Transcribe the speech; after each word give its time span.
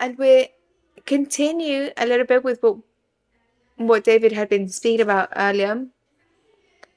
And 0.00 0.16
we 0.18 0.50
continue 1.06 1.90
a 1.96 2.06
little 2.06 2.26
bit 2.26 2.44
with 2.44 2.62
what 2.62 2.76
what 3.76 4.04
David 4.04 4.32
had 4.32 4.48
been 4.48 4.68
speaking 4.68 5.00
about 5.00 5.28
earlier. 5.36 5.86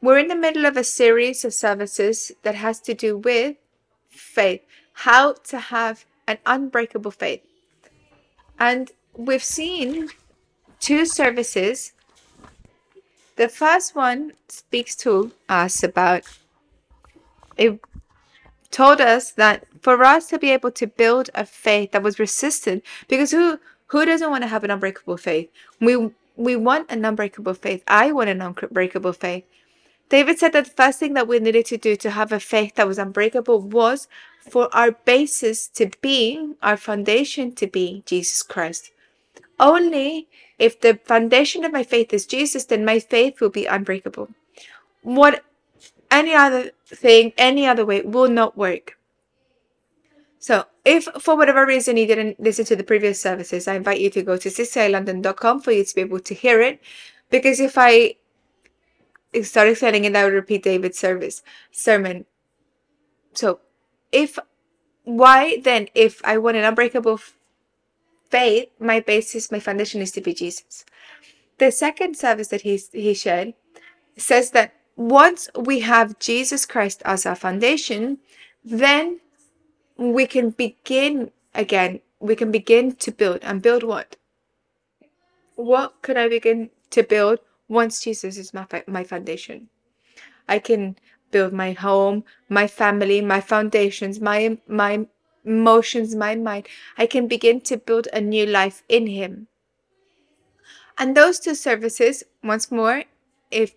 We're 0.01 0.17
in 0.17 0.27
the 0.27 0.35
middle 0.35 0.65
of 0.65 0.75
a 0.77 0.83
series 0.83 1.45
of 1.45 1.53
services 1.53 2.31
that 2.41 2.55
has 2.55 2.79
to 2.81 2.95
do 2.95 3.17
with 3.17 3.55
faith, 4.09 4.61
how 4.93 5.33
to 5.33 5.59
have 5.59 6.05
an 6.27 6.39
unbreakable 6.45 7.11
faith. 7.11 7.43
And 8.59 8.91
we've 9.15 9.43
seen 9.43 10.09
two 10.79 11.05
services. 11.05 11.93
The 13.35 13.47
first 13.47 13.95
one 13.95 14.33
speaks 14.47 14.95
to 14.97 15.31
us 15.47 15.83
about 15.83 16.23
it 17.57 17.79
told 18.71 19.01
us 19.01 19.31
that 19.31 19.65
for 19.81 20.03
us 20.03 20.27
to 20.27 20.39
be 20.39 20.51
able 20.51 20.71
to 20.71 20.87
build 20.87 21.29
a 21.35 21.45
faith 21.45 21.91
that 21.91 22.03
was 22.03 22.19
resistant 22.19 22.83
because 23.07 23.31
who 23.31 23.59
who 23.87 24.05
doesn't 24.05 24.29
want 24.29 24.43
to 24.43 24.47
have 24.47 24.63
an 24.63 24.71
unbreakable 24.71 25.17
faith? 25.17 25.49
We 25.79 26.11
we 26.35 26.55
want 26.55 26.89
an 26.89 27.05
unbreakable 27.05 27.53
faith. 27.53 27.83
I 27.87 28.11
want 28.11 28.29
an 28.29 28.41
unbreakable 28.41 29.13
faith. 29.13 29.43
David 30.09 30.39
said 30.39 30.53
that 30.53 30.65
the 30.65 30.71
first 30.71 30.99
thing 30.99 31.13
that 31.13 31.27
we 31.27 31.39
needed 31.39 31.65
to 31.67 31.77
do 31.77 31.95
to 31.95 32.11
have 32.11 32.31
a 32.31 32.39
faith 32.39 32.75
that 32.75 32.87
was 32.87 32.97
unbreakable 32.97 33.61
was 33.61 34.07
for 34.49 34.73
our 34.75 34.91
basis 34.91 35.67
to 35.69 35.89
be, 36.01 36.53
our 36.61 36.75
foundation 36.75 37.53
to 37.55 37.67
be 37.67 38.03
Jesus 38.05 38.43
Christ. 38.43 38.91
Only 39.59 40.27
if 40.57 40.79
the 40.81 40.99
foundation 41.05 41.63
of 41.63 41.71
my 41.71 41.83
faith 41.83 42.13
is 42.13 42.25
Jesus, 42.25 42.65
then 42.65 42.83
my 42.83 42.99
faith 42.99 43.39
will 43.39 43.49
be 43.49 43.65
unbreakable. 43.65 44.29
What 45.01 45.43
any 46.11 46.35
other 46.35 46.71
thing, 46.85 47.33
any 47.37 47.65
other 47.65 47.85
way 47.85 48.01
will 48.01 48.29
not 48.29 48.57
work. 48.57 48.97
So, 50.37 50.65
if 50.83 51.05
for 51.19 51.37
whatever 51.37 51.65
reason 51.65 51.97
you 51.97 52.07
didn't 52.07 52.39
listen 52.39 52.65
to 52.65 52.75
the 52.75 52.83
previous 52.83 53.21
services, 53.21 53.67
I 53.67 53.75
invite 53.75 54.01
you 54.01 54.09
to 54.09 54.23
go 54.23 54.37
to 54.37 54.49
ccilondon.com 54.49 55.61
for 55.61 55.71
you 55.71 55.85
to 55.85 55.95
be 55.95 56.01
able 56.01 56.19
to 56.19 56.33
hear 56.33 56.61
it. 56.61 56.81
Because 57.29 57.59
if 57.59 57.77
I 57.77 58.15
start 59.43 59.69
explaining 59.69 60.05
it, 60.05 60.15
I 60.15 60.25
would 60.25 60.33
repeat 60.33 60.63
David's 60.63 60.97
service 60.97 61.43
sermon. 61.71 62.25
So, 63.33 63.59
if 64.11 64.39
why 65.03 65.61
then, 65.63 65.87
if 65.95 66.21
I 66.25 66.37
want 66.37 66.57
an 66.57 66.63
unbreakable 66.63 67.19
faith, 68.29 68.69
my 68.79 68.99
basis, 68.99 69.51
my 69.51 69.59
foundation 69.59 70.01
is 70.01 70.11
to 70.13 70.21
be 70.21 70.33
Jesus. 70.33 70.85
The 71.59 71.71
second 71.71 72.17
service 72.17 72.47
that 72.47 72.61
he 72.61 72.81
he 72.91 73.13
shared 73.13 73.53
says 74.17 74.51
that 74.51 74.73
once 75.09 75.49
we 75.57 75.79
have 75.79 76.19
Jesus 76.19 76.65
Christ 76.65 77.01
as 77.05 77.25
our 77.25 77.35
foundation, 77.35 78.19
then 78.63 79.19
we 79.97 80.25
can 80.27 80.51
begin 80.51 81.31
again. 81.55 82.01
We 82.19 82.35
can 82.35 82.51
begin 82.51 82.95
to 82.97 83.11
build 83.11 83.39
and 83.41 83.61
build 83.61 83.83
what? 83.83 84.15
What 85.55 86.01
can 86.01 86.17
I 86.17 86.29
begin 86.29 86.69
to 86.91 87.03
build 87.03 87.39
once 87.67 88.03
Jesus 88.03 88.37
is 88.37 88.53
my 88.53 88.65
my 88.87 89.03
foundation? 89.03 89.69
I 90.47 90.59
can 90.59 90.97
build 91.31 91.53
my 91.53 91.71
home, 91.71 92.23
my 92.49 92.67
family, 92.67 93.21
my 93.21 93.41
foundations, 93.41 94.19
my 94.19 94.57
my 94.67 95.07
emotions, 95.43 96.15
my 96.15 96.35
mind. 96.35 96.67
I 96.97 97.07
can 97.07 97.27
begin 97.27 97.61
to 97.61 97.77
build 97.77 98.07
a 98.13 98.21
new 98.21 98.45
life 98.45 98.83
in 98.87 99.07
Him. 99.07 99.47
And 100.97 101.17
those 101.17 101.39
two 101.39 101.55
services, 101.55 102.23
once 102.43 102.71
more, 102.71 103.05
if 103.49 103.73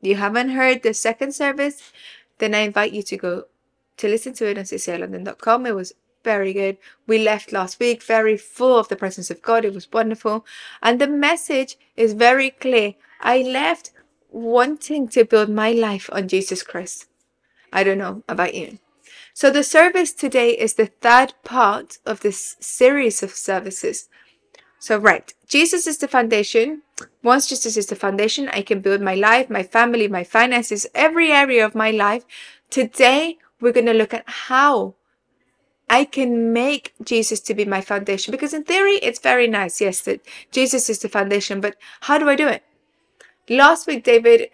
you 0.00 0.16
haven't 0.16 0.50
heard 0.50 0.82
the 0.82 0.94
second 0.94 1.34
service, 1.34 1.92
then 2.38 2.54
I 2.54 2.60
invite 2.60 2.92
you 2.92 3.02
to 3.02 3.16
go 3.16 3.44
to 3.96 4.08
listen 4.08 4.32
to 4.34 4.46
it 4.46 4.58
on 4.58 4.64
ccilondon.com. 4.64 5.66
It 5.66 5.74
was 5.74 5.92
very 6.24 6.52
good. 6.52 6.78
We 7.06 7.18
left 7.18 7.52
last 7.52 7.80
week 7.80 8.02
very 8.02 8.36
full 8.36 8.78
of 8.78 8.88
the 8.88 8.96
presence 8.96 9.30
of 9.30 9.42
God. 9.42 9.64
It 9.64 9.74
was 9.74 9.90
wonderful. 9.92 10.46
And 10.82 11.00
the 11.00 11.08
message 11.08 11.76
is 11.96 12.12
very 12.12 12.50
clear. 12.50 12.94
I 13.20 13.42
left 13.42 13.90
wanting 14.30 15.08
to 15.08 15.24
build 15.24 15.48
my 15.48 15.72
life 15.72 16.08
on 16.12 16.28
Jesus 16.28 16.62
Christ. 16.62 17.06
I 17.72 17.82
don't 17.82 17.98
know 17.98 18.22
about 18.28 18.54
you. 18.54 18.78
So 19.32 19.50
the 19.50 19.62
service 19.62 20.12
today 20.12 20.50
is 20.50 20.74
the 20.74 20.86
third 20.86 21.34
part 21.44 21.98
of 22.04 22.20
this 22.20 22.56
series 22.60 23.22
of 23.22 23.30
services. 23.30 24.08
So, 24.78 24.96
right, 24.96 25.32
Jesus 25.46 25.86
is 25.86 25.98
the 25.98 26.08
foundation. 26.08 26.82
Once 27.22 27.48
Jesus 27.48 27.76
is 27.76 27.86
the 27.86 27.96
foundation, 27.96 28.48
I 28.52 28.62
can 28.62 28.80
build 28.80 29.00
my 29.00 29.14
life, 29.14 29.50
my 29.50 29.62
family, 29.62 30.08
my 30.08 30.24
finances, 30.24 30.86
every 30.94 31.32
area 31.32 31.64
of 31.64 31.74
my 31.74 31.90
life. 31.90 32.24
Today, 32.70 33.38
we're 33.60 33.72
going 33.72 33.86
to 33.86 33.92
look 33.92 34.14
at 34.14 34.24
how 34.26 34.94
I 35.90 36.04
can 36.04 36.52
make 36.52 36.94
Jesus 37.02 37.40
to 37.40 37.54
be 37.54 37.64
my 37.64 37.80
foundation. 37.80 38.30
Because 38.30 38.54
in 38.54 38.64
theory, 38.64 38.96
it's 38.96 39.18
very 39.18 39.48
nice, 39.48 39.80
yes, 39.80 40.00
that 40.02 40.20
Jesus 40.52 40.88
is 40.88 41.00
the 41.00 41.08
foundation, 41.08 41.60
but 41.60 41.76
how 42.02 42.18
do 42.18 42.28
I 42.28 42.36
do 42.36 42.46
it? 42.46 42.62
Last 43.48 43.86
week, 43.86 44.04
David, 44.04 44.50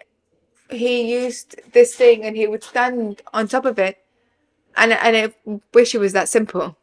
he 0.69 1.13
used 1.13 1.61
this 1.73 1.95
thing 1.95 2.23
and 2.23 2.35
he 2.35 2.47
would 2.47 2.63
stand 2.63 3.21
on 3.33 3.47
top 3.47 3.65
of 3.65 3.77
it. 3.77 3.99
And, 4.77 4.93
and 4.93 5.15
I 5.15 5.59
wish 5.73 5.93
it 5.93 5.99
was 5.99 6.13
that 6.13 6.29
simple. 6.29 6.77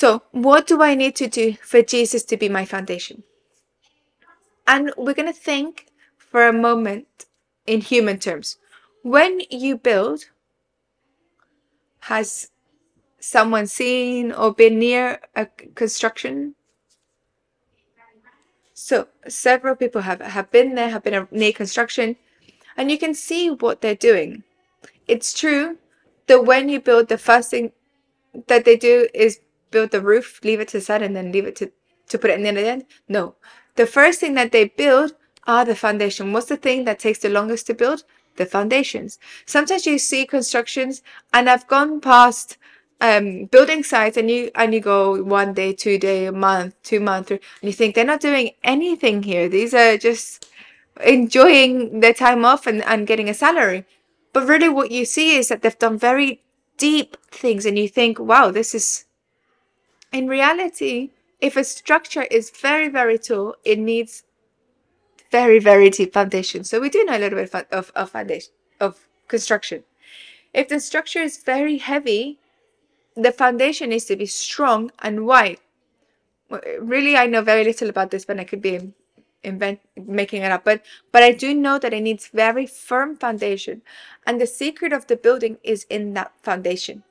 So, 0.00 0.22
what 0.30 0.68
do 0.68 0.80
I 0.80 0.94
need 0.94 1.16
to 1.16 1.26
do 1.26 1.54
for 1.54 1.82
Jesus 1.82 2.22
to 2.26 2.36
be 2.36 2.48
my 2.48 2.64
foundation? 2.64 3.24
And 4.64 4.92
we're 4.96 5.12
going 5.20 5.26
to 5.26 5.40
think 5.50 5.88
for 6.16 6.46
a 6.46 6.52
moment 6.52 7.26
in 7.66 7.80
human 7.80 8.20
terms. 8.20 8.58
When 9.02 9.40
you 9.50 9.76
build, 9.76 10.26
has 12.02 12.52
someone 13.18 13.66
seen 13.66 14.30
or 14.30 14.54
been 14.54 14.78
near 14.78 15.20
a 15.34 15.46
construction? 15.74 16.54
So, 18.74 19.08
several 19.26 19.74
people 19.74 20.02
have, 20.02 20.20
have 20.20 20.52
been 20.52 20.76
there, 20.76 20.90
have 20.90 21.02
been 21.02 21.26
near 21.32 21.52
construction, 21.52 22.14
and 22.76 22.88
you 22.88 22.98
can 22.98 23.14
see 23.14 23.50
what 23.50 23.80
they're 23.80 23.96
doing. 23.96 24.44
It's 25.08 25.32
true 25.32 25.78
that 26.28 26.44
when 26.44 26.68
you 26.68 26.78
build, 26.78 27.08
the 27.08 27.18
first 27.18 27.50
thing 27.50 27.72
that 28.46 28.64
they 28.64 28.76
do 28.76 29.08
is 29.12 29.40
build 29.70 29.90
the 29.90 30.00
roof, 30.00 30.40
leave 30.44 30.60
it 30.60 30.68
to 30.68 30.78
the 30.78 30.84
sun, 30.84 31.02
and 31.02 31.14
then 31.14 31.32
leave 31.32 31.46
it 31.46 31.56
to, 31.56 31.70
to 32.08 32.18
put 32.18 32.30
it 32.30 32.40
in 32.40 32.54
the 32.54 32.66
end? 32.66 32.86
No. 33.08 33.34
The 33.76 33.86
first 33.86 34.20
thing 34.20 34.34
that 34.34 34.52
they 34.52 34.66
build 34.66 35.14
are 35.46 35.64
the 35.64 35.74
foundation. 35.74 36.32
What's 36.32 36.46
the 36.46 36.56
thing 36.56 36.84
that 36.84 36.98
takes 36.98 37.20
the 37.20 37.28
longest 37.28 37.66
to 37.68 37.74
build? 37.74 38.04
The 38.36 38.46
foundations. 38.46 39.18
Sometimes 39.46 39.86
you 39.86 39.98
see 39.98 40.24
constructions, 40.26 41.02
and 41.32 41.50
I've 41.50 41.66
gone 41.66 42.00
past 42.00 42.56
um, 43.00 43.46
building 43.46 43.82
sites, 43.82 44.16
and 44.16 44.30
you 44.30 44.50
and 44.54 44.72
you 44.72 44.80
go 44.80 45.22
one 45.22 45.54
day, 45.54 45.72
two 45.72 45.98
day, 45.98 46.26
a 46.26 46.32
month, 46.32 46.74
two 46.82 47.00
months, 47.00 47.30
and 47.30 47.40
you 47.62 47.72
think 47.72 47.94
they're 47.94 48.04
not 48.04 48.20
doing 48.20 48.52
anything 48.62 49.22
here. 49.22 49.48
These 49.48 49.74
are 49.74 49.96
just 49.96 50.48
enjoying 51.04 52.00
their 52.00 52.14
time 52.14 52.44
off 52.44 52.66
and, 52.66 52.82
and 52.84 53.06
getting 53.06 53.28
a 53.28 53.34
salary. 53.34 53.84
But 54.32 54.46
really, 54.46 54.68
what 54.68 54.90
you 54.90 55.04
see 55.04 55.36
is 55.36 55.48
that 55.48 55.62
they've 55.62 55.78
done 55.78 55.98
very 55.98 56.42
deep 56.76 57.16
things, 57.30 57.66
and 57.66 57.78
you 57.78 57.88
think, 57.88 58.20
wow, 58.20 58.50
this 58.50 58.74
is 58.74 59.04
in 60.12 60.28
reality, 60.28 61.10
if 61.40 61.56
a 61.56 61.64
structure 61.64 62.22
is 62.22 62.50
very, 62.50 62.88
very 62.88 63.18
tall, 63.18 63.56
it 63.64 63.78
needs 63.78 64.24
very, 65.30 65.58
very 65.58 65.90
deep 65.90 66.12
foundation. 66.12 66.64
So 66.64 66.80
we 66.80 66.88
do 66.88 67.04
know 67.04 67.16
a 67.16 67.18
little 67.18 67.38
bit 67.38 67.54
of, 67.70 67.92
of 67.94 68.10
foundation, 68.10 68.52
of 68.80 69.08
construction. 69.28 69.84
If 70.54 70.68
the 70.68 70.80
structure 70.80 71.20
is 71.20 71.42
very 71.42 71.78
heavy, 71.78 72.38
the 73.14 73.32
foundation 73.32 73.90
needs 73.90 74.06
to 74.06 74.16
be 74.16 74.26
strong 74.26 74.90
and 75.00 75.26
wide. 75.26 75.58
Really, 76.80 77.16
I 77.16 77.26
know 77.26 77.42
very 77.42 77.64
little 77.64 77.90
about 77.90 78.10
this, 78.10 78.24
but 78.24 78.40
I 78.40 78.44
could 78.44 78.62
be 78.62 78.92
invent 79.44 79.80
making 79.96 80.42
it 80.42 80.50
up. 80.50 80.64
But 80.64 80.82
but 81.12 81.22
I 81.22 81.32
do 81.32 81.54
know 81.54 81.78
that 81.78 81.92
it 81.92 82.00
needs 82.00 82.28
very 82.28 82.66
firm 82.66 83.16
foundation, 83.16 83.82
and 84.26 84.40
the 84.40 84.46
secret 84.46 84.92
of 84.92 85.06
the 85.06 85.16
building 85.16 85.58
is 85.62 85.84
in 85.90 86.14
that 86.14 86.32
foundation. 86.42 87.02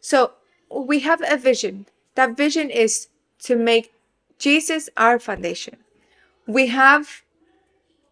So 0.00 0.32
we 0.70 1.00
have 1.00 1.22
a 1.26 1.36
vision 1.36 1.86
that 2.18 2.36
vision 2.36 2.68
is 2.68 3.06
to 3.38 3.54
make 3.54 3.92
Jesus 4.40 4.90
our 4.96 5.20
foundation. 5.20 5.76
We 6.48 6.66
have 6.66 7.22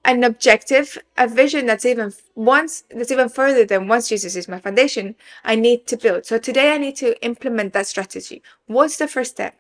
an 0.05 0.23
objective, 0.23 0.97
a 1.19 1.26
vision 1.26 1.67
that's 1.67 1.85
even 1.85 2.12
once 2.37 2.85
that's 2.88 3.11
even 3.11 3.29
further 3.29 3.64
than 3.64 3.88
once 3.88 4.08
Jesus 4.08 4.37
is 4.37 4.47
my 4.47 4.61
foundation, 4.61 5.17
I 5.44 5.56
need 5.56 5.88
to 5.88 5.97
build. 5.97 6.25
So 6.25 6.38
today 6.38 6.73
I 6.73 6.79
need 6.79 6.94
to 6.97 7.20
implement 7.20 7.73
that 7.73 7.88
strategy. 7.88 8.44
What's 8.67 8.97
the 8.97 9.08
first 9.08 9.32
step? 9.32 9.56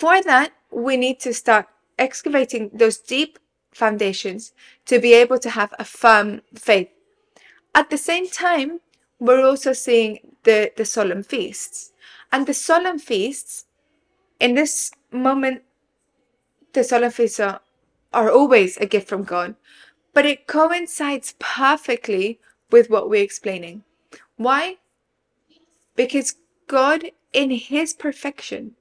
For 0.00 0.20
that, 0.22 0.50
we 0.72 0.96
need 0.96 1.20
to 1.20 1.32
start 1.32 1.66
excavating 1.96 2.70
those 2.74 2.98
deep 2.98 3.38
foundations 3.70 4.52
to 4.86 4.98
be 4.98 5.14
able 5.14 5.38
to 5.38 5.50
have 5.50 5.72
a 5.78 5.84
firm 5.84 6.42
faith. 6.56 6.88
At 7.76 7.90
the 7.90 7.98
same 8.10 8.28
time, 8.28 8.80
we're 9.20 9.46
also 9.46 9.72
seeing 9.72 10.18
the, 10.42 10.72
the 10.76 10.84
solemn 10.84 11.22
feasts. 11.22 11.92
And 12.34 12.48
the 12.48 12.52
solemn 12.52 12.98
feasts, 12.98 13.66
in 14.40 14.56
this 14.56 14.90
moment, 15.12 15.62
the 16.72 16.82
solemn 16.82 17.12
feasts 17.12 17.38
are, 17.38 17.60
are 18.12 18.28
always 18.28 18.76
a 18.76 18.86
gift 18.86 19.08
from 19.08 19.22
God, 19.22 19.54
but 20.12 20.26
it 20.26 20.48
coincides 20.48 21.36
perfectly 21.38 22.40
with 22.72 22.90
what 22.90 23.08
we're 23.08 23.22
explaining. 23.22 23.84
Why? 24.36 24.78
Because 25.94 26.34
God 26.66 27.12
in 27.32 27.52
his 27.52 27.92
perfection 27.92 28.72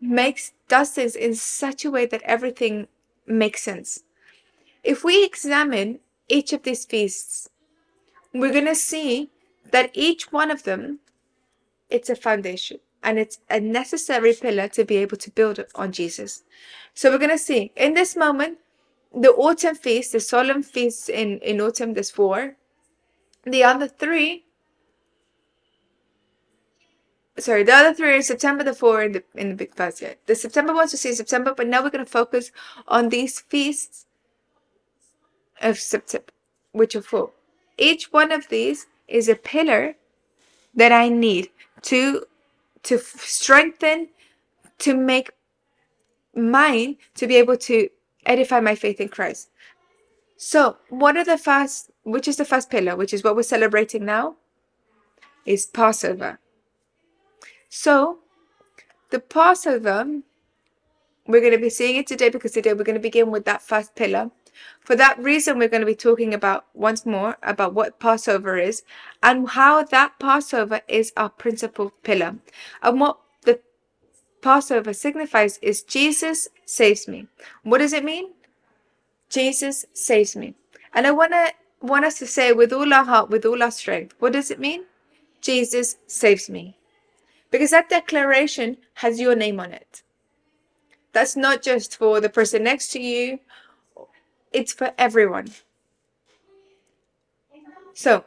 makes 0.00 0.52
does 0.68 0.90
things 0.92 1.16
in 1.16 1.34
such 1.34 1.84
a 1.84 1.90
way 1.90 2.06
that 2.06 2.22
everything 2.22 2.86
makes 3.26 3.64
sense. 3.64 4.04
If 4.84 5.02
we 5.02 5.24
examine 5.24 5.98
each 6.28 6.52
of 6.52 6.62
these 6.62 6.84
feasts, 6.84 7.50
we're 8.32 8.52
going 8.52 8.66
to 8.66 8.76
see 8.76 9.30
that 9.72 9.90
each 9.94 10.30
one 10.30 10.52
of 10.52 10.62
them 10.62 11.00
it's 11.90 12.10
a 12.10 12.16
foundation 12.16 12.78
and 13.02 13.18
it's 13.18 13.38
a 13.48 13.60
necessary 13.60 14.34
pillar 14.34 14.68
to 14.68 14.84
be 14.84 14.96
able 14.96 15.16
to 15.16 15.30
build 15.30 15.64
on 15.74 15.92
Jesus. 15.92 16.42
So 16.94 17.10
we're 17.10 17.18
going 17.18 17.30
to 17.30 17.38
see 17.38 17.72
in 17.76 17.94
this 17.94 18.16
moment 18.16 18.58
the 19.14 19.30
autumn 19.30 19.74
feast, 19.74 20.12
the 20.12 20.20
solemn 20.20 20.62
feasts 20.62 21.08
in 21.08 21.38
in 21.38 21.60
autumn 21.60 21.94
there's 21.94 22.10
four. 22.10 22.56
The 23.44 23.64
other 23.64 23.88
three 23.88 24.44
sorry, 27.38 27.62
the 27.62 27.72
other 27.72 27.94
three 27.94 28.14
are 28.16 28.22
September 28.22 28.62
the 28.64 28.74
four 28.74 29.02
in 29.02 29.12
the 29.12 29.24
in 29.34 29.48
the 29.48 29.54
big 29.54 29.74
basket. 29.74 30.20
The 30.26 30.34
September 30.34 30.74
ones 30.74 30.92
we 30.92 30.98
see 30.98 31.10
in 31.10 31.16
September, 31.16 31.54
but 31.56 31.66
now 31.66 31.82
we're 31.82 31.90
gonna 31.90 32.06
focus 32.06 32.52
on 32.86 33.08
these 33.08 33.40
feasts 33.40 34.06
of 35.60 35.78
September, 35.78 36.32
which 36.72 36.94
are 36.94 37.02
four. 37.02 37.32
Each 37.78 38.12
one 38.12 38.30
of 38.30 38.48
these 38.48 38.86
is 39.08 39.28
a 39.28 39.34
pillar 39.34 39.96
that 40.74 40.92
I 40.92 41.08
need 41.08 41.50
to 41.82 42.24
to 42.82 42.98
strengthen, 42.98 44.08
to 44.78 44.96
make 44.96 45.30
mine 46.34 46.96
to 47.14 47.26
be 47.26 47.36
able 47.36 47.56
to 47.56 47.88
edify 48.26 48.60
my 48.60 48.74
faith 48.74 49.00
in 49.00 49.08
Christ. 49.08 49.50
So, 50.36 50.78
what 50.88 51.16
are 51.16 51.24
the 51.24 51.38
first? 51.38 51.90
Which 52.04 52.26
is 52.26 52.36
the 52.36 52.44
first 52.44 52.70
pillar? 52.70 52.96
Which 52.96 53.12
is 53.12 53.22
what 53.22 53.36
we're 53.36 53.42
celebrating 53.42 54.04
now? 54.04 54.36
Is 55.44 55.66
Passover. 55.66 56.38
So, 57.68 58.18
the 59.10 59.20
Passover, 59.20 60.20
we're 61.26 61.40
going 61.40 61.52
to 61.52 61.58
be 61.58 61.70
seeing 61.70 61.96
it 61.96 62.06
today 62.06 62.30
because 62.30 62.52
today 62.52 62.72
we're 62.72 62.84
going 62.84 62.94
to 62.94 63.00
begin 63.00 63.30
with 63.30 63.44
that 63.44 63.62
first 63.62 63.94
pillar. 63.94 64.30
For 64.80 64.96
that 64.96 65.18
reason, 65.18 65.58
we're 65.58 65.68
going 65.68 65.82
to 65.82 65.86
be 65.86 65.94
talking 65.94 66.34
about 66.34 66.66
once 66.74 67.06
more 67.06 67.36
about 67.42 67.74
what 67.74 68.00
Passover 68.00 68.58
is 68.58 68.82
and 69.22 69.48
how 69.48 69.82
that 69.84 70.18
Passover 70.18 70.80
is 70.88 71.12
our 71.16 71.28
principal 71.30 71.90
pillar. 72.02 72.36
And 72.82 73.00
what 73.00 73.18
the 73.42 73.60
Passover 74.42 74.92
signifies 74.92 75.58
is 75.62 75.82
Jesus 75.82 76.48
saves 76.64 77.06
me. 77.06 77.26
What 77.62 77.78
does 77.78 77.92
it 77.92 78.04
mean? 78.04 78.32
Jesus 79.28 79.84
saves 79.92 80.34
me. 80.34 80.54
And 80.92 81.06
I 81.06 81.12
want 81.12 81.32
to 81.32 81.52
want 81.80 82.04
us 82.04 82.18
to 82.18 82.26
say 82.26 82.52
with 82.52 82.72
all 82.72 82.92
our 82.92 83.04
heart, 83.04 83.30
with 83.30 83.44
all 83.44 83.62
our 83.62 83.70
strength, 83.70 84.14
what 84.18 84.32
does 84.32 84.50
it 84.50 84.60
mean? 84.60 84.84
Jesus 85.40 85.96
saves 86.06 86.50
me. 86.50 86.76
Because 87.50 87.70
that 87.70 87.88
declaration 87.88 88.76
has 88.94 89.20
your 89.20 89.34
name 89.34 89.58
on 89.60 89.72
it. 89.72 90.02
That's 91.12 91.36
not 91.36 91.62
just 91.62 91.96
for 91.96 92.20
the 92.20 92.28
person 92.28 92.62
next 92.62 92.88
to 92.92 93.00
you, 93.00 93.40
it's 94.52 94.72
for 94.72 94.92
everyone. 94.98 95.50
So, 97.94 98.24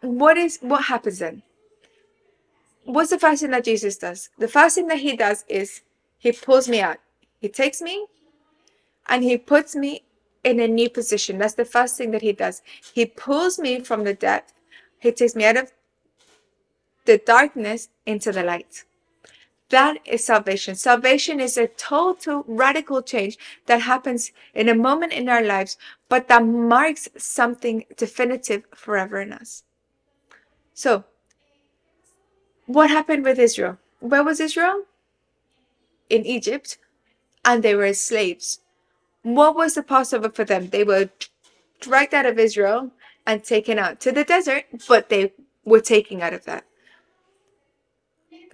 what 0.00 0.36
is 0.36 0.58
what 0.60 0.84
happens 0.84 1.18
then? 1.18 1.42
What's 2.84 3.10
the 3.10 3.18
first 3.18 3.40
thing 3.42 3.50
that 3.52 3.64
Jesus 3.64 3.96
does? 3.96 4.28
The 4.38 4.48
first 4.48 4.74
thing 4.74 4.88
that 4.88 4.98
he 4.98 5.16
does 5.16 5.44
is 5.48 5.80
he 6.18 6.32
pulls 6.32 6.68
me 6.68 6.80
out. 6.80 6.98
He 7.40 7.48
takes 7.48 7.80
me 7.80 8.06
and 9.08 9.24
he 9.24 9.38
puts 9.38 9.74
me 9.74 10.02
in 10.44 10.60
a 10.60 10.68
new 10.68 10.90
position. 10.90 11.38
That's 11.38 11.54
the 11.54 11.64
first 11.64 11.96
thing 11.96 12.10
that 12.10 12.22
he 12.22 12.32
does. 12.32 12.62
He 12.94 13.06
pulls 13.06 13.58
me 13.58 13.80
from 13.80 14.04
the 14.04 14.14
depth. 14.14 14.52
He 15.00 15.12
takes 15.12 15.34
me 15.34 15.46
out 15.46 15.56
of 15.56 15.72
the 17.06 17.18
darkness 17.18 17.88
into 18.06 18.32
the 18.32 18.42
light. 18.42 18.84
That 19.70 19.98
is 20.04 20.24
salvation. 20.24 20.74
Salvation 20.74 21.40
is 21.40 21.56
a 21.56 21.68
total 21.68 22.44
radical 22.46 23.02
change 23.02 23.38
that 23.66 23.82
happens 23.82 24.30
in 24.54 24.68
a 24.68 24.74
moment 24.74 25.12
in 25.12 25.28
our 25.28 25.42
lives, 25.42 25.78
but 26.08 26.28
that 26.28 26.44
marks 26.44 27.08
something 27.16 27.84
definitive 27.96 28.64
forever 28.74 29.20
in 29.20 29.32
us. 29.32 29.62
So, 30.74 31.04
what 32.66 32.90
happened 32.90 33.24
with 33.24 33.38
Israel? 33.38 33.78
Where 34.00 34.22
was 34.22 34.40
Israel? 34.40 34.84
In 36.10 36.26
Egypt, 36.26 36.78
and 37.44 37.62
they 37.62 37.74
were 37.74 37.94
slaves. 37.94 38.60
What 39.22 39.56
was 39.56 39.74
the 39.74 39.82
Passover 39.82 40.28
for 40.28 40.44
them? 40.44 40.68
They 40.68 40.84
were 40.84 41.08
dragged 41.80 42.12
out 42.12 42.26
of 42.26 42.38
Israel 42.38 42.90
and 43.26 43.42
taken 43.42 43.78
out 43.78 44.00
to 44.00 44.12
the 44.12 44.24
desert, 44.24 44.64
but 44.86 45.08
they 45.08 45.32
were 45.64 45.80
taken 45.80 46.20
out 46.20 46.34
of 46.34 46.44
that 46.44 46.64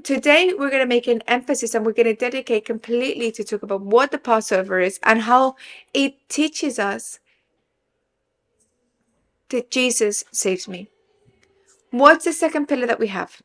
today 0.03 0.53
we're 0.57 0.71
going 0.71 0.83
to 0.83 0.87
make 0.87 1.07
an 1.07 1.23
emphasis 1.27 1.75
and 1.75 1.85
we're 1.85 1.93
going 1.93 2.07
to 2.07 2.15
dedicate 2.15 2.65
completely 2.65 3.31
to 3.33 3.45
talk 3.45 3.63
about 3.63 3.83
what 3.83 4.11
the 4.11 4.19
Passover 4.19 4.81
is 4.81 4.99
and 5.03 5.23
how 5.23 5.57
it 5.95 6.29
teaches 6.29 6.79
us 6.79 7.19
that 9.51 9.71
Jesus 9.71 10.25
saves 10.31 10.69
me. 10.69 10.89
What's 11.91 12.25
the 12.25 12.33
second 12.33 12.67
pillar 12.67 12.87
that 12.87 13.01
we 13.01 13.09
have? 13.09 13.43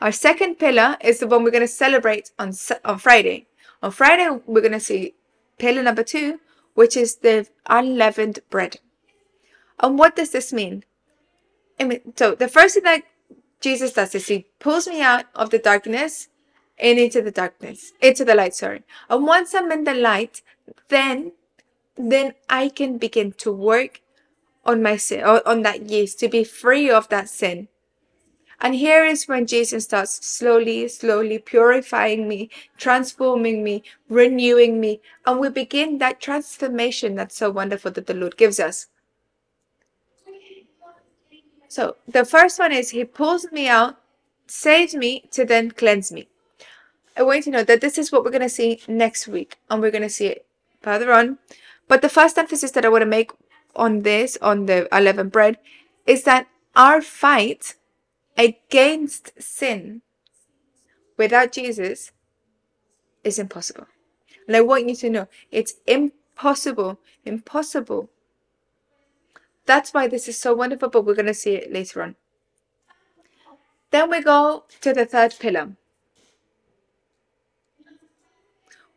Our 0.00 0.12
second 0.12 0.56
pillar 0.56 0.96
is 1.00 1.18
the 1.20 1.26
one 1.26 1.44
we're 1.44 1.50
going 1.50 1.62
to 1.62 1.68
celebrate 1.68 2.30
on 2.38 2.52
on 2.84 2.98
Friday. 2.98 3.46
On 3.82 3.90
Friday, 3.90 4.28
we're 4.46 4.60
going 4.60 4.72
to 4.72 4.80
see 4.80 5.14
pillar 5.58 5.82
number 5.82 6.02
two, 6.02 6.40
which 6.74 6.96
is 6.96 7.16
the 7.16 7.46
unleavened 7.66 8.40
bread. 8.50 8.78
And 9.80 9.98
what 9.98 10.16
does 10.16 10.30
this 10.30 10.52
mean? 10.52 10.84
I 11.78 11.84
mean, 11.84 12.14
so 12.16 12.34
the 12.34 12.48
first 12.48 12.74
thing 12.74 12.84
that 12.84 13.02
Jesus 13.62 13.92
does 13.92 14.12
this. 14.12 14.28
He 14.28 14.46
pulls 14.58 14.88
me 14.88 15.02
out 15.02 15.26
of 15.34 15.50
the 15.50 15.58
darkness 15.58 16.28
and 16.78 16.98
into 16.98 17.22
the 17.22 17.30
darkness, 17.30 17.92
into 18.00 18.24
the 18.24 18.34
light, 18.34 18.54
sorry. 18.54 18.82
And 19.08 19.26
once 19.26 19.54
I'm 19.54 19.72
in 19.72 19.84
the 19.84 19.94
light, 19.94 20.42
then 20.88 21.32
then 21.96 22.34
I 22.48 22.68
can 22.70 22.98
begin 22.98 23.32
to 23.32 23.52
work 23.52 24.00
on 24.64 24.82
my 24.82 24.96
sin, 24.96 25.22
on 25.24 25.62
that 25.62 25.90
yeast, 25.90 26.18
to 26.20 26.28
be 26.28 26.44
free 26.44 26.90
of 26.90 27.08
that 27.10 27.28
sin. 27.28 27.68
And 28.60 28.76
here 28.76 29.04
is 29.04 29.26
when 29.26 29.46
Jesus 29.46 29.84
starts 29.84 30.24
slowly, 30.24 30.86
slowly 30.88 31.38
purifying 31.38 32.28
me, 32.28 32.48
transforming 32.78 33.64
me, 33.64 33.82
renewing 34.08 34.80
me. 34.80 35.00
And 35.26 35.40
we 35.40 35.48
begin 35.48 35.98
that 35.98 36.20
transformation 36.20 37.16
that's 37.16 37.36
so 37.36 37.50
wonderful 37.50 37.90
that 37.92 38.06
the 38.06 38.14
Lord 38.14 38.36
gives 38.36 38.60
us. 38.60 38.86
So 41.72 41.96
the 42.06 42.26
first 42.26 42.58
one 42.58 42.70
is 42.70 42.90
he 42.90 43.02
pulls 43.02 43.50
me 43.50 43.66
out, 43.66 43.96
saves 44.46 44.94
me 44.94 45.24
to 45.30 45.46
then 45.46 45.70
cleanse 45.70 46.12
me. 46.12 46.28
I 47.16 47.22
want 47.22 47.38
you 47.38 47.42
to 47.44 47.50
know 47.50 47.64
that 47.64 47.80
this 47.80 47.96
is 47.96 48.12
what 48.12 48.24
we're 48.24 48.30
going 48.30 48.42
to 48.42 48.48
see 48.50 48.82
next 48.86 49.26
week, 49.26 49.56
and 49.70 49.80
we're 49.80 49.90
going 49.90 50.02
to 50.02 50.10
see 50.10 50.26
it 50.26 50.44
further 50.82 51.10
on. 51.14 51.38
But 51.88 52.02
the 52.02 52.10
first 52.10 52.36
emphasis 52.36 52.72
that 52.72 52.84
I 52.84 52.90
want 52.90 53.00
to 53.00 53.06
make 53.06 53.30
on 53.74 54.02
this, 54.02 54.36
on 54.42 54.66
the 54.66 54.86
unleavened 54.94 55.32
bread, 55.32 55.56
is 56.06 56.24
that 56.24 56.46
our 56.76 57.00
fight 57.00 57.76
against 58.36 59.32
sin 59.40 60.02
without 61.16 61.52
Jesus 61.52 62.12
is 63.24 63.38
impossible. 63.38 63.86
And 64.46 64.54
I 64.54 64.60
want 64.60 64.90
you 64.90 64.96
to 64.96 65.08
know 65.08 65.28
it's 65.50 65.76
impossible, 65.86 66.98
impossible 67.24 68.10
that's 69.72 69.94
why 69.94 70.06
this 70.06 70.28
is 70.28 70.36
so 70.36 70.52
wonderful, 70.52 70.90
but 70.90 71.06
we're 71.06 71.14
going 71.14 71.34
to 71.34 71.42
see 71.42 71.54
it 71.54 71.72
later 71.72 72.02
on. 72.02 72.14
Then 73.90 74.10
we 74.10 74.20
go 74.20 74.64
to 74.82 74.92
the 74.92 75.06
third 75.06 75.34
pillar. 75.40 75.76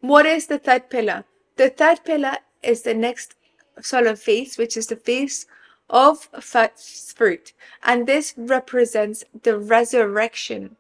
What 0.01 0.25
is 0.25 0.47
the 0.47 0.59
third 0.59 0.89
pillar? 0.89 1.23
The 1.55 1.69
third 1.69 2.03
pillar 2.03 2.39
is 2.61 2.81
the 2.81 2.93
next 2.93 3.35
solemn 3.81 4.17
feast, 4.17 4.57
which 4.57 4.75
is 4.75 4.87
the 4.87 4.97
feast 4.97 5.47
of 5.89 6.27
first 6.41 7.17
fruit. 7.17 7.53
And 7.81 8.05
this 8.05 8.33
represents 8.35 9.23
the 9.43 9.57
resurrection. 9.57 10.75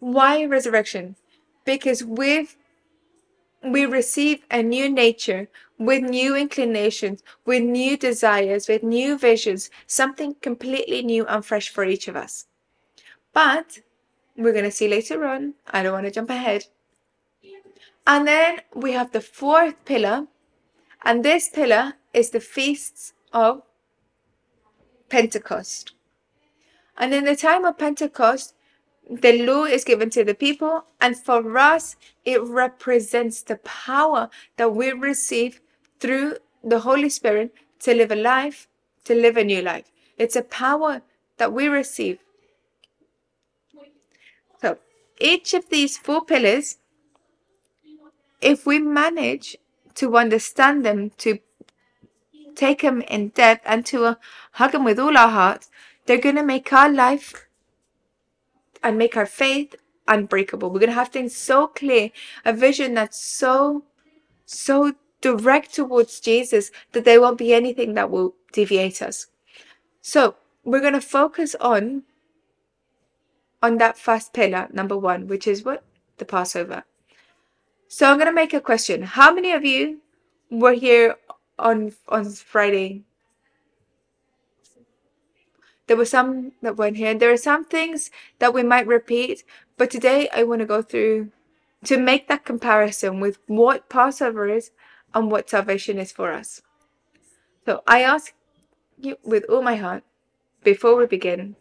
Why 0.00 0.44
resurrection? 0.44 1.14
Because 1.64 2.02
with 2.02 2.56
we 3.62 3.86
receive 3.86 4.44
a 4.50 4.60
new 4.62 4.88
nature 4.90 5.46
with 5.78 6.02
new 6.02 6.36
inclinations, 6.36 7.22
with 7.44 7.62
new 7.62 7.96
desires, 7.96 8.68
with 8.68 8.82
new 8.82 9.18
visions, 9.18 9.70
something 9.86 10.34
completely 10.40 11.02
new 11.02 11.26
and 11.26 11.44
fresh 11.44 11.68
for 11.68 11.84
each 11.84 12.08
of 12.08 12.16
us. 12.16 12.46
But 13.32 13.80
we're 14.36 14.52
going 14.52 14.64
to 14.64 14.70
see 14.70 14.88
later 14.88 15.24
on. 15.24 15.54
I 15.68 15.82
don't 15.82 15.92
want 15.92 16.06
to 16.06 16.12
jump 16.12 16.30
ahead. 16.30 16.66
And 18.06 18.28
then 18.28 18.60
we 18.74 18.92
have 18.92 19.12
the 19.12 19.20
fourth 19.20 19.84
pillar, 19.84 20.26
and 21.02 21.24
this 21.24 21.48
pillar 21.48 21.94
is 22.12 22.30
the 22.30 22.40
feasts 22.40 23.14
of 23.32 23.62
Pentecost. 25.08 25.92
And 26.96 27.12
in 27.14 27.24
the 27.24 27.34
time 27.34 27.64
of 27.64 27.78
Pentecost, 27.78 28.54
the 29.10 29.44
law 29.44 29.64
is 29.64 29.84
given 29.84 30.10
to 30.10 30.24
the 30.24 30.34
people, 30.34 30.84
and 31.00 31.16
for 31.18 31.58
us, 31.58 31.96
it 32.24 32.42
represents 32.42 33.42
the 33.42 33.56
power 33.56 34.30
that 34.56 34.74
we 34.74 34.92
receive 34.92 35.60
through 36.00 36.36
the 36.62 36.80
Holy 36.80 37.08
Spirit 37.08 37.54
to 37.80 37.94
live 37.94 38.10
a 38.10 38.16
life, 38.16 38.68
to 39.04 39.14
live 39.14 39.36
a 39.36 39.44
new 39.44 39.62
life. 39.62 39.90
It's 40.16 40.36
a 40.36 40.42
power 40.42 41.02
that 41.38 41.52
we 41.52 41.68
receive. 41.68 42.18
So, 44.60 44.78
each 45.20 45.54
of 45.54 45.68
these 45.68 45.98
four 45.98 46.24
pillars, 46.24 46.78
if 48.40 48.66
we 48.66 48.78
manage 48.78 49.56
to 49.96 50.16
understand 50.16 50.84
them, 50.84 51.10
to 51.18 51.38
take 52.54 52.82
them 52.82 53.02
in 53.02 53.28
depth, 53.28 53.62
and 53.66 53.84
to 53.86 54.04
uh, 54.04 54.14
hug 54.52 54.72
them 54.72 54.84
with 54.84 54.98
all 54.98 55.16
our 55.16 55.28
hearts, 55.28 55.70
they're 56.06 56.18
going 56.18 56.36
to 56.36 56.42
make 56.42 56.72
our 56.72 56.88
life 56.88 57.46
and 58.82 58.98
make 58.98 59.16
our 59.16 59.26
faith 59.26 59.74
unbreakable. 60.06 60.70
We're 60.70 60.80
going 60.80 60.90
to 60.90 60.94
have 60.94 61.08
things 61.08 61.34
so 61.34 61.66
clear, 61.66 62.10
a 62.44 62.52
vision 62.52 62.94
that's 62.94 63.22
so, 63.24 63.84
so 64.44 64.94
direct 65.24 65.72
towards 65.72 66.20
Jesus 66.20 66.70
that 66.92 67.04
there 67.04 67.20
won't 67.20 67.38
be 67.38 67.54
anything 67.54 67.94
that 67.94 68.10
will 68.10 68.34
deviate 68.52 69.00
us. 69.00 69.28
So 70.02 70.36
we're 70.64 70.80
going 70.80 70.92
to 70.92 71.00
focus 71.00 71.56
on 71.60 72.02
on 73.62 73.78
that 73.78 73.96
first 73.96 74.34
pillar, 74.34 74.68
number 74.70 74.96
one, 74.98 75.26
which 75.26 75.46
is 75.46 75.64
what? 75.64 75.82
The 76.18 76.26
Passover. 76.26 76.84
So 77.88 78.10
I'm 78.10 78.18
going 78.18 78.26
to 78.26 78.32
make 78.32 78.52
a 78.52 78.60
question. 78.60 79.02
How 79.02 79.32
many 79.32 79.52
of 79.52 79.64
you 79.64 80.00
were 80.50 80.74
here 80.74 81.16
on 81.58 81.92
on 82.08 82.30
Friday? 82.30 83.04
There 85.86 85.96
were 85.96 86.04
some 86.16 86.52
that 86.60 86.76
weren't 86.76 86.98
here. 86.98 87.14
There 87.14 87.32
are 87.32 87.48
some 87.50 87.64
things 87.64 88.10
that 88.38 88.52
we 88.52 88.62
might 88.62 88.86
repeat, 88.86 89.44
but 89.78 89.90
today 89.90 90.28
I 90.34 90.42
want 90.42 90.60
to 90.60 90.66
go 90.66 90.82
through 90.82 91.30
to 91.84 91.98
make 91.98 92.28
that 92.28 92.44
comparison 92.44 93.20
with 93.20 93.38
what 93.46 93.88
Passover 93.88 94.48
is 94.48 94.70
and 95.14 95.30
what 95.30 95.48
salvation 95.48 95.98
is 95.98 96.12
for 96.12 96.32
us. 96.32 96.60
So 97.64 97.82
I 97.86 98.02
ask 98.02 98.34
you 98.98 99.16
with 99.24 99.44
all 99.48 99.62
my 99.62 99.76
heart, 99.76 100.04
before 100.62 100.96
we 100.96 101.06
begin, 101.06 101.56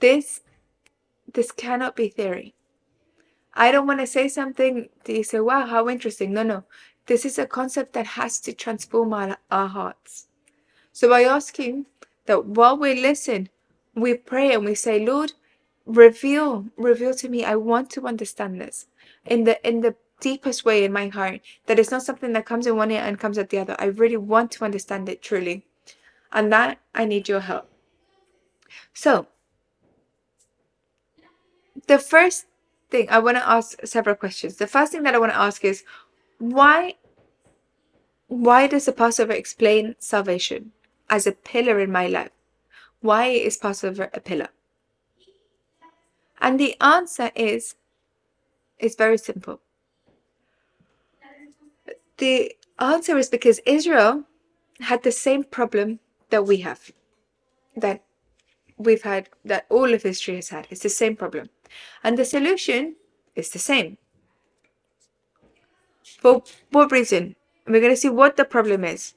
this 0.00 0.40
this 1.32 1.50
cannot 1.50 1.96
be 1.96 2.08
theory. 2.08 2.54
I 3.54 3.72
don't 3.72 3.86
want 3.86 4.00
to 4.00 4.06
say 4.06 4.28
something 4.28 4.88
that 5.04 5.12
you 5.12 5.24
say, 5.24 5.40
wow, 5.40 5.66
how 5.66 5.88
interesting. 5.88 6.32
No, 6.32 6.42
no. 6.42 6.64
This 7.06 7.24
is 7.24 7.38
a 7.38 7.46
concept 7.46 7.92
that 7.92 8.06
has 8.06 8.40
to 8.40 8.52
transform 8.52 9.12
our, 9.12 9.36
our 9.50 9.68
hearts. 9.68 10.28
So 10.92 11.12
I 11.12 11.22
ask 11.22 11.58
you 11.58 11.86
that 12.26 12.46
while 12.46 12.76
we 12.76 13.00
listen, 13.00 13.48
we 13.94 14.14
pray 14.14 14.52
and 14.52 14.64
we 14.64 14.74
say, 14.74 15.04
Lord, 15.04 15.32
reveal, 15.86 16.66
reveal 16.76 17.14
to 17.14 17.28
me. 17.28 17.44
I 17.44 17.56
want 17.56 17.90
to 17.90 18.06
understand 18.06 18.60
this 18.60 18.86
in 19.26 19.44
the 19.44 19.56
in 19.66 19.80
the 19.80 19.96
deepest 20.30 20.64
way 20.64 20.84
in 20.84 20.92
my 20.92 21.08
heart. 21.08 21.40
That 21.66 21.78
it's 21.78 21.90
not 21.90 22.02
something 22.02 22.32
that 22.32 22.46
comes 22.46 22.66
in 22.66 22.76
one 22.76 22.90
ear 22.90 23.02
and 23.02 23.20
comes 23.20 23.38
at 23.38 23.50
the 23.50 23.58
other. 23.58 23.76
I 23.78 23.86
really 24.02 24.16
want 24.16 24.50
to 24.52 24.64
understand 24.64 25.08
it 25.08 25.22
truly. 25.22 25.66
And 26.32 26.52
that 26.52 26.78
I 26.94 27.04
need 27.04 27.28
your 27.28 27.40
help. 27.40 27.68
So 28.92 29.26
the 31.86 31.98
first 31.98 32.46
thing 32.90 33.06
I 33.10 33.18
want 33.18 33.36
to 33.36 33.48
ask 33.48 33.78
several 33.84 34.16
questions. 34.16 34.56
The 34.56 34.66
first 34.66 34.92
thing 34.92 35.02
that 35.04 35.14
I 35.14 35.18
want 35.18 35.32
to 35.32 35.44
ask 35.48 35.64
is 35.64 35.84
why 36.38 36.94
why 38.28 38.66
does 38.66 38.86
the 38.86 38.92
Passover 38.92 39.32
explain 39.32 39.94
salvation 39.98 40.72
as 41.10 41.26
a 41.26 41.32
pillar 41.32 41.78
in 41.78 41.92
my 41.92 42.06
life? 42.06 42.30
Why 43.00 43.26
is 43.26 43.58
Passover 43.58 44.08
a 44.14 44.20
pillar? 44.20 44.48
And 46.40 46.58
the 46.58 46.74
answer 46.80 47.30
is 47.34 47.74
is 48.78 48.96
very 48.96 49.18
simple. 49.18 49.60
The 52.18 52.56
answer 52.78 53.16
is 53.18 53.28
because 53.28 53.60
Israel 53.66 54.24
had 54.80 55.02
the 55.02 55.12
same 55.12 55.44
problem 55.44 56.00
that 56.30 56.46
we 56.46 56.58
have. 56.58 56.90
That 57.76 58.02
we've 58.76 59.02
had 59.02 59.28
that 59.44 59.66
all 59.68 59.92
of 59.92 60.02
history 60.02 60.36
has 60.36 60.48
had. 60.48 60.66
It's 60.70 60.82
the 60.82 60.88
same 60.88 61.16
problem. 61.16 61.50
And 62.02 62.16
the 62.18 62.24
solution 62.24 62.96
is 63.34 63.50
the 63.50 63.58
same. 63.58 63.98
For 66.20 66.42
what 66.70 66.92
reason? 66.92 67.36
We're 67.66 67.80
going 67.80 67.92
to 67.92 67.96
see 67.96 68.10
what 68.10 68.36
the 68.36 68.44
problem 68.44 68.84
is. 68.84 69.14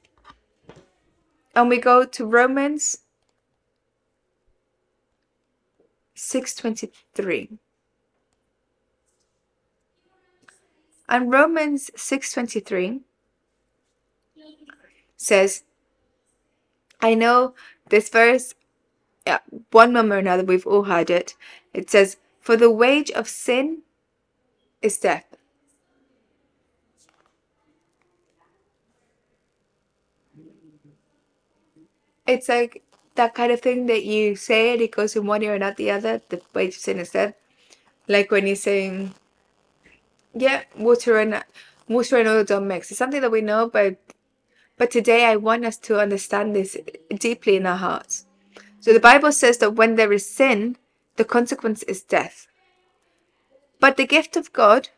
And 1.54 1.68
we 1.68 1.78
go 1.78 2.04
to 2.04 2.24
Romans 2.24 2.98
6:23. 6.16 7.58
And 11.08 11.32
Romans 11.32 11.90
6:23 11.96 13.00
says 15.16 15.64
I 17.00 17.14
know 17.14 17.54
this 17.88 18.08
verse 18.08 18.54
yeah, 19.26 19.38
one 19.72 19.92
moment 19.92 20.12
or 20.12 20.18
another 20.18 20.44
we've 20.44 20.66
all 20.66 20.84
heard 20.84 21.10
it. 21.10 21.34
It 21.74 21.90
says 21.90 22.16
for 22.40 22.56
the 22.56 22.70
wage 22.70 23.10
of 23.10 23.28
sin 23.28 23.82
is 24.80 24.98
death. 24.98 25.24
It's 32.26 32.48
like 32.48 32.82
that 33.14 33.34
kind 33.34 33.50
of 33.50 33.60
thing 33.60 33.86
that 33.86 34.04
you 34.04 34.36
say 34.36 34.74
it 34.74 34.92
goes 34.92 35.16
in 35.16 35.26
one 35.26 35.42
ear 35.42 35.54
and 35.54 35.64
out 35.64 35.76
the 35.76 35.90
other. 35.90 36.20
The 36.28 36.40
wage 36.54 36.76
of 36.76 36.80
sin 36.80 36.98
is 36.98 37.10
death. 37.10 37.34
Like 38.06 38.30
when 38.30 38.46
you're 38.46 38.56
saying, 38.56 39.14
yeah, 40.34 40.62
water 40.76 41.18
and 41.18 41.42
water 41.88 42.16
and 42.16 42.28
oil 42.28 42.44
don't 42.44 42.68
mix. 42.68 42.90
It's 42.90 42.98
something 42.98 43.20
that 43.20 43.30
we 43.30 43.40
know, 43.40 43.68
but 43.68 43.96
but 44.76 44.90
today 44.90 45.24
I 45.26 45.36
want 45.36 45.64
us 45.64 45.76
to 45.78 46.00
understand 46.00 46.54
this 46.54 46.76
deeply 47.10 47.56
in 47.56 47.66
our 47.66 47.76
hearts. 47.76 48.26
So 48.80 48.92
the 48.92 49.00
Bible 49.00 49.32
says 49.32 49.58
that 49.58 49.74
when 49.74 49.96
there 49.96 50.12
is 50.12 50.30
sin, 50.30 50.76
the 51.16 51.24
consequence 51.24 51.82
is 51.84 52.02
death. 52.02 52.46
But 53.80 53.96
the 53.96 54.06
gift 54.06 54.36
of 54.36 54.52
God 54.52 54.88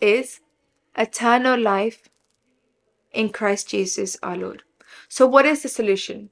is 0.00 0.40
eternal 0.96 1.58
life 1.58 2.08
in 3.12 3.30
Christ 3.30 3.68
Jesus 3.68 4.16
our 4.22 4.36
Lord. 4.36 4.62
So, 5.08 5.26
what 5.26 5.46
is 5.46 5.62
the 5.62 5.68
solution? 5.68 6.30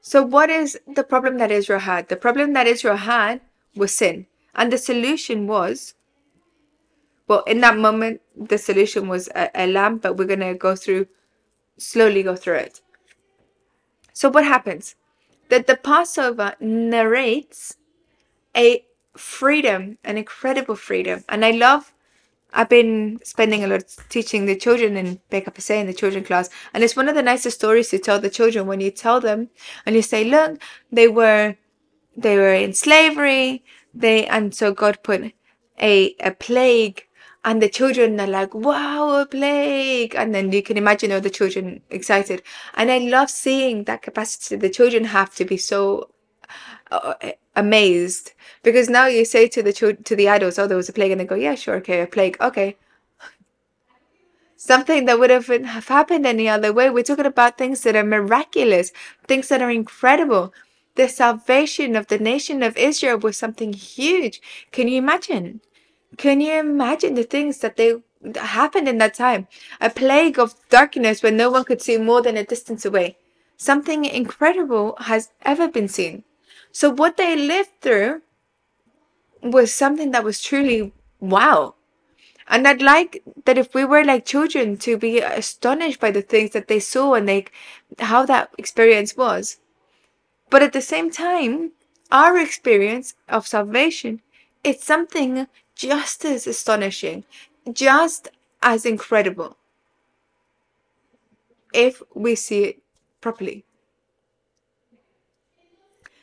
So, 0.00 0.22
what 0.22 0.50
is 0.50 0.78
the 0.86 1.04
problem 1.04 1.38
that 1.38 1.50
Israel 1.50 1.80
had? 1.80 2.08
The 2.08 2.16
problem 2.16 2.52
that 2.54 2.66
Israel 2.66 2.96
had 2.96 3.40
was 3.76 3.94
sin. 3.94 4.26
And 4.58 4.70
the 4.70 4.78
solution 4.78 5.46
was, 5.46 5.94
well, 7.28 7.42
in 7.46 7.60
that 7.62 7.78
moment, 7.78 8.20
the 8.36 8.58
solution 8.58 9.08
was 9.08 9.28
a, 9.34 9.50
a 9.54 9.66
lamb, 9.66 9.98
but 9.98 10.18
we're 10.18 10.26
going 10.26 10.40
to 10.40 10.54
go 10.54 10.76
through, 10.76 11.06
slowly 11.78 12.22
go 12.22 12.36
through 12.36 12.56
it. 12.56 12.82
So, 14.12 14.28
what 14.28 14.44
happens? 14.44 14.96
that 15.48 15.66
the 15.66 15.76
Passover 15.76 16.54
narrates 16.60 17.76
a 18.56 18.84
freedom, 19.16 19.98
an 20.04 20.18
incredible 20.18 20.76
freedom. 20.76 21.24
And 21.28 21.44
I 21.44 21.52
love, 21.52 21.94
I've 22.52 22.68
been 22.68 23.20
spending 23.24 23.64
a 23.64 23.66
lot 23.66 23.84
teaching 24.08 24.46
the 24.46 24.56
children 24.56 24.96
in 24.96 25.20
Becca 25.30 25.52
in 25.74 25.86
the 25.86 25.94
children 25.94 26.24
class. 26.24 26.48
And 26.72 26.84
it's 26.84 26.96
one 26.96 27.08
of 27.08 27.14
the 27.14 27.22
nicest 27.22 27.58
stories 27.58 27.90
to 27.90 27.98
tell 27.98 28.20
the 28.20 28.30
children 28.30 28.66
when 28.66 28.80
you 28.80 28.90
tell 28.90 29.20
them 29.20 29.50
and 29.86 29.96
you 29.96 30.02
say, 30.02 30.24
look, 30.24 30.60
they 30.92 31.08
were, 31.08 31.56
they 32.16 32.36
were 32.36 32.54
in 32.54 32.72
slavery. 32.72 33.64
They, 33.98 34.26
and 34.26 34.54
so 34.54 34.72
God 34.72 34.98
put 35.02 35.32
a, 35.80 36.14
a 36.20 36.30
plague 36.30 37.04
and 37.44 37.62
the 37.62 37.68
children 37.68 38.20
are 38.20 38.26
like, 38.26 38.54
wow, 38.54 39.20
a 39.20 39.26
plague. 39.26 40.14
And 40.14 40.34
then 40.34 40.52
you 40.52 40.62
can 40.62 40.76
imagine 40.76 41.12
all 41.12 41.20
the 41.20 41.30
children 41.30 41.80
excited. 41.90 42.42
And 42.74 42.90
I 42.90 42.98
love 42.98 43.30
seeing 43.30 43.84
that 43.84 44.02
capacity. 44.02 44.56
The 44.56 44.70
children 44.70 45.04
have 45.04 45.34
to 45.36 45.44
be 45.44 45.56
so 45.56 46.10
uh, 46.90 47.14
amazed 47.56 48.32
because 48.62 48.88
now 48.88 49.06
you 49.06 49.24
say 49.24 49.48
to 49.48 49.62
the 49.62 49.72
children, 49.72 50.02
to 50.04 50.16
the 50.16 50.28
adults, 50.28 50.58
oh, 50.58 50.66
there 50.66 50.76
was 50.76 50.88
a 50.88 50.92
plague. 50.92 51.12
And 51.12 51.20
they 51.20 51.24
go, 51.24 51.36
yeah, 51.36 51.54
sure. 51.54 51.76
Okay. 51.76 52.02
A 52.02 52.06
plague. 52.06 52.36
Okay. 52.40 52.76
Something 54.56 55.06
that 55.06 55.18
would 55.18 55.30
have, 55.30 55.46
have 55.46 55.88
happened 55.88 56.26
any 56.26 56.48
other 56.48 56.72
way. 56.72 56.90
We're 56.90 57.04
talking 57.04 57.26
about 57.26 57.56
things 57.56 57.82
that 57.82 57.96
are 57.96 58.04
miraculous, 58.04 58.92
things 59.26 59.48
that 59.48 59.62
are 59.62 59.70
incredible. 59.70 60.52
The 60.98 61.08
salvation 61.08 61.94
of 61.94 62.08
the 62.08 62.18
nation 62.18 62.62
of 62.64 62.76
Israel 62.76 63.18
was 63.18 63.36
something 63.36 63.72
huge. 63.72 64.42
Can 64.72 64.88
you 64.88 64.98
imagine? 64.98 65.60
Can 66.16 66.40
you 66.40 66.54
imagine 66.54 67.14
the 67.14 67.22
things 67.22 67.58
that 67.58 67.76
they 67.76 67.90
that 68.20 68.48
happened 68.60 68.88
in 68.88 68.98
that 68.98 69.14
time? 69.14 69.46
A 69.80 69.90
plague 69.90 70.40
of 70.40 70.56
darkness 70.70 71.22
where 71.22 71.30
no 71.30 71.50
one 71.50 71.64
could 71.64 71.80
see 71.80 71.98
more 71.98 72.20
than 72.20 72.36
a 72.36 72.50
distance 72.52 72.84
away. 72.84 73.16
Something 73.56 74.04
incredible 74.04 74.96
has 75.12 75.30
ever 75.42 75.68
been 75.68 75.86
seen. 75.86 76.24
So 76.72 76.90
what 76.90 77.16
they 77.16 77.36
lived 77.36 77.80
through 77.80 78.22
was 79.40 79.72
something 79.72 80.10
that 80.10 80.24
was 80.24 80.42
truly 80.42 80.92
wow. 81.20 81.76
And 82.48 82.66
I'd 82.66 82.82
like 82.82 83.22
that 83.44 83.58
if 83.58 83.72
we 83.72 83.84
were 83.84 84.04
like 84.04 84.24
children 84.34 84.76
to 84.78 84.96
be 84.96 85.20
astonished 85.20 86.00
by 86.00 86.10
the 86.10 86.22
things 86.22 86.50
that 86.52 86.66
they 86.66 86.80
saw 86.80 87.14
and 87.14 87.26
like 87.26 87.52
how 88.00 88.26
that 88.26 88.50
experience 88.58 89.16
was. 89.16 89.58
But 90.50 90.62
at 90.62 90.72
the 90.72 90.80
same 90.80 91.10
time, 91.10 91.72
our 92.10 92.38
experience 92.38 93.14
of 93.28 93.46
salvation 93.46 94.22
is 94.64 94.82
something 94.82 95.46
just 95.74 96.24
as 96.24 96.46
astonishing, 96.46 97.24
just 97.72 98.28
as 98.62 98.86
incredible 98.86 99.56
if 101.72 102.02
we 102.14 102.34
see 102.34 102.64
it 102.64 102.82
properly. 103.20 103.64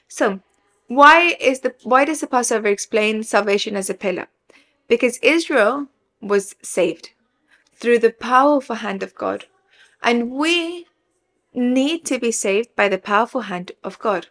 So, 0.07 0.39
why 0.87 1.35
is 1.39 1.61
the 1.61 1.75
why 1.83 2.05
does 2.05 2.21
the 2.21 2.27
Passover 2.27 2.67
explain 2.67 3.23
salvation 3.23 3.75
as 3.75 3.89
a 3.89 3.93
pillar? 3.93 4.27
Because 4.87 5.17
Israel 5.19 5.87
was 6.21 6.55
saved 6.61 7.11
through 7.75 7.99
the 7.99 8.11
powerful 8.11 8.77
hand 8.77 9.03
of 9.03 9.15
God, 9.15 9.45
and 10.01 10.31
we 10.31 10.87
need 11.55 12.05
to 12.05 12.19
be 12.19 12.31
saved 12.31 12.75
by 12.75 12.87
the 12.89 12.97
powerful 12.97 13.41
hand 13.41 13.71
of 13.83 13.99
God. 13.99 14.27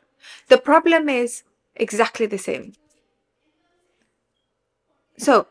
The 0.49 0.59
problem 0.59 1.09
is 1.09 1.43
exactly 1.75 2.27
the 2.27 2.39
same. 2.39 2.75
So, 5.17 5.47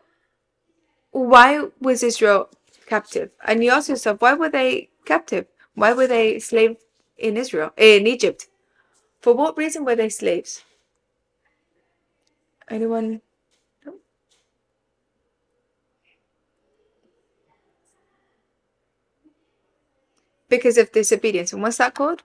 why 1.11 1.69
was 1.79 2.03
Israel 2.03 2.49
captive? 2.87 3.31
And 3.45 3.63
you 3.63 3.71
ask 3.71 3.89
yourself, 3.89 4.21
why 4.21 4.33
were 4.33 4.49
they 4.49 4.89
captive? 5.05 5.47
Why 5.75 5.93
were 5.93 6.07
they 6.07 6.39
slave 6.39 6.77
in 7.17 7.37
Israel, 7.37 7.71
in 7.77 8.07
Egypt? 8.07 8.47
For 9.21 9.33
what 9.33 9.57
reason 9.57 9.85
were 9.85 9.95
they 9.95 10.09
slaves? 10.09 10.63
Anyone? 12.69 13.21
Because 20.53 20.77
of 20.77 20.91
disobedience. 20.91 21.51
And 21.51 21.63
what's 21.63 21.77
that 21.77 21.95
called? 21.95 22.21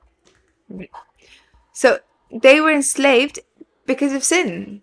So 1.73 2.01
they 2.31 2.61
were 2.61 2.71
enslaved 2.71 3.39
because 3.87 4.13
of 4.13 4.23
sin. 4.23 4.83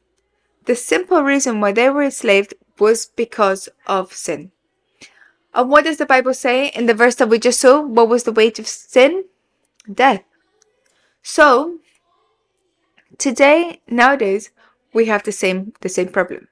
The 0.65 0.75
simple 0.75 1.21
reason 1.21 1.61
why 1.61 1.71
they 1.71 1.91
were 1.91 2.01
enslaved 2.01 2.55
was 2.79 3.05
because 3.05 3.69
of 3.85 4.13
sin. 4.13 4.51
And 5.53 5.69
what 5.69 5.83
does 5.83 5.97
the 5.97 6.07
Bible 6.07 6.33
say 6.33 6.69
in 6.69 6.87
the 6.87 6.95
verse 6.95 7.13
that 7.15 7.29
we 7.29 7.37
just 7.37 7.61
saw? 7.61 7.81
What 7.81 8.09
was 8.09 8.23
the 8.23 8.31
wage 8.31 8.57
of 8.57 8.67
sin? 8.67 9.25
Death. 9.93 10.23
So, 11.21 11.77
today, 13.19 13.81
nowadays, 13.87 14.49
we 14.91 15.05
have 15.05 15.21
the 15.21 15.31
same 15.31 15.73
the 15.81 15.89
same 15.89 16.07
problem. 16.07 16.47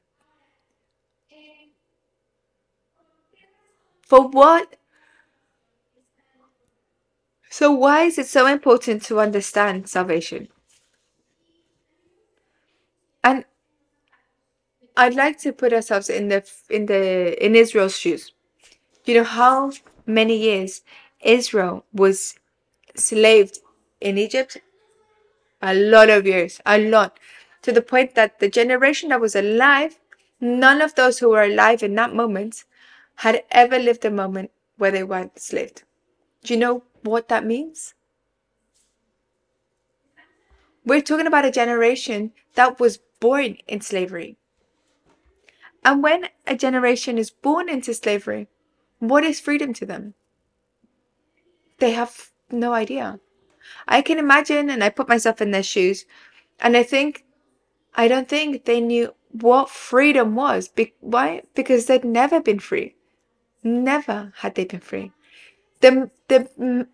For 4.04 4.28
what? 4.28 4.76
So 7.54 7.72
why 7.72 8.06
is 8.06 8.18
it 8.18 8.26
so 8.26 8.48
important 8.48 9.04
to 9.04 9.20
understand 9.20 9.88
salvation? 9.88 10.48
And 13.24 13.46
I'd 14.98 15.14
like 15.14 15.38
to 15.42 15.54
put 15.54 15.72
ourselves 15.72 16.10
in 16.10 16.30
the 16.30 16.42
in 16.72 16.88
the 16.88 17.38
in 17.46 17.56
Israel's 17.56 17.96
shoes. 17.96 18.32
You 19.06 19.14
know 19.18 19.24
how 19.24 19.72
many 20.08 20.36
years 20.36 20.82
Israel 21.22 21.86
was 21.94 22.34
slaved 22.96 23.60
in 24.02 24.18
Egypt? 24.18 24.58
A 25.62 25.76
lot 25.76 26.10
of 26.10 26.26
years, 26.26 26.60
a 26.66 26.80
lot. 26.80 27.20
To 27.62 27.72
the 27.72 27.84
point 27.84 28.16
that 28.16 28.40
the 28.40 28.50
generation 28.50 29.10
that 29.10 29.22
was 29.22 29.36
alive, 29.36 30.00
none 30.42 30.82
of 30.82 30.96
those 30.96 31.20
who 31.20 31.30
were 31.30 31.44
alive 31.44 31.84
in 31.84 31.94
that 32.02 32.16
moment 32.16 32.64
had 33.18 33.44
ever 33.52 33.78
lived 33.78 34.06
a 34.06 34.10
moment 34.10 34.50
where 34.78 34.90
they 34.90 35.04
weren't 35.04 35.34
enslaved. 35.36 35.84
Do 36.44 36.56
you 36.56 36.60
know 36.60 36.84
what 37.04 37.28
that 37.30 37.46
means? 37.46 37.94
We're 40.86 41.02
talking 41.02 41.28
about 41.28 41.46
a 41.46 41.52
generation 41.52 42.32
that 42.56 42.80
was 42.80 43.00
born 43.20 43.58
in 43.68 43.82
slavery. 43.82 44.38
And 45.86 46.04
when 46.04 46.30
a 46.48 46.56
generation 46.56 47.18
is 47.18 47.30
born 47.30 47.70
into 47.70 47.94
slavery, 47.94 48.48
what 49.00 49.24
is 49.24 49.40
freedom 49.40 49.74
to 49.74 49.86
them? 49.86 50.14
They 51.80 51.92
have 51.92 52.32
no 52.52 52.74
idea. 52.74 53.20
I 53.88 54.02
can 54.02 54.18
imagine, 54.18 54.70
and 54.70 54.84
I 54.84 54.90
put 54.90 55.10
myself 55.10 55.42
in 55.42 55.52
their 55.52 55.64
shoes, 55.64 56.06
and 56.60 56.78
I 56.78 56.84
think, 56.84 57.26
I 57.96 58.08
don't 58.08 58.30
think 58.30 58.66
they 58.66 58.80
knew 58.80 59.14
what 59.32 59.70
freedom 59.70 60.36
was. 60.36 60.68
Be- 60.68 60.94
why? 61.00 61.44
Because 61.56 61.86
they'd 61.86 62.06
never 62.06 62.40
been 62.40 62.60
free. 62.60 62.96
Never 63.64 64.34
had 64.38 64.56
they 64.56 64.66
been 64.66 64.80
free. 64.80 65.12
The, 65.82 66.12
the 66.28 66.88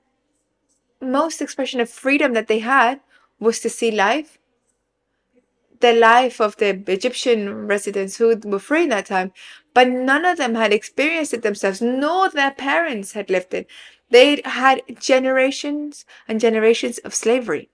most 1.01 1.41
expression 1.41 1.79
of 1.79 1.89
freedom 1.89 2.33
that 2.33 2.47
they 2.47 2.59
had 2.59 2.99
was 3.39 3.59
to 3.59 3.69
see 3.69 3.91
life 3.91 4.39
the 5.79 5.93
life 5.93 6.41
of 6.41 6.57
the 6.57 6.83
Egyptian 6.87 7.67
residents 7.67 8.17
who 8.17 8.35
were 8.43 8.59
free 8.59 8.83
in 8.83 8.89
that 8.89 9.05
time, 9.05 9.31
but 9.73 9.87
none 9.87 10.25
of 10.25 10.37
them 10.37 10.55
had 10.55 10.73
experienced 10.73 11.33
it 11.33 11.41
themselves, 11.41 11.81
nor 11.81 12.29
their 12.29 12.51
parents 12.51 13.13
had 13.13 13.29
lived 13.29 13.53
it. 13.53 13.67
They 14.09 14.41
had 14.43 14.81
generations 14.99 16.05
and 16.27 16.39
generations 16.39 16.97
of 16.99 17.15
slavery. 17.15 17.69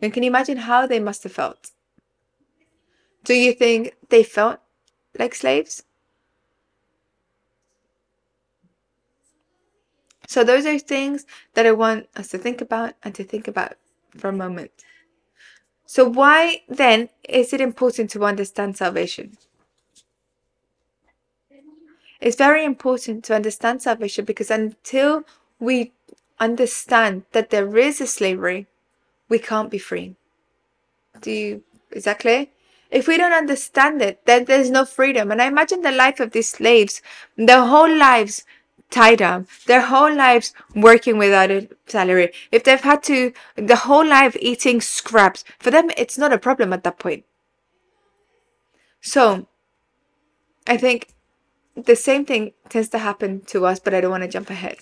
And 0.00 0.12
can 0.12 0.22
you 0.22 0.30
imagine 0.30 0.58
how 0.58 0.86
they 0.86 1.00
must 1.00 1.22
have 1.22 1.32
felt? 1.32 1.70
Do 3.24 3.34
you 3.34 3.52
think 3.52 3.94
they 4.08 4.22
felt 4.22 4.60
like 5.18 5.34
slaves? 5.34 5.84
So, 10.32 10.42
those 10.42 10.64
are 10.64 10.78
things 10.78 11.26
that 11.52 11.66
I 11.66 11.72
want 11.72 12.08
us 12.16 12.28
to 12.28 12.38
think 12.38 12.62
about 12.62 12.94
and 13.02 13.14
to 13.16 13.22
think 13.22 13.46
about 13.46 13.74
for 14.16 14.28
a 14.28 14.32
moment. 14.32 14.70
So, 15.84 16.08
why 16.08 16.62
then 16.70 17.10
is 17.28 17.52
it 17.52 17.60
important 17.60 18.08
to 18.12 18.24
understand 18.24 18.78
salvation? 18.78 19.36
It's 22.18 22.36
very 22.36 22.64
important 22.64 23.24
to 23.24 23.34
understand 23.34 23.82
salvation 23.82 24.24
because 24.24 24.50
until 24.50 25.24
we 25.60 25.92
understand 26.40 27.24
that 27.32 27.50
there 27.50 27.76
is 27.76 28.00
a 28.00 28.06
slavery, 28.06 28.68
we 29.28 29.38
can't 29.38 29.70
be 29.70 29.76
free. 29.76 30.16
Do 31.20 31.30
you, 31.30 31.62
is 31.90 32.04
that 32.04 32.20
clear? 32.20 32.46
If 32.90 33.06
we 33.06 33.18
don't 33.18 33.34
understand 33.34 34.00
it, 34.00 34.24
then 34.24 34.46
there's 34.46 34.70
no 34.70 34.86
freedom. 34.86 35.30
And 35.30 35.42
I 35.42 35.46
imagine 35.46 35.82
the 35.82 35.92
life 35.92 36.20
of 36.20 36.30
these 36.30 36.48
slaves, 36.48 37.02
their 37.36 37.66
whole 37.66 37.94
lives 37.94 38.44
tied 38.92 39.20
up 39.20 39.46
their 39.66 39.80
whole 39.80 40.14
lives 40.14 40.52
working 40.76 41.18
without 41.18 41.50
a 41.50 41.68
salary. 41.86 42.32
If 42.52 42.62
they've 42.62 42.80
had 42.80 43.02
to, 43.04 43.32
the 43.56 43.76
whole 43.76 44.06
life 44.06 44.36
eating 44.40 44.80
scraps, 44.80 45.44
for 45.58 45.70
them, 45.70 45.90
it's 45.96 46.18
not 46.18 46.32
a 46.32 46.38
problem 46.38 46.72
at 46.72 46.84
that 46.84 46.98
point. 46.98 47.24
So, 49.00 49.48
I 50.66 50.76
think 50.76 51.08
the 51.74 51.96
same 51.96 52.24
thing 52.24 52.52
tends 52.68 52.88
to 52.90 52.98
happen 52.98 53.40
to 53.46 53.66
us, 53.66 53.80
but 53.80 53.94
I 53.94 54.00
don't 54.00 54.10
want 54.10 54.22
to 54.22 54.28
jump 54.28 54.50
ahead. 54.50 54.76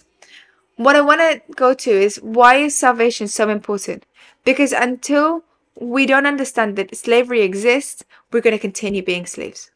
What 0.76 0.96
I 0.96 1.00
want 1.00 1.20
to 1.20 1.40
go 1.54 1.72
to 1.74 1.90
is 1.90 2.16
why 2.16 2.56
is 2.56 2.76
salvation 2.76 3.28
so 3.28 3.48
important? 3.48 4.06
Because 4.44 4.72
until 4.72 5.44
we 5.78 6.04
don't 6.04 6.26
understand 6.26 6.76
that 6.76 6.96
slavery 6.96 7.42
exists, 7.42 8.04
we're 8.32 8.40
going 8.40 8.56
to 8.56 8.58
continue 8.58 9.02
being 9.02 9.26
slaves. 9.26 9.70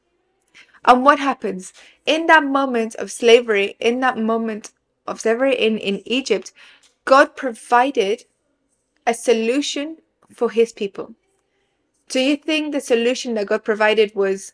And 0.85 1.05
what 1.05 1.19
happens? 1.19 1.73
In 2.05 2.27
that 2.27 2.45
moment 2.45 2.95
of 2.97 3.11
slavery, 3.11 3.77
in 3.81 4.01
that 4.01 4.19
moment 4.19 4.73
of 5.07 5.21
slavery 5.21 5.55
in, 5.55 5.79
in 5.79 6.03
Egypt, 6.05 6.53
God 7.05 7.37
provided 7.37 8.25
a 9.07 9.15
solution 9.15 9.99
for 10.33 10.51
his 10.51 10.73
people. 10.73 11.15
Do 12.09 12.21
you 12.21 12.37
think 12.37 12.73
the 12.73 12.81
solution 12.81 13.35
that 13.35 13.47
God 13.47 13.65
provided 13.65 14.15
was 14.15 14.53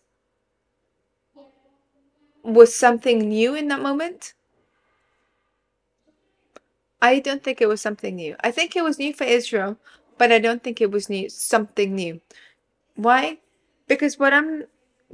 was 2.43 2.75
something 2.75 3.19
new 3.29 3.55
in 3.55 3.69
that 3.69 3.83
moment? 3.83 4.33
I 7.03 7.19
don't 7.19 7.43
think 7.43 7.61
it 7.61 7.69
was 7.69 7.81
something 7.81 8.17
new. 8.17 8.37
I 8.41 8.51
think 8.51 8.77
it 8.77 8.83
was 8.83 8.99
new 8.99 9.13
for 9.13 9.25
Israel, 9.25 9.79
but 10.17 10.33
I 10.33 10.39
don't 10.39 10.63
think 10.63 10.81
it 10.81 10.91
was 10.91 11.09
new 11.11 11.29
something 11.29 11.95
new. 11.95 12.21
Why? 12.95 13.39
Because 13.89 14.19
what 14.19 14.33
I'm 14.33 14.65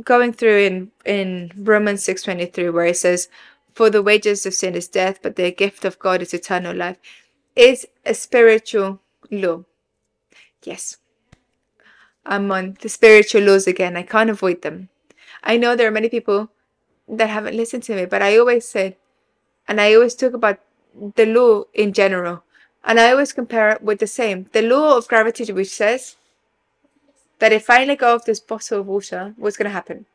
going 0.04 0.32
through 0.32 0.59
in 0.59 0.90
in 1.04 1.52
Romans 1.56 2.04
6:23 2.04 2.72
where 2.72 2.87
it 2.87 2.96
says 2.96 3.28
for 3.74 3.90
the 3.90 4.02
wages 4.02 4.46
of 4.46 4.54
sin 4.54 4.74
is 4.74 4.88
death 4.88 5.18
but 5.22 5.37
the 5.37 5.50
gift 5.50 5.85
of 5.85 5.98
God 5.98 6.22
is 6.22 6.35
eternal 6.35 6.74
life 6.74 6.98
is 7.56 7.87
a 8.04 8.14
spiritual 8.14 9.00
law. 9.30 9.64
Yes. 10.62 10.98
I'm 12.24 12.50
on 12.50 12.76
the 12.80 12.88
spiritual 12.88 13.42
laws 13.42 13.66
again. 13.66 13.96
I 13.96 14.02
can't 14.02 14.30
avoid 14.30 14.62
them. 14.62 14.88
I 15.42 15.56
know 15.56 15.74
there 15.74 15.88
are 15.88 15.92
many 15.92 16.09
people 16.09 16.50
that 17.09 17.30
haven't 17.30 17.56
listened 17.56 17.85
to 17.85 17.94
me, 17.94 18.04
but 18.04 18.20
I 18.20 18.37
always 18.37 18.68
said, 18.68 18.96
and 19.68 19.80
I 19.80 19.94
always 19.94 20.14
talk 20.14 20.32
about 20.32 20.59
the 21.14 21.26
law 21.26 21.64
in 21.72 21.92
general, 21.92 22.42
and 22.85 22.98
I 22.98 23.12
always 23.12 23.32
compare 23.32 23.70
it 23.70 23.82
with 23.82 24.00
the 24.00 24.06
same. 24.06 24.46
The 24.52 24.62
law 24.62 24.96
of 24.96 25.09
gravity, 25.09 25.50
which 25.52 25.68
says 25.68 26.16
that 27.38 27.53
if 27.53 27.68
I 27.70 27.85
let 27.85 27.99
go 27.99 28.14
of 28.14 28.25
this 28.25 28.40
bottle 28.40 28.81
of 28.81 28.87
water, 28.87 29.35
what's 29.37 29.57
going 29.57 29.66
to 29.66 29.70
happen? 29.70 30.07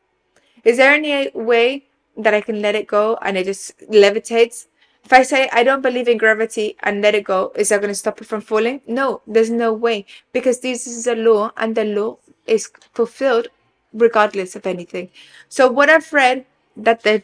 Is 0.64 0.76
there 0.76 0.92
any 0.92 1.30
way 1.34 1.86
that 2.16 2.34
I 2.34 2.40
can 2.40 2.60
let 2.60 2.74
it 2.74 2.86
go 2.86 3.18
and 3.22 3.36
it 3.36 3.46
just 3.46 3.78
levitates? 3.90 4.66
If 5.04 5.12
I 5.12 5.22
say 5.22 5.48
I 5.52 5.64
don't 5.64 5.82
believe 5.82 6.08
in 6.08 6.18
gravity 6.18 6.76
and 6.80 7.02
let 7.02 7.14
it 7.14 7.24
go, 7.24 7.52
is 7.56 7.70
that 7.70 7.80
going 7.80 7.90
to 7.90 7.94
stop 7.94 8.20
it 8.20 8.26
from 8.26 8.40
falling? 8.40 8.80
No, 8.86 9.22
there's 9.26 9.50
no 9.50 9.72
way 9.72 10.06
because 10.32 10.60
this 10.60 10.86
is 10.86 11.06
a 11.06 11.16
law 11.16 11.50
and 11.56 11.74
the 11.74 11.84
law 11.84 12.18
is 12.46 12.70
fulfilled 12.92 13.48
regardless 13.92 14.54
of 14.56 14.66
anything. 14.66 15.10
So, 15.48 15.70
what 15.70 15.90
I've 15.90 16.12
read 16.12 16.46
that 16.76 17.02
the 17.02 17.22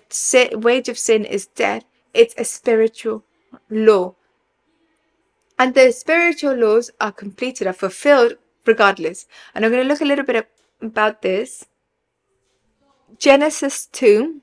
wage 0.52 0.88
of 0.88 0.98
sin 0.98 1.24
is 1.24 1.46
death, 1.46 1.84
it's 2.12 2.34
a 2.36 2.44
spiritual 2.44 3.22
law. 3.70 4.14
And 5.58 5.74
the 5.74 5.92
spiritual 5.92 6.54
laws 6.54 6.90
are 7.00 7.12
completed, 7.12 7.66
are 7.66 7.72
fulfilled 7.72 8.34
regardless. 8.68 9.26
And 9.54 9.64
I'm 9.64 9.72
going 9.72 9.82
to 9.82 9.88
look 9.88 10.00
a 10.00 10.04
little 10.04 10.24
bit 10.24 10.48
about 10.80 11.22
this. 11.22 11.66
Genesis 13.18 13.86
2 13.86 14.42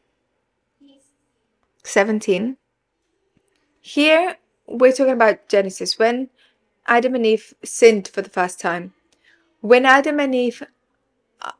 17. 1.83 2.57
Here 3.79 4.37
we're 4.67 4.91
talking 4.91 5.13
about 5.13 5.47
Genesis 5.47 5.99
when 5.99 6.29
Adam 6.87 7.15
and 7.15 7.25
Eve 7.25 7.53
sinned 7.63 8.07
for 8.07 8.21
the 8.23 8.29
first 8.29 8.59
time. 8.59 8.93
When 9.61 9.85
Adam 9.85 10.19
and 10.19 10.33
Eve 10.33 10.63
uh, 11.41 11.51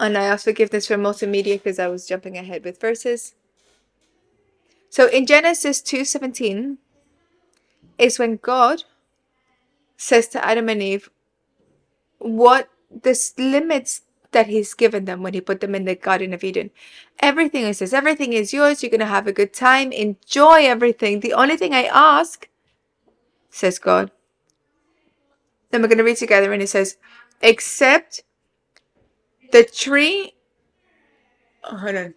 and 0.00 0.18
I 0.18 0.24
ask 0.24 0.44
forgiveness 0.44 0.88
for 0.88 0.96
multimedia 0.96 1.54
because 1.54 1.78
I 1.78 1.86
was 1.86 2.06
jumping 2.06 2.36
ahead 2.36 2.64
with 2.64 2.80
verses. 2.80 3.34
So 4.90 5.06
in 5.06 5.24
Genesis 5.26 5.80
2:17 5.80 6.78
is 7.98 8.18
when 8.18 8.36
God 8.36 8.84
says 9.98 10.28
to 10.28 10.42
Adam 10.42 10.70
and 10.70 10.82
Eve 10.82 11.10
what 12.18 12.70
the 12.90 13.14
limits 13.36 14.02
that 14.32 14.46
he's 14.46 14.72
given 14.74 15.04
them 15.04 15.22
when 15.22 15.34
he 15.34 15.40
put 15.40 15.60
them 15.60 15.74
in 15.74 15.84
the 15.84 15.94
Garden 15.94 16.32
of 16.32 16.44
Eden. 16.44 16.70
Everything 17.18 17.66
he 17.66 17.72
says, 17.72 17.92
everything 17.92 18.32
is 18.32 18.52
yours. 18.52 18.82
You're 18.82 18.90
going 18.90 19.00
to 19.00 19.06
have 19.06 19.26
a 19.26 19.32
good 19.32 19.52
time. 19.52 19.92
Enjoy 19.92 20.64
everything. 20.64 21.20
The 21.20 21.32
only 21.32 21.56
thing 21.56 21.74
I 21.74 21.84
ask, 21.84 22.48
says 23.50 23.78
God. 23.78 24.10
Then 25.70 25.82
we're 25.82 25.88
going 25.88 25.98
to 25.98 26.04
read 26.04 26.16
together 26.16 26.52
and 26.52 26.62
it 26.62 26.68
says, 26.68 26.96
except 27.42 28.22
the 29.50 29.64
tree. 29.64 30.34
Oh, 31.64 31.76
hold 31.76 31.96
on. 31.96 32.14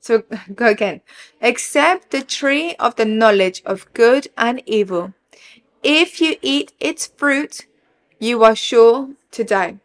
So 0.00 0.22
go 0.54 0.66
again. 0.66 1.02
Except 1.40 2.10
the 2.10 2.22
tree 2.22 2.74
of 2.76 2.96
the 2.96 3.04
knowledge 3.04 3.62
of 3.66 3.92
good 3.92 4.28
and 4.38 4.62
evil. 4.64 5.14
If 5.82 6.20
you 6.20 6.36
eat 6.42 6.72
its 6.80 7.06
fruit, 7.06 7.66
you 8.18 8.42
are 8.42 8.56
sure 8.56 9.10
to 9.32 9.44
die. 9.44 9.78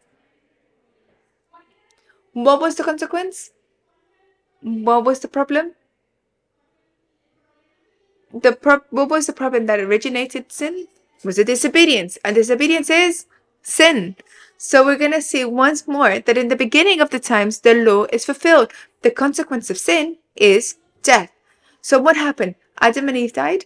What 2.34 2.60
was 2.60 2.76
the 2.76 2.84
consequence? 2.84 3.52
What 4.62 5.06
was 5.06 5.20
the 5.20 5.28
problem? 5.28 5.74
The 8.34 8.54
pro- 8.54 8.82
what 8.90 9.10
was 9.10 9.28
the 9.28 9.34
problem 9.34 9.68
that 9.68 9.80
originated 9.80 10.52
sin? 10.52 10.88
Was 11.24 11.38
it 11.38 11.48
disobedience? 11.48 12.18
And 12.26 12.36
disobedience 12.36 12.90
is 12.90 13.28
sin. 13.62 14.16
So 14.58 14.84
we're 14.84 14.98
going 14.98 15.12
to 15.12 15.22
see 15.22 15.46
once 15.46 15.88
more 15.88 16.20
that 16.20 16.38
in 16.38 16.48
the 16.48 16.56
beginning 16.56 17.02
of 17.02 17.12
the 17.12 17.20
times, 17.20 17.60
the 17.60 17.74
law 17.74 18.06
is 18.12 18.26
fulfilled. 18.26 18.72
The 19.02 19.12
consequence 19.12 19.70
of 19.70 19.78
sin 19.78 20.18
is 20.36 20.78
death. 21.04 21.32
So 21.82 22.00
what 22.00 22.16
happened? 22.16 22.56
Adam 22.80 23.10
and 23.10 23.18
Eve 23.18 23.34
died. 23.34 23.66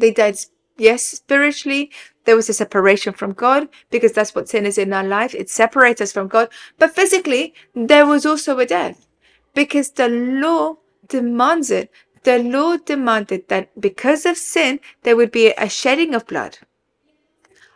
They 0.00 0.12
died, 0.12 0.38
yes, 0.76 1.02
spiritually. 1.04 1.90
There 2.24 2.36
was 2.36 2.48
a 2.48 2.54
separation 2.54 3.12
from 3.12 3.32
God 3.32 3.68
because 3.90 4.12
that's 4.12 4.34
what 4.34 4.48
sin 4.48 4.66
is 4.66 4.78
in 4.78 4.92
our 4.92 5.04
life. 5.04 5.34
It 5.34 5.50
separates 5.50 6.00
us 6.00 6.12
from 6.12 6.28
God. 6.28 6.48
But 6.78 6.94
physically, 6.94 7.54
there 7.74 8.06
was 8.06 8.24
also 8.24 8.58
a 8.58 8.66
death 8.66 9.06
because 9.54 9.90
the 9.90 10.08
law 10.08 10.76
demands 11.06 11.70
it. 11.70 11.90
The 12.22 12.38
law 12.38 12.76
demanded 12.76 13.48
that 13.48 13.78
because 13.80 14.26
of 14.26 14.36
sin, 14.36 14.80
there 15.02 15.16
would 15.16 15.32
be 15.32 15.52
a 15.52 15.68
shedding 15.68 16.14
of 16.14 16.26
blood. 16.26 16.58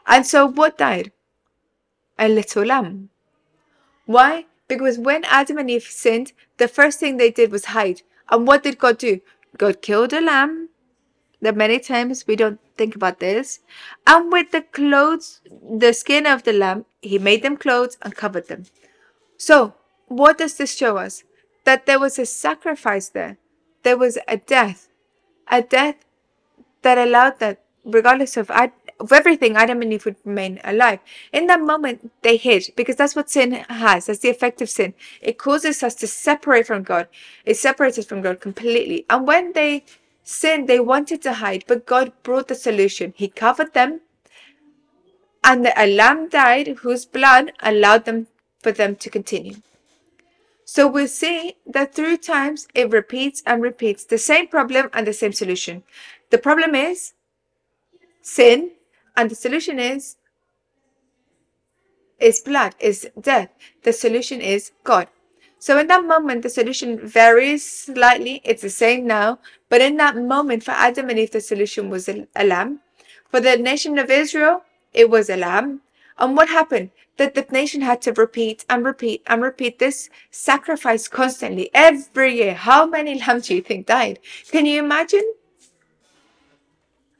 And 0.06 0.26
so 0.26 0.46
what 0.46 0.78
died? 0.78 1.12
A 2.18 2.28
little 2.28 2.64
lamb. 2.64 3.10
Why? 4.06 4.46
Because 4.68 4.98
when 4.98 5.24
Adam 5.24 5.58
and 5.58 5.70
Eve 5.70 5.82
sinned, 5.82 6.32
the 6.58 6.68
first 6.68 7.00
thing 7.00 7.16
they 7.16 7.30
did 7.30 7.50
was 7.50 7.66
hide. 7.66 8.02
And 8.30 8.46
what 8.46 8.62
did 8.62 8.78
God 8.78 8.98
do? 8.98 9.20
God 9.58 9.82
killed 9.82 10.12
a 10.12 10.20
lamb. 10.20 10.68
That 11.40 11.56
many 11.56 11.78
times 11.78 12.26
we 12.26 12.36
don't 12.36 12.60
think 12.76 12.94
about 12.94 13.20
this. 13.20 13.60
And 14.06 14.32
with 14.32 14.50
the 14.50 14.62
clothes, 14.62 15.40
the 15.50 15.92
skin 15.92 16.26
of 16.26 16.44
the 16.44 16.52
lamb, 16.52 16.86
he 17.00 17.18
made 17.18 17.42
them 17.42 17.56
clothes 17.56 17.98
and 18.02 18.14
covered 18.14 18.48
them. 18.48 18.64
So, 19.36 19.74
what 20.06 20.38
does 20.38 20.56
this 20.56 20.74
show 20.74 20.96
us? 20.96 21.24
That 21.64 21.86
there 21.86 21.98
was 21.98 22.18
a 22.18 22.26
sacrifice 22.26 23.08
there. 23.08 23.38
There 23.82 23.96
was 23.96 24.18
a 24.28 24.36
death. 24.36 24.88
A 25.50 25.62
death 25.62 25.96
that 26.82 26.98
allowed 26.98 27.38
that, 27.40 27.62
regardless 27.84 28.36
of 28.36 28.50
of 29.00 29.12
everything, 29.12 29.56
Adam 29.56 29.82
and 29.82 29.92
Eve 29.92 30.04
would 30.04 30.16
remain 30.24 30.60
alive. 30.64 31.00
In 31.32 31.46
that 31.48 31.60
moment, 31.60 32.12
they 32.22 32.36
hid 32.36 32.70
because 32.76 32.96
that's 32.96 33.16
what 33.16 33.30
sin 33.30 33.52
has. 33.68 34.06
That's 34.06 34.20
the 34.20 34.30
effect 34.30 34.62
of 34.62 34.70
sin. 34.70 34.94
It 35.20 35.38
causes 35.38 35.82
us 35.82 35.94
to 35.96 36.06
separate 36.06 36.66
from 36.66 36.82
God. 36.82 37.08
It 37.44 37.56
separates 37.56 37.98
us 37.98 38.06
from 38.06 38.22
God 38.22 38.40
completely. 38.40 39.04
And 39.10 39.26
when 39.26 39.52
they 39.52 39.84
sinned, 40.24 40.68
they 40.68 40.80
wanted 40.80 41.22
to 41.22 41.34
hide, 41.34 41.64
but 41.68 41.86
God 41.86 42.12
brought 42.22 42.48
the 42.48 42.54
solution. 42.54 43.12
He 43.16 43.28
covered 43.28 43.74
them, 43.74 44.00
and 45.44 45.70
a 45.76 45.86
lamb 45.86 46.28
died 46.28 46.68
whose 46.78 47.04
blood 47.04 47.52
allowed 47.60 48.06
them 48.06 48.26
for 48.60 48.72
them 48.72 48.96
to 48.96 49.10
continue. 49.10 49.56
So 50.64 50.88
we 50.88 51.06
see 51.06 51.56
that 51.66 51.94
through 51.94 52.16
times 52.16 52.66
it 52.74 52.90
repeats 52.90 53.42
and 53.44 53.62
repeats 53.62 54.04
the 54.04 54.18
same 54.18 54.48
problem 54.48 54.88
and 54.94 55.06
the 55.06 55.12
same 55.12 55.32
solution. 55.32 55.82
The 56.30 56.38
problem 56.38 56.74
is 56.74 57.12
sin 58.22 58.72
and 59.14 59.30
the 59.30 59.34
solution 59.34 59.78
is 59.78 60.16
is 62.18 62.40
blood, 62.40 62.74
is 62.80 63.06
death. 63.20 63.50
The 63.82 63.92
solution 63.92 64.40
is 64.40 64.72
God. 64.82 65.08
So 65.64 65.78
in 65.78 65.86
that 65.86 66.04
moment, 66.04 66.42
the 66.42 66.50
solution 66.50 66.98
varies 66.98 67.64
slightly. 67.64 68.42
It's 68.44 68.60
the 68.60 68.68
same 68.68 69.06
now. 69.06 69.38
But 69.70 69.80
in 69.80 69.96
that 69.96 70.14
moment, 70.14 70.62
for 70.62 70.72
Adam 70.72 71.08
and 71.08 71.18
Eve, 71.18 71.30
the 71.30 71.40
solution 71.40 71.88
was 71.88 72.06
a, 72.06 72.26
a 72.36 72.44
lamb. 72.44 72.80
For 73.30 73.40
the 73.40 73.56
nation 73.56 73.98
of 73.98 74.10
Israel, 74.10 74.64
it 74.92 75.08
was 75.08 75.30
a 75.30 75.38
lamb. 75.38 75.80
And 76.18 76.36
what 76.36 76.50
happened? 76.50 76.90
That 77.16 77.34
the 77.34 77.46
nation 77.50 77.80
had 77.80 78.02
to 78.02 78.12
repeat 78.12 78.66
and 78.68 78.84
repeat 78.84 79.22
and 79.26 79.40
repeat 79.40 79.78
this 79.78 80.10
sacrifice 80.30 81.08
constantly 81.08 81.70
every 81.72 82.34
year. 82.34 82.52
How 82.52 82.84
many 82.84 83.18
lambs 83.18 83.48
do 83.48 83.54
you 83.54 83.62
think 83.62 83.86
died? 83.86 84.18
Can 84.50 84.66
you 84.66 84.78
imagine? 84.78 85.32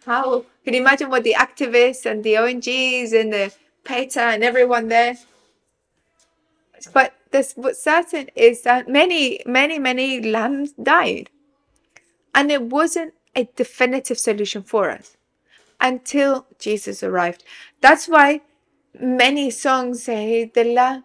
How 0.04 0.44
can 0.66 0.74
you 0.74 0.82
imagine 0.82 1.08
what 1.08 1.24
the 1.24 1.32
activists 1.32 2.04
and 2.04 2.22
the 2.22 2.34
ONGs 2.34 3.18
and 3.18 3.32
the 3.32 3.54
PETA 3.84 4.20
and 4.20 4.44
everyone 4.44 4.88
there? 4.88 5.16
But 6.92 7.14
this 7.30 7.54
what's 7.56 7.82
certain 7.82 8.28
is 8.34 8.62
that 8.62 8.88
many, 8.88 9.40
many, 9.46 9.78
many 9.78 10.20
lambs 10.20 10.72
died. 10.72 11.30
And 12.34 12.50
it 12.50 12.62
wasn't 12.62 13.14
a 13.34 13.48
definitive 13.56 14.18
solution 14.18 14.62
for 14.62 14.90
us 14.90 15.16
until 15.80 16.46
Jesus 16.58 17.02
arrived. 17.02 17.44
That's 17.80 18.08
why 18.08 18.40
many 18.98 19.50
songs 19.50 20.04
say 20.04 20.50
the 20.52 20.64
lamb 20.64 21.04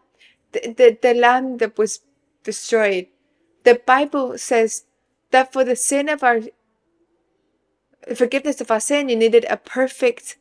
the, 0.51 0.73
the, 0.77 0.97
the 1.01 1.13
lamb 1.13 1.57
that 1.57 1.77
was 1.77 2.01
destroyed. 2.43 3.07
The 3.63 3.81
Bible 3.85 4.37
says 4.37 4.85
that 5.31 5.53
for 5.53 5.63
the 5.63 5.75
sin 5.75 6.09
of 6.09 6.23
our 6.23 6.41
forgiveness 8.15 8.61
of 8.61 8.71
our 8.71 8.79
sin, 8.79 9.09
you 9.09 9.15
needed 9.15 9.45
a 9.49 9.57
perfect 9.57 10.37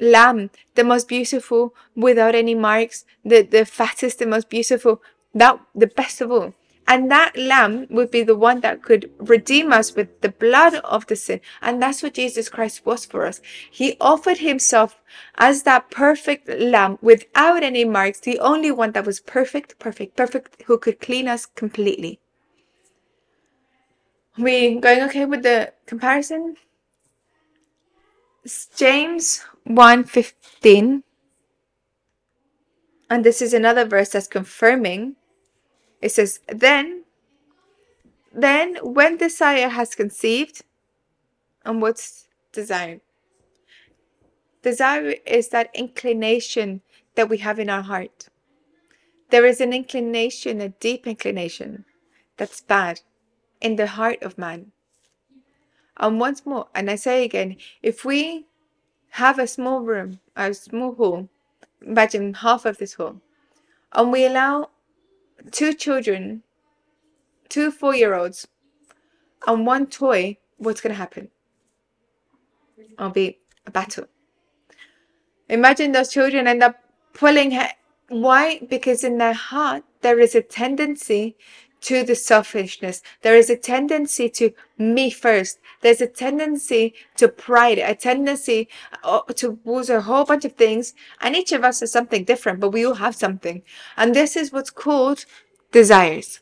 lamb, 0.00 0.50
the 0.74 0.84
most 0.84 1.08
beautiful, 1.08 1.74
without 1.94 2.34
any 2.34 2.54
marks, 2.54 3.04
the, 3.24 3.42
the 3.42 3.64
fattest, 3.64 4.18
the 4.18 4.26
most 4.26 4.48
beautiful, 4.48 5.02
that 5.34 5.60
the 5.74 5.86
best 5.86 6.20
of 6.20 6.30
all. 6.30 6.54
And 6.86 7.10
that 7.10 7.36
lamb 7.36 7.86
would 7.90 8.10
be 8.10 8.22
the 8.22 8.36
one 8.36 8.60
that 8.60 8.82
could 8.82 9.10
redeem 9.18 9.72
us 9.72 9.94
with 9.94 10.20
the 10.20 10.28
blood 10.28 10.74
of 10.84 11.06
the 11.06 11.16
sin. 11.16 11.40
And 11.60 11.80
that's 11.80 12.02
what 12.02 12.14
Jesus 12.14 12.48
Christ 12.48 12.84
was 12.84 13.04
for 13.04 13.24
us. 13.24 13.40
He 13.70 13.96
offered 14.00 14.38
himself 14.38 15.00
as 15.36 15.62
that 15.62 15.90
perfect 15.90 16.48
lamb 16.48 16.98
without 17.00 17.62
any 17.62 17.84
marks, 17.84 18.20
the 18.20 18.40
only 18.40 18.72
one 18.72 18.92
that 18.92 19.06
was 19.06 19.20
perfect, 19.20 19.78
perfect, 19.78 20.16
perfect, 20.16 20.62
who 20.66 20.76
could 20.76 21.00
clean 21.00 21.28
us 21.28 21.46
completely. 21.46 22.18
We 24.36 24.74
going 24.80 25.02
okay 25.02 25.24
with 25.24 25.42
the 25.42 25.72
comparison? 25.86 26.56
James 28.76 29.44
1:15 29.66 31.02
and 33.08 33.24
this 33.24 33.42
is 33.42 33.52
another 33.52 33.84
verse 33.84 34.08
that's 34.10 34.26
confirming. 34.26 35.16
It 36.00 36.12
says 36.12 36.40
then 36.48 37.04
then 38.32 38.76
when 38.82 39.18
desire 39.18 39.68
has 39.68 39.94
conceived 39.94 40.62
and 41.64 41.82
what's 41.82 42.28
desire? 42.52 43.00
Desire 44.62 45.16
is 45.26 45.48
that 45.48 45.70
inclination 45.74 46.82
that 47.14 47.28
we 47.28 47.38
have 47.38 47.58
in 47.58 47.68
our 47.68 47.82
heart. 47.82 48.28
There 49.30 49.44
is 49.44 49.60
an 49.60 49.72
inclination 49.72 50.60
a 50.60 50.70
deep 50.70 51.06
inclination 51.06 51.84
that's 52.36 52.60
bad 52.60 53.00
in 53.60 53.76
the 53.76 53.88
heart 53.88 54.22
of 54.22 54.38
man. 54.38 54.72
And 55.98 56.18
once 56.18 56.46
more, 56.46 56.68
and 56.74 56.90
I 56.90 56.96
say 56.96 57.24
again, 57.24 57.56
if 57.82 58.04
we 58.04 58.46
have 59.12 59.38
a 59.38 59.46
small 59.46 59.80
room, 59.80 60.20
a 60.36 60.54
small 60.54 60.94
hall, 60.94 61.28
imagine 61.84 62.32
half 62.32 62.64
of 62.64 62.78
this 62.78 62.94
hall, 62.94 63.20
and 63.92 64.10
we 64.10 64.24
allow 64.24 64.70
two 65.50 65.74
children, 65.74 66.42
two 67.50 67.70
four 67.70 67.94
year 67.94 68.14
olds, 68.14 68.48
and 69.46 69.66
one 69.66 69.86
toy, 69.86 70.38
what's 70.56 70.80
going 70.80 70.94
to 70.94 70.98
happen? 70.98 71.28
It'll 72.78 73.10
be 73.10 73.38
a 73.66 73.70
battle. 73.70 74.06
Imagine 75.50 75.92
those 75.92 76.10
children 76.10 76.46
end 76.46 76.62
up 76.62 76.76
pulling 77.12 77.50
her. 77.50 77.68
Why? 78.08 78.60
Because 78.66 79.04
in 79.04 79.18
their 79.18 79.34
heart, 79.34 79.84
there 80.00 80.20
is 80.20 80.34
a 80.34 80.40
tendency 80.40 81.36
to 81.82 82.04
the 82.04 82.14
selfishness. 82.14 83.02
There 83.22 83.36
is 83.36 83.50
a 83.50 83.56
tendency 83.56 84.28
to 84.30 84.52
me 84.78 85.10
first. 85.10 85.58
There's 85.80 86.00
a 86.00 86.06
tendency 86.06 86.94
to 87.16 87.28
pride, 87.28 87.78
a 87.78 87.94
tendency 87.94 88.68
uh, 89.02 89.20
towards 89.22 89.90
a 89.90 90.00
whole 90.02 90.24
bunch 90.24 90.44
of 90.44 90.52
things. 90.52 90.94
And 91.20 91.36
each 91.36 91.52
of 91.52 91.64
us 91.64 91.80
has 91.80 91.92
something 91.92 92.24
different, 92.24 92.60
but 92.60 92.70
we 92.70 92.86
all 92.86 92.94
have 92.94 93.16
something. 93.16 93.62
And 93.96 94.14
this 94.14 94.36
is 94.36 94.52
what's 94.52 94.70
called 94.70 95.24
desires. 95.70 96.40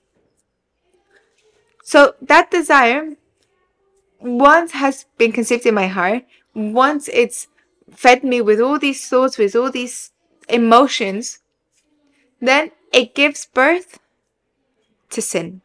So 1.82 2.14
that 2.22 2.50
desire, 2.50 3.16
once 4.20 4.72
has 4.72 5.06
been 5.16 5.32
conceived 5.32 5.66
in 5.66 5.74
my 5.74 5.86
heart, 5.86 6.24
once 6.54 7.08
it's 7.08 7.48
fed 7.90 8.22
me 8.22 8.40
with 8.40 8.60
all 8.60 8.78
these 8.78 9.08
thoughts, 9.08 9.38
with 9.38 9.56
all 9.56 9.70
these 9.70 10.12
emotions, 10.48 11.38
then 12.40 12.72
it 12.92 13.14
gives 13.14 13.46
birth 13.46 13.99
to 15.10 15.22
sin. 15.22 15.62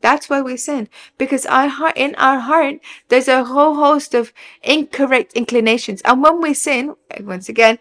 That's 0.00 0.30
why 0.30 0.40
we 0.42 0.56
sin. 0.56 0.88
Because 1.16 1.44
our 1.46 1.68
heart, 1.68 1.96
in 1.96 2.14
our 2.16 2.38
heart, 2.38 2.76
there's 3.08 3.28
a 3.28 3.44
whole 3.44 3.74
host 3.74 4.14
of 4.14 4.32
incorrect 4.62 5.32
inclinations. 5.32 6.00
And 6.02 6.22
when 6.22 6.40
we 6.40 6.54
sin, 6.54 6.94
once 7.20 7.48
again, 7.48 7.78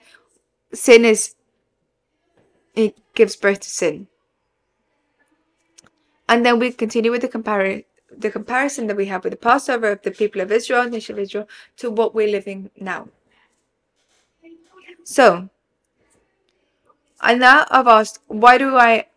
sin 0.74 1.06
is, 1.06 1.36
it 2.76 2.98
gives 3.14 3.36
birth 3.36 3.60
to 3.62 3.70
sin. 3.70 4.08
And 6.28 6.46
then 6.46 6.60
we 6.60 6.72
continue 6.72 7.12
with 7.12 7.22
the 7.22 7.30
compar- 7.30 7.86
the 8.16 8.32
comparison 8.32 8.88
that 8.88 8.98
we 8.98 9.06
have 9.06 9.24
with 9.24 9.32
the 9.32 9.38
Passover 9.38 9.92
of 9.92 10.02
the 10.02 10.12
people 10.12 10.42
of 10.42 10.52
Israel, 10.52 10.90
nation 10.90 11.16
of 11.16 11.20
Israel, 11.20 11.48
to 11.78 11.92
what 11.92 12.16
we're 12.16 12.28
living 12.28 12.72
now. 12.80 13.10
So, 15.04 15.50
and 17.22 17.40
now 17.40 17.66
I've 17.70 17.88
asked, 17.88 18.20
why 18.28 18.58
do 18.58 18.76
I 18.76 19.08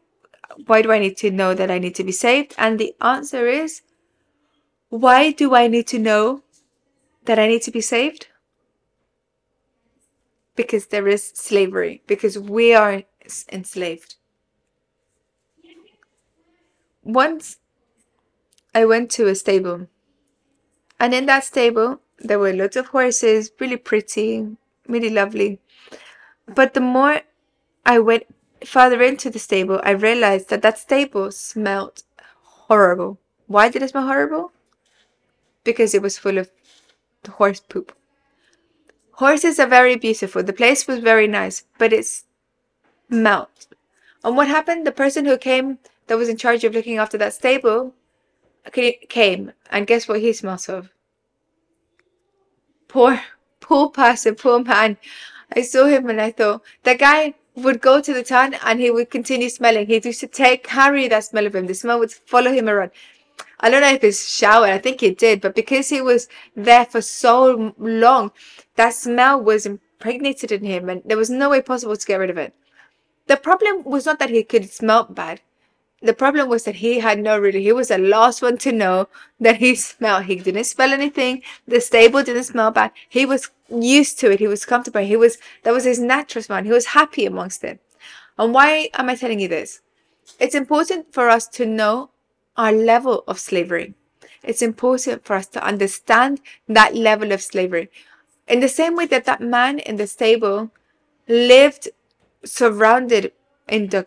why 0.67 0.83
do 0.83 0.93
I 0.93 0.99
need 0.99 1.17
to 1.19 1.31
know 1.31 1.55
that 1.55 1.71
I 1.71 1.79
need 1.79 1.95
to 1.97 2.05
be 2.05 2.13
saved? 2.13 2.55
And 2.59 2.79
the 2.79 2.95
answer 3.01 3.47
is, 3.47 3.83
why 4.89 5.31
do 5.31 5.55
I 5.55 5.69
need 5.69 5.87
to 5.89 5.99
know 5.99 6.43
that 7.25 7.39
I 7.39 7.47
need 7.47 7.63
to 7.63 7.71
be 7.71 7.81
saved? 7.81 8.27
Because 10.57 10.87
there 10.87 11.09
is 11.09 11.33
slavery, 11.35 12.03
because 12.07 12.39
we 12.39 12.75
are 12.75 13.03
enslaved. 13.53 14.17
Once 17.03 17.59
I 18.75 18.85
went 18.85 19.11
to 19.13 19.27
a 19.29 19.35
stable, 19.35 19.89
and 20.99 21.15
in 21.15 21.27
that 21.27 21.45
stable, 21.45 22.01
there 22.19 22.39
were 22.39 22.53
lots 22.53 22.77
of 22.77 22.89
horses, 22.89 23.51
really 23.59 23.79
pretty, 23.79 24.57
really 24.87 25.11
lovely. 25.11 25.61
But 26.47 26.75
the 26.75 26.81
more 26.81 27.23
I 27.87 27.99
went 28.01 28.25
further 28.65 29.03
into 29.03 29.31
the 29.31 29.39
stable, 29.39 29.81
I 29.83 29.91
realized 29.91 30.51
that 30.51 30.63
that 30.63 30.79
stable 30.79 31.31
smelled 31.33 32.03
horrible. 32.43 33.19
Why 33.47 33.69
did 33.69 33.83
it 33.83 33.91
smell 33.91 34.07
horrible? 34.07 34.53
Because 35.65 35.95
it 35.95 36.03
was 36.03 36.19
full 36.19 36.39
of 36.39 36.51
horse 37.29 37.61
poop. 37.61 37.97
Horses 39.13 39.59
are 39.59 39.67
very 39.67 39.97
beautiful. 39.97 40.43
The 40.43 40.53
place 40.53 40.87
was 40.87 41.01
very 41.01 41.27
nice, 41.27 41.65
but 41.79 41.93
it 41.93 42.07
smelled. 43.11 43.67
And 44.25 44.37
what 44.37 44.49
happened? 44.49 44.87
The 44.87 44.93
person 44.93 45.25
who 45.25 45.37
came, 45.37 45.79
that 46.07 46.17
was 46.17 46.29
in 46.29 46.37
charge 46.37 46.65
of 46.65 46.75
looking 46.75 46.99
after 46.99 47.19
that 47.19 47.35
stable, 47.35 47.95
came, 48.73 49.53
and 49.71 49.87
guess 49.87 50.09
what 50.09 50.21
he 50.21 50.33
smells 50.33 50.69
of? 50.69 50.91
Poor, 52.89 53.21
poor 53.61 53.91
person, 53.91 54.35
poor 54.35 54.63
man. 54.63 54.97
I 55.55 55.63
saw 55.63 55.87
him 55.87 56.09
and 56.09 56.21
I 56.21 56.31
thought, 56.31 56.63
that 56.85 56.99
guy 56.99 57.35
would 57.61 57.81
go 57.81 58.01
to 58.01 58.13
the 58.13 58.23
town 58.23 58.55
and 58.65 58.81
he 58.81 58.91
would 58.91 59.11
continue 59.11 59.49
smelling. 59.49 59.87
He 59.87 60.01
used 60.03 60.21
to 60.21 60.27
take 60.27 60.65
carry 60.65 61.09
that 61.09 61.25
smell 61.25 61.47
of 61.47 61.55
him. 61.55 61.67
The 61.67 61.75
smell 61.75 61.99
would 61.99 62.13
follow 62.13 62.53
him 62.53 62.69
around. 62.69 62.91
I 63.61 63.71
don't 63.71 63.83
know 63.83 63.93
if 63.93 64.05
it's 64.05 64.29
showered. 64.29 64.71
I 64.71 64.79
think 64.79 65.03
it 65.03 65.19
did, 65.19 65.41
but 65.41 65.55
because 65.55 65.89
he 65.89 66.01
was 66.01 66.29
there 66.57 66.87
for 66.87 67.01
so 67.01 67.75
long, 67.79 68.33
that 68.77 68.95
smell 68.95 69.41
was 69.41 69.67
impregnated 69.67 70.51
in 70.51 70.65
him, 70.65 70.89
and 70.89 71.03
there 71.05 71.17
was 71.17 71.31
no 71.31 71.51
way 71.51 71.61
possible 71.61 71.97
to 71.97 72.07
get 72.07 72.17
rid 72.17 72.31
of 72.31 72.39
it. 72.39 72.55
The 73.27 73.37
problem 73.37 73.85
was 73.85 74.07
not 74.07 74.19
that 74.19 74.31
he 74.31 74.43
could 74.43 74.71
smell 74.71 75.05
bad 75.05 75.41
the 76.03 76.15
problem 76.15 76.49
was 76.49 76.65
that 76.65 76.77
he 76.77 77.01
had 77.01 77.19
no 77.19 77.39
really 77.39 77.63
he 77.63 77.73
was 77.73 77.89
the 77.89 77.99
last 77.99 78.43
one 78.43 78.57
to 78.59 78.73
know 78.73 79.09
that 79.39 79.57
he 79.57 79.75
smelled 79.75 80.25
he 80.25 80.37
didn't 80.37 80.65
smell 80.65 80.93
anything 80.93 81.43
the 81.67 81.81
stable 81.81 82.23
didn't 82.23 82.45
smell 82.45 82.71
bad. 82.71 82.91
He 83.09 83.27
was 83.27 83.51
used 83.69 84.19
to 84.21 84.33
it 84.33 84.39
he 84.41 84.49
was 84.49 84.65
comfortable 84.65 85.01
he 85.01 85.17
was 85.17 85.39
that 85.63 85.73
was 85.73 85.85
his 85.85 86.01
natural 86.01 86.43
smell 86.43 86.63
he 86.63 86.71
was 86.71 86.87
happy 86.87 87.27
amongst 87.27 87.63
it 87.65 87.81
and 88.39 88.55
why 88.55 88.89
am 88.95 89.11
i 89.11 89.15
telling 89.15 89.41
you 89.41 89.49
this? 89.49 89.81
It's 90.39 90.55
important 90.55 91.13
for 91.13 91.29
us 91.29 91.47
to 91.49 91.67
know 91.67 92.11
our 92.57 92.73
level 92.73 93.25
of 93.29 93.39
slavery. 93.39 93.95
It's 94.43 94.63
important 94.63 95.25
for 95.25 95.37
us 95.37 95.47
to 95.49 95.65
understand 95.65 96.41
that 96.69 96.95
level 96.95 97.33
of 97.33 97.43
slavery. 97.43 97.91
In 98.49 98.61
the 98.61 98.69
same 98.69 98.97
way 98.97 99.07
that 99.07 99.27
that 99.27 99.43
man 99.43 99.79
in 99.79 99.97
the 99.97 100.07
stable 100.07 100.71
lived 101.29 101.89
surrounded 102.45 103.33
in 103.69 103.89
the 103.89 104.07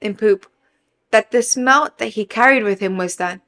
in 0.00 0.14
poop 0.16 0.46
that 1.12 1.30
the 1.30 1.42
smell 1.42 1.90
that 1.98 2.08
he 2.08 2.24
carried 2.24 2.64
with 2.64 2.80
him 2.80 2.98
was 2.98 3.16
that, 3.16 3.40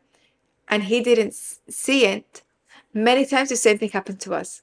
and 0.69 0.85
he 0.85 1.01
didn't 1.01 1.35
see 1.35 2.07
it. 2.07 2.43
Many 2.93 3.27
times 3.27 3.49
the 3.49 3.57
same 3.57 3.79
thing 3.79 3.91
happened 3.91 4.21
to 4.21 4.35
us. 4.35 4.63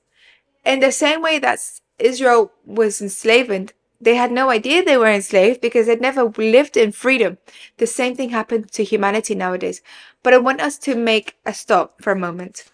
In 0.63 0.79
the 0.79 0.91
same 0.91 1.21
way 1.21 1.37
that 1.39 1.59
Israel 1.99 2.53
was 2.65 3.01
enslaved, 3.01 3.73
they 3.99 4.15
had 4.15 4.31
no 4.31 4.49
idea 4.49 4.83
they 4.83 4.97
were 4.97 5.11
enslaved 5.11 5.61
because 5.61 5.87
they'd 5.87 6.01
never 6.01 6.23
lived 6.23 6.77
in 6.77 6.91
freedom. 6.91 7.37
The 7.77 7.87
same 7.87 8.15
thing 8.15 8.29
happened 8.29 8.71
to 8.71 8.83
humanity 8.83 9.35
nowadays. 9.35 9.81
But 10.23 10.33
I 10.33 10.37
want 10.37 10.61
us 10.61 10.77
to 10.79 10.95
make 10.95 11.37
a 11.45 11.53
stop 11.53 12.01
for 12.01 12.11
a 12.11 12.15
moment 12.15 12.71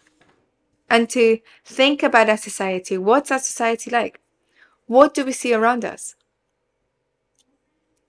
and 0.90 1.10
to 1.10 1.40
think 1.66 2.04
about 2.04 2.30
our 2.30 2.38
society. 2.38 2.98
What's 2.98 3.32
our 3.32 3.40
society 3.40 3.90
like? 3.90 4.22
What 4.86 5.14
do 5.14 5.26
we 5.26 5.34
see 5.34 5.54
around 5.54 5.84
us? 5.84 6.16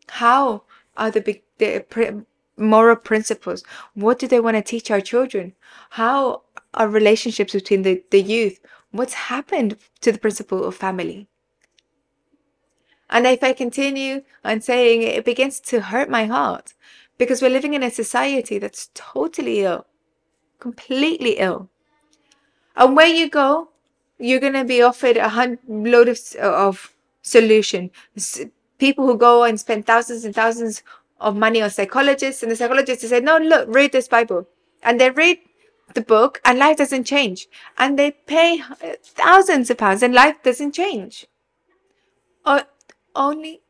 How 0.08 0.62
are 0.96 1.10
the 1.10 1.20
big 1.20 1.42
the 1.58 2.24
moral 2.56 2.96
principles? 2.96 3.62
What 3.94 4.18
do 4.18 4.26
they 4.26 4.40
want 4.40 4.56
to 4.56 4.62
teach 4.62 4.90
our 4.90 5.00
children? 5.00 5.54
How 5.90 6.42
are 6.74 6.88
relationships 6.88 7.52
between 7.52 7.82
the, 7.82 8.02
the 8.10 8.20
youth? 8.20 8.60
What's 8.90 9.14
happened 9.14 9.76
to 10.00 10.12
the 10.12 10.18
principle 10.18 10.64
of 10.64 10.74
family? 10.74 11.28
And 13.10 13.26
if 13.26 13.42
I 13.42 13.52
continue 13.52 14.22
on 14.44 14.60
saying 14.60 15.02
it, 15.02 15.16
it 15.16 15.24
begins 15.24 15.60
to 15.60 15.80
hurt 15.80 16.10
my 16.10 16.26
heart 16.26 16.74
because 17.16 17.40
we're 17.40 17.50
living 17.50 17.74
in 17.74 17.82
a 17.82 17.90
society 17.90 18.58
that's 18.58 18.90
totally 18.94 19.60
ill, 19.60 19.86
completely 20.58 21.38
ill. 21.38 21.68
And 22.76 22.94
where 22.94 23.06
you 23.06 23.28
go, 23.28 23.70
you're 24.18 24.40
going 24.40 24.52
to 24.52 24.64
be 24.64 24.82
offered 24.82 25.16
a 25.16 25.30
hundred 25.30 25.60
load 25.68 26.08
of, 26.08 26.18
of 26.40 26.94
solution. 27.22 27.90
People 28.78 29.06
who 29.06 29.16
go 29.16 29.44
and 29.44 29.58
spend 29.58 29.86
thousands 29.86 30.24
and 30.24 30.34
thousands 30.34 30.82
of 31.20 31.36
money 31.36 31.60
on 31.60 31.70
psychologists, 31.70 32.42
and 32.42 32.52
the 32.52 32.56
psychologists 32.56 33.08
say, 33.08 33.20
no, 33.20 33.38
look, 33.38 33.68
read 33.68 33.92
this 33.92 34.08
Bible. 34.08 34.46
And 34.82 35.00
they 35.00 35.10
read 35.10 35.38
the 35.94 36.00
book, 36.00 36.40
and 36.44 36.58
life 36.58 36.76
doesn't 36.76 37.04
change. 37.04 37.48
And 37.76 37.98
they 37.98 38.12
pay 38.12 38.62
thousands 39.02 39.70
of 39.70 39.78
pounds, 39.78 40.02
and 40.02 40.14
life 40.14 40.42
doesn't 40.42 40.72
change. 40.72 41.26
Or 42.46 42.62
only 43.16 43.62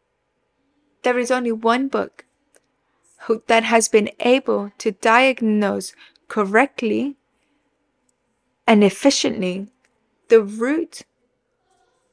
there 1.02 1.18
is 1.18 1.30
only 1.30 1.52
one 1.52 1.88
book 1.88 2.24
who, 3.22 3.42
that 3.46 3.64
has 3.64 3.88
been 3.88 4.10
able 4.20 4.72
to 4.78 4.92
diagnose 4.92 5.94
correctly 6.28 7.16
and 8.66 8.84
efficiently 8.84 9.68
the 10.28 10.42
root 10.42 11.02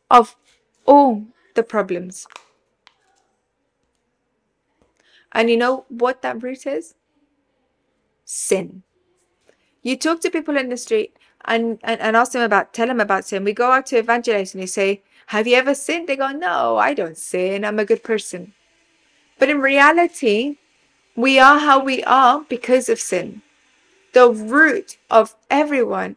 of 0.10 0.36
all 0.86 1.26
the 1.56 1.64
problems. 1.64 2.28
And 5.36 5.50
you 5.50 5.58
know 5.58 5.84
what 5.90 6.22
that 6.22 6.42
root 6.42 6.66
is? 6.66 6.96
Sin. 8.24 8.84
You 9.84 9.98
talk 9.98 10.22
to 10.22 10.32
people 10.32 10.56
in 10.56 10.70
the 10.70 10.78
street 10.78 11.18
and, 11.44 11.78
and, 11.84 12.00
and 12.00 12.16
ask 12.16 12.32
them 12.32 12.42
about, 12.42 12.74
tell 12.74 12.88
them 12.88 13.02
about 13.02 13.26
sin. 13.26 13.44
We 13.44 13.52
go 13.52 13.72
out 13.72 13.86
to 13.88 13.98
evangelize 13.98 14.54
and 14.54 14.62
you 14.62 14.68
say, 14.68 15.04
Have 15.28 15.46
you 15.46 15.58
ever 15.58 15.76
sinned? 15.76 16.08
They 16.08 16.16
go, 16.16 16.30
No, 16.30 16.78
I 16.78 16.94
don't 16.94 17.18
sin. 17.18 17.66
I'm 17.66 17.78
a 17.80 17.86
good 17.86 18.02
person. 18.02 18.54
But 19.38 19.50
in 19.50 19.60
reality, 19.60 20.56
we 21.18 21.38
are 21.38 21.60
how 21.60 21.84
we 21.84 22.02
are 22.06 22.46
because 22.48 22.88
of 22.88 23.00
sin. 23.00 23.42
The 24.14 24.32
root 24.32 24.98
of 25.12 25.36
everyone, 25.50 26.16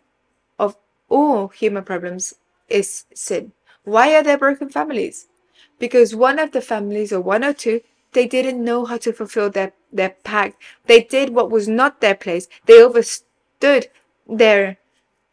of 0.60 0.76
all 1.08 1.48
human 1.48 1.82
problems, 1.82 2.34
is 2.68 3.04
sin. 3.12 3.50
Why 3.82 4.14
are 4.14 4.22
there 4.22 4.38
broken 4.38 4.70
families? 4.70 5.26
Because 5.80 6.14
one 6.14 6.38
of 6.38 6.52
the 6.52 6.60
families, 6.60 7.12
or 7.12 7.20
one 7.20 7.42
or 7.42 7.52
two, 7.52 7.80
they 8.12 8.26
didn't 8.26 8.64
know 8.64 8.84
how 8.84 8.96
to 8.98 9.12
fulfill 9.12 9.50
their, 9.50 9.72
their 9.92 10.10
pact. 10.24 10.60
They 10.86 11.02
did 11.02 11.30
what 11.30 11.50
was 11.50 11.68
not 11.68 12.00
their 12.00 12.14
place. 12.14 12.48
They 12.66 12.82
overstood 12.82 13.88
their, 14.28 14.78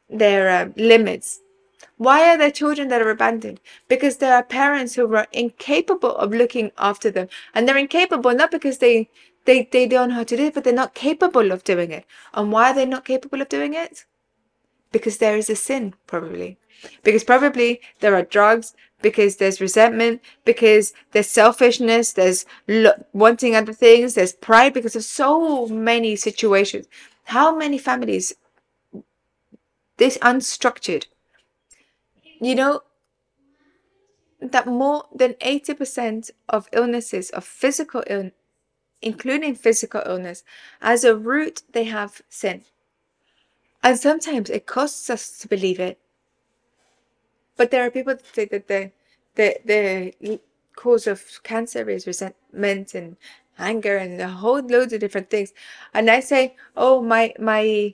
their 0.10 0.50
uh, 0.50 0.70
limits. 0.76 1.42
Why 1.98 2.30
are 2.30 2.38
there 2.38 2.52
children 2.52 2.90
that 2.90 3.02
are 3.02 3.10
abandoned? 3.10 3.62
Because 3.88 4.18
there 4.18 4.36
are 4.36 4.44
parents 4.44 4.96
who 4.96 5.16
are 5.16 5.28
incapable 5.32 6.16
of 6.18 6.32
looking 6.32 6.72
after 6.78 7.10
them. 7.10 7.30
And 7.54 7.68
they're 7.68 7.78
incapable 7.78 8.34
not 8.34 8.52
because 8.52 8.80
they 8.80 9.10
they, 9.46 9.70
they 9.72 9.88
don't 9.88 10.10
know 10.10 10.16
how 10.16 10.24
to 10.24 10.38
do 10.38 10.46
it, 10.46 10.54
but 10.56 10.64
they're 10.64 10.74
not 10.74 10.96
capable 10.96 11.52
of 11.52 11.64
doing 11.64 11.92
it. 11.92 12.06
And 12.34 12.52
why 12.52 12.72
are 12.72 12.74
they 12.74 12.86
not 12.86 13.06
capable 13.06 13.42
of 13.42 13.50
doing 13.50 13.74
it? 13.74 14.06
Because 14.92 15.18
there 15.20 15.38
is 15.38 15.50
a 15.50 15.56
sin, 15.56 15.94
probably. 16.08 16.58
Because 17.04 17.24
probably 17.24 17.82
there 18.00 18.16
are 18.16 18.24
drugs, 18.24 18.74
because 19.02 19.38
there's 19.38 19.62
resentment, 19.62 20.22
because 20.46 20.94
there's 21.12 21.28
selfishness, 21.28 22.14
there's 22.14 22.46
lo- 22.68 23.04
wanting 23.14 23.56
other 23.56 23.74
things, 23.74 24.14
there's 24.14 24.34
pride, 24.34 24.74
because 24.74 24.96
of 24.96 25.04
so 25.04 25.68
many 25.68 26.16
situations. 26.16 26.88
How 27.26 27.56
many 27.56 27.78
families, 27.78 28.34
this 29.98 30.18
unstructured, 30.20 31.06
you 32.40 32.56
know, 32.56 32.82
that 34.42 34.68
more 34.68 35.06
than 35.14 35.34
80% 35.36 36.32
of 36.50 36.70
illnesses, 36.72 37.30
of 37.32 37.44
physical 37.44 38.04
illness, 38.08 38.34
including 39.02 39.56
physical 39.56 40.02
illness, 40.06 40.44
as 40.82 41.04
a 41.04 41.16
root, 41.16 41.64
they 41.74 41.86
have 41.86 42.22
sin. 42.30 42.64
And 43.84 44.00
sometimes 44.00 44.50
it 44.50 44.66
costs 44.66 45.10
us 45.10 45.38
to 45.40 45.48
believe 45.48 45.80
it. 45.80 46.00
But 47.58 47.72
there 47.72 47.86
are 47.86 47.92
people 47.92 48.16
that 48.16 48.36
say 48.36 48.46
that 48.46 48.68
the, 48.68 48.92
the, 49.36 49.60
the 49.66 50.40
cause 50.76 51.08
of 51.08 51.24
cancer 51.44 51.90
is 51.90 52.08
resentment 52.08 52.94
and 52.94 53.18
anger 53.58 53.98
and 53.98 54.20
a 54.20 54.28
whole 54.28 54.62
loads 54.62 54.94
of 54.94 55.00
different 55.00 55.30
things. 55.30 55.54
And 55.94 56.10
I 56.10 56.20
say, 56.20 56.56
oh, 56.76 57.02
my, 57.02 57.34
my, 57.40 57.94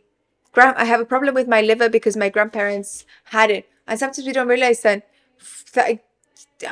grand, 0.52 0.78
I 0.78 0.86
have 0.86 1.00
a 1.00 1.06
problem 1.06 1.36
with 1.36 1.48
my 1.48 1.62
liver 1.62 1.90
because 1.90 2.18
my 2.18 2.30
grandparents 2.30 3.06
had 3.26 3.52
it. 3.52 3.70
And 3.88 4.00
sometimes 4.00 4.26
we 4.26 4.34
don't 4.34 4.48
realize 4.48 4.82
that, 4.82 5.08
that 5.74 6.04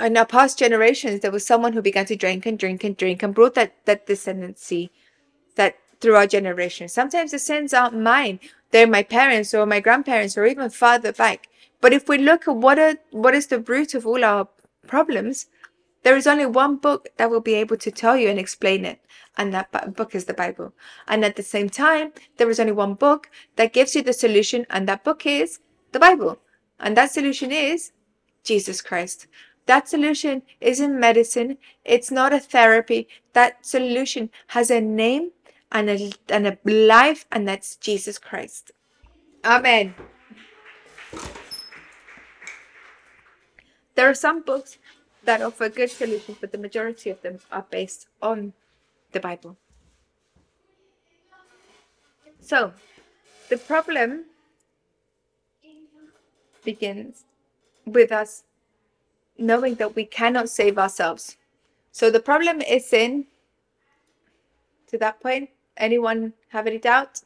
in 0.02 0.18
our 0.18 0.26
past 0.26 0.60
generations, 0.60 1.22
there 1.22 1.32
was 1.32 1.46
someone 1.46 1.74
who 1.74 1.82
began 1.82 2.06
to 2.06 2.16
drink 2.16 2.46
and 2.46 2.58
drink 2.58 2.84
and 2.84 2.96
drink 2.96 3.24
and 3.24 3.34
brought 3.34 3.56
that, 3.56 3.74
that 3.86 4.08
descendancy 4.08 4.90
that 5.56 5.78
through 6.00 6.16
our 6.16 6.28
generation. 6.28 6.88
Sometimes 6.88 7.32
the 7.32 7.40
sins 7.40 7.74
aren't 7.74 8.00
mine. 8.00 8.40
They're 8.72 8.88
my 8.88 9.04
parents 9.04 9.54
or 9.54 9.66
my 9.66 9.80
grandparents 9.80 10.38
or 10.38 10.46
even 10.46 10.70
farther 10.70 11.12
back. 11.12 11.48
But 11.82 11.94
if 11.94 12.10
we 12.10 12.18
look 12.18 12.48
at 12.48 12.56
what 12.56 12.80
are, 12.80 12.96
what 13.12 13.34
is 13.34 13.48
the 13.48 13.60
root 13.60 13.94
of 13.94 14.06
all 14.06 14.24
our 14.24 14.48
problems, 14.88 15.48
there 16.04 16.16
is 16.16 16.28
only 16.28 16.46
one 16.46 16.78
book 16.78 17.10
that 17.18 17.30
will 17.30 17.42
be 17.42 17.56
able 17.56 17.78
to 17.78 17.92
tell 17.92 18.18
you 18.18 18.30
and 18.30 18.40
explain 18.40 18.86
it. 18.86 19.02
And 19.38 19.54
that 19.54 19.96
book 19.96 20.16
is 20.16 20.26
the 20.26 20.34
Bible. 20.34 20.74
And 21.08 21.24
at 21.24 21.36
the 21.36 21.44
same 21.44 21.70
time, 21.70 22.12
there 22.38 22.50
is 22.50 22.60
only 22.60 22.74
one 22.74 22.94
book 22.96 23.30
that 23.56 23.74
gives 23.74 23.96
you 23.96 24.02
the 24.02 24.14
solution. 24.14 24.66
And 24.70 24.88
that 24.88 25.04
book 25.04 25.26
is 25.26 25.60
the 25.92 26.00
Bible. 26.00 26.40
And 26.80 26.96
that 26.98 27.12
solution 27.12 27.52
is 27.52 27.92
Jesus 28.44 28.82
Christ. 28.82 29.28
That 29.66 29.88
solution 29.88 30.42
isn't 30.62 31.00
medicine. 31.00 31.58
It's 31.86 32.12
not 32.12 32.34
a 32.34 32.40
therapy. 32.40 33.08
That 33.34 33.66
solution 33.66 34.30
has 34.48 34.72
a 34.72 34.82
name 34.82 35.32
and 35.72 35.90
a, 35.90 36.12
and 36.30 36.48
a 36.48 36.58
life, 36.66 37.26
and 37.32 37.48
that's 37.48 37.76
Jesus 37.76 38.18
Christ. 38.18 38.72
Amen. 39.46 39.94
There 44.00 44.10
are 44.10 44.14
some 44.14 44.44
books 44.44 44.78
that 45.26 45.42
offer 45.42 45.68
good 45.68 45.92
solutions, 45.92 46.38
but 46.40 46.54
the 46.54 46.58
majority 46.58 47.10
of 47.10 47.22
them 47.22 47.40
are 47.52 47.66
based 47.70 48.08
on 48.22 48.54
the 49.12 49.20
Bible. 49.20 49.58
So, 52.40 52.72
the 53.50 53.58
problem 53.58 54.24
begins 56.64 57.26
with 57.86 58.14
us 58.14 58.46
knowing 59.38 59.76
that 59.76 59.98
we 59.98 60.06
cannot 60.06 60.48
save 60.48 60.78
ourselves. 60.78 61.36
So 61.92 62.10
the 62.10 62.22
problem 62.22 62.62
is 62.62 62.94
in, 62.94 63.26
to 64.88 64.98
that 65.00 65.20
point, 65.20 65.50
anyone 65.76 66.32
have 66.52 66.68
any 66.68 66.78
doubt? 66.78 67.24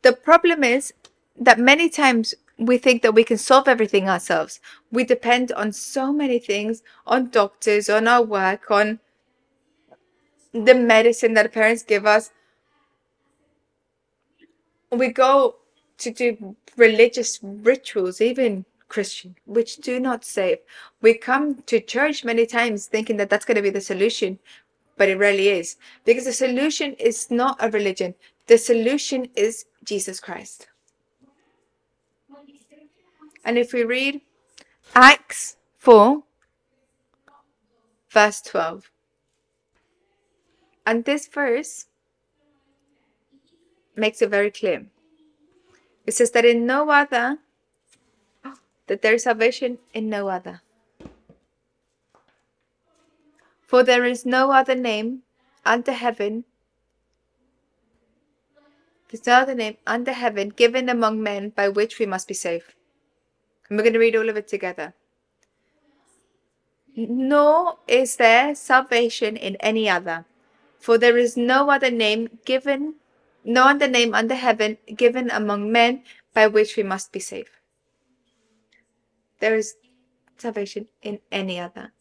The 0.00 0.14
problem 0.14 0.64
is 0.64 0.94
that 1.38 1.58
many 1.58 1.90
times 1.90 2.34
we 2.58 2.76
think 2.76 3.02
that 3.02 3.14
we 3.14 3.22
can 3.22 3.38
solve 3.38 3.68
everything 3.68 4.08
ourselves. 4.08 4.60
We 4.90 5.04
depend 5.04 5.52
on 5.52 5.72
so 5.72 6.12
many 6.12 6.40
things, 6.40 6.82
on 7.06 7.30
doctors, 7.30 7.88
on 7.88 8.08
our 8.08 8.22
work, 8.22 8.70
on 8.70 8.98
the 10.52 10.74
medicine 10.74 11.34
that 11.34 11.52
parents 11.52 11.84
give 11.84 12.04
us. 12.04 12.30
We 14.90 15.08
go 15.08 15.56
to 15.98 16.10
do 16.10 16.56
religious 16.76 17.38
rituals, 17.42 18.20
even 18.20 18.64
Christian, 18.88 19.36
which 19.44 19.76
do 19.76 20.00
not 20.00 20.24
save. 20.24 20.58
We 21.00 21.14
come 21.14 21.62
to 21.66 21.80
church 21.80 22.24
many 22.24 22.46
times 22.46 22.86
thinking 22.86 23.18
that 23.18 23.30
that's 23.30 23.44
going 23.44 23.56
to 23.56 23.62
be 23.62 23.70
the 23.70 23.80
solution, 23.80 24.38
but 24.96 25.08
it 25.08 25.16
really 25.16 25.48
is. 25.48 25.76
Because 26.04 26.24
the 26.24 26.32
solution 26.32 26.94
is 26.94 27.30
not 27.30 27.56
a 27.60 27.70
religion, 27.70 28.14
the 28.46 28.58
solution 28.58 29.28
is 29.36 29.66
Jesus 29.84 30.18
Christ. 30.18 30.68
And 33.48 33.56
if 33.56 33.72
we 33.72 33.82
read 33.82 34.20
Acts 34.94 35.56
4, 35.78 36.22
verse 38.10 38.42
12, 38.42 38.90
and 40.84 41.06
this 41.06 41.26
verse 41.26 41.86
makes 43.96 44.20
it 44.20 44.28
very 44.28 44.50
clear. 44.50 44.84
It 46.04 46.12
says 46.12 46.32
that 46.32 46.44
in 46.44 46.66
no 46.66 46.90
other 46.90 47.38
that 48.86 49.00
there 49.00 49.14
is 49.14 49.22
salvation 49.22 49.78
in 49.94 50.10
no 50.10 50.28
other. 50.28 50.60
For 53.66 53.82
there 53.82 54.04
is 54.04 54.26
no 54.26 54.52
other 54.52 54.74
name 54.74 55.22
under 55.64 55.92
heaven, 55.92 56.44
there's 59.10 59.26
no 59.26 59.36
other 59.36 59.54
name 59.54 59.78
under 59.86 60.12
heaven 60.12 60.50
given 60.50 60.90
among 60.90 61.22
men 61.22 61.48
by 61.48 61.70
which 61.70 61.98
we 61.98 62.04
must 62.04 62.28
be 62.28 62.34
saved. 62.34 62.74
And 63.68 63.76
we're 63.76 63.84
going 63.84 63.92
to 63.92 63.98
read 63.98 64.16
all 64.16 64.28
of 64.28 64.36
it 64.36 64.48
together. 64.48 64.94
Nor 66.96 67.78
is 67.86 68.16
there 68.16 68.54
salvation 68.54 69.36
in 69.36 69.56
any 69.56 69.88
other, 69.88 70.24
for 70.80 70.98
there 70.98 71.16
is 71.16 71.36
no 71.36 71.70
other 71.70 71.90
name 71.90 72.38
given, 72.44 72.94
no 73.44 73.68
other 73.68 73.86
name 73.86 74.14
under 74.14 74.34
heaven 74.34 74.78
given 74.96 75.30
among 75.30 75.70
men 75.70 76.02
by 76.34 76.46
which 76.46 76.76
we 76.76 76.82
must 76.82 77.12
be 77.12 77.20
saved 77.20 77.50
there 79.40 79.56
is 79.56 79.76
salvation 80.36 80.88
in 81.02 81.20
any 81.30 81.58
other. 81.58 81.92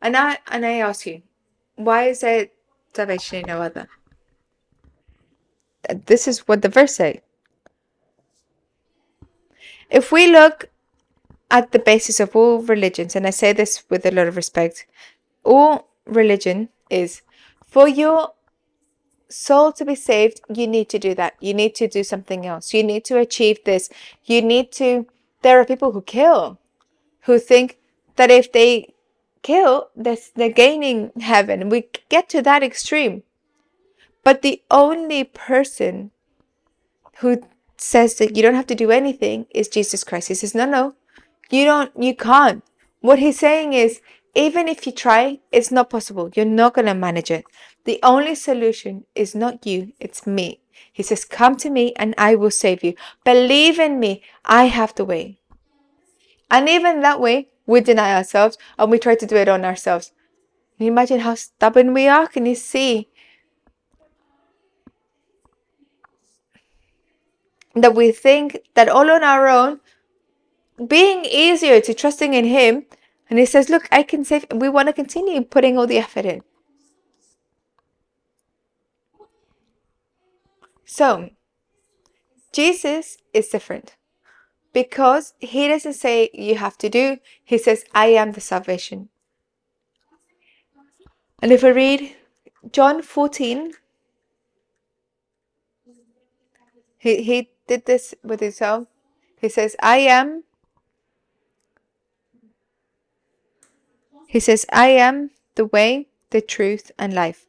And 0.00 0.16
I 0.16 0.38
and 0.46 0.64
I 0.64 0.78
ask 0.78 1.06
you, 1.06 1.22
why 1.74 2.08
is 2.08 2.20
there 2.20 2.48
salvation 2.94 3.40
in 3.40 3.46
no 3.46 3.62
other? 3.62 3.88
This 6.06 6.28
is 6.28 6.46
what 6.46 6.62
the 6.62 6.68
verse 6.68 6.96
say. 6.96 7.22
If 9.90 10.12
we 10.12 10.26
look 10.30 10.66
at 11.50 11.72
the 11.72 11.78
basis 11.78 12.20
of 12.20 12.36
all 12.36 12.60
religions, 12.60 13.16
and 13.16 13.26
I 13.26 13.30
say 13.30 13.52
this 13.52 13.82
with 13.88 14.04
a 14.04 14.10
lot 14.10 14.28
of 14.28 14.36
respect, 14.36 14.86
all 15.44 15.88
religion 16.04 16.68
is 16.90 17.22
for 17.66 17.88
your 17.88 18.32
soul 19.28 19.72
to 19.72 19.84
be 19.84 19.94
saved, 19.94 20.40
you 20.52 20.66
need 20.66 20.88
to 20.90 20.98
do 20.98 21.14
that. 21.14 21.34
You 21.40 21.54
need 21.54 21.74
to 21.76 21.88
do 21.88 22.02
something 22.02 22.46
else. 22.46 22.72
You 22.72 22.82
need 22.82 23.04
to 23.06 23.18
achieve 23.18 23.64
this. 23.64 23.90
You 24.24 24.42
need 24.42 24.72
to 24.72 25.06
there 25.42 25.60
are 25.60 25.64
people 25.64 25.92
who 25.92 26.02
kill, 26.02 26.58
who 27.22 27.38
think 27.38 27.78
that 28.16 28.30
if 28.30 28.50
they 28.52 28.94
kill, 29.42 29.88
they're 29.94 30.50
gaining 30.50 31.12
heaven. 31.20 31.68
We 31.68 31.88
get 32.08 32.28
to 32.30 32.42
that 32.42 32.62
extreme. 32.62 33.22
But 34.24 34.42
the 34.42 34.62
only 34.70 35.24
person 35.24 36.10
who 37.18 37.42
says 37.80 38.16
that 38.16 38.36
you 38.36 38.42
don't 38.42 38.54
have 38.54 38.66
to 38.66 38.74
do 38.74 38.90
anything 38.90 39.46
is 39.50 39.68
Jesus 39.68 40.04
Christ. 40.04 40.28
He 40.28 40.34
says, 40.34 40.54
no, 40.54 40.66
no, 40.66 40.94
you 41.50 41.64
don't, 41.64 41.92
you 42.00 42.14
can't. 42.14 42.62
What 43.00 43.18
he's 43.18 43.38
saying 43.38 43.72
is, 43.72 44.00
even 44.34 44.68
if 44.68 44.86
you 44.86 44.92
try, 44.92 45.40
it's 45.50 45.70
not 45.70 45.90
possible. 45.90 46.30
You're 46.34 46.44
not 46.44 46.74
going 46.74 46.86
to 46.86 46.94
manage 46.94 47.30
it. 47.30 47.44
The 47.84 47.98
only 48.02 48.34
solution 48.34 49.04
is 49.14 49.34
not 49.34 49.66
you, 49.66 49.92
it's 49.98 50.26
me. 50.26 50.60
He 50.92 51.02
says, 51.02 51.24
Come 51.24 51.56
to 51.56 51.70
me 51.70 51.92
and 51.96 52.14
I 52.18 52.34
will 52.34 52.50
save 52.50 52.84
you. 52.84 52.94
Believe 53.24 53.78
in 53.78 53.98
me. 53.98 54.22
I 54.44 54.64
have 54.64 54.94
the 54.94 55.04
way. 55.04 55.40
And 56.50 56.68
even 56.68 57.00
that 57.00 57.20
way, 57.20 57.48
we 57.66 57.80
deny 57.80 58.14
ourselves 58.14 58.58
and 58.78 58.90
we 58.90 58.98
try 58.98 59.14
to 59.14 59.26
do 59.26 59.36
it 59.36 59.48
on 59.48 59.64
ourselves. 59.64 60.12
Can 60.76 60.86
you 60.86 60.92
imagine 60.92 61.20
how 61.20 61.34
stubborn 61.34 61.92
we 61.92 62.08
are? 62.08 62.26
Can 62.26 62.46
you 62.46 62.54
see? 62.54 63.08
That 67.74 67.94
we 67.94 68.12
think 68.12 68.58
that 68.74 68.88
all 68.88 69.10
on 69.10 69.22
our 69.22 69.48
own, 69.48 69.80
being 70.86 71.24
easier 71.24 71.80
to 71.80 71.94
trusting 71.94 72.34
in 72.34 72.44
Him, 72.44 72.86
and 73.30 73.38
He 73.38 73.46
says, 73.46 73.68
Look, 73.68 73.88
I 73.92 74.02
can 74.02 74.24
save. 74.24 74.46
We 74.52 74.68
want 74.68 74.88
to 74.88 74.92
continue 74.92 75.42
putting 75.42 75.78
all 75.78 75.86
the 75.86 75.98
effort 75.98 76.24
in. 76.24 76.42
So, 80.84 81.30
Jesus 82.52 83.18
is 83.32 83.48
different. 83.48 83.94
because 84.72 85.34
he 85.38 85.68
doesn't 85.68 85.94
say 85.94 86.30
you 86.32 86.56
have 86.56 86.76
to 86.78 86.88
do, 86.88 87.18
he 87.44 87.58
says, 87.58 87.84
I 87.94 88.06
am 88.08 88.32
the 88.32 88.40
salvation. 88.40 89.08
And 91.42 91.52
if 91.52 91.64
I 91.64 91.68
read 91.68 92.16
John 92.70 93.02
14, 93.02 93.72
he, 96.98 97.22
he 97.22 97.50
did 97.68 97.86
this 97.86 98.14
with 98.24 98.40
himself. 98.40 98.88
He 99.40 99.48
says, 99.48 99.76
I 99.80 99.98
am. 99.98 100.42
He 104.26 104.40
says, 104.40 104.66
I 104.72 104.88
am 104.88 105.30
the 105.54 105.66
way, 105.66 106.08
the 106.30 106.40
truth, 106.40 106.90
and 106.98 107.14
life. 107.14 107.46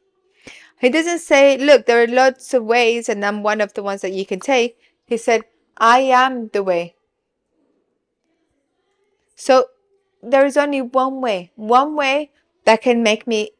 He 0.80 0.88
doesn't 0.88 1.18
say, 1.18 1.58
look, 1.58 1.84
there 1.84 2.02
are 2.02 2.06
lots 2.06 2.54
of 2.54 2.64
ways 2.64 3.08
and 3.08 3.24
I'm 3.24 3.42
one 3.42 3.60
of 3.60 3.74
the 3.74 3.82
ones 3.82 4.00
that 4.00 4.12
you 4.12 4.24
can 4.24 4.40
take. 4.40 4.78
He 5.04 5.18
said, 5.18 5.42
I 5.76 6.00
am 6.00 6.48
the 6.48 6.62
way. 6.62 6.94
So 9.34 9.66
there 10.22 10.46
is 10.46 10.56
only 10.56 10.80
one 10.80 11.20
way, 11.20 11.50
one 11.56 11.96
way 11.96 12.30
that 12.64 12.80
can 12.82 13.02
make 13.02 13.26
me 13.26 13.50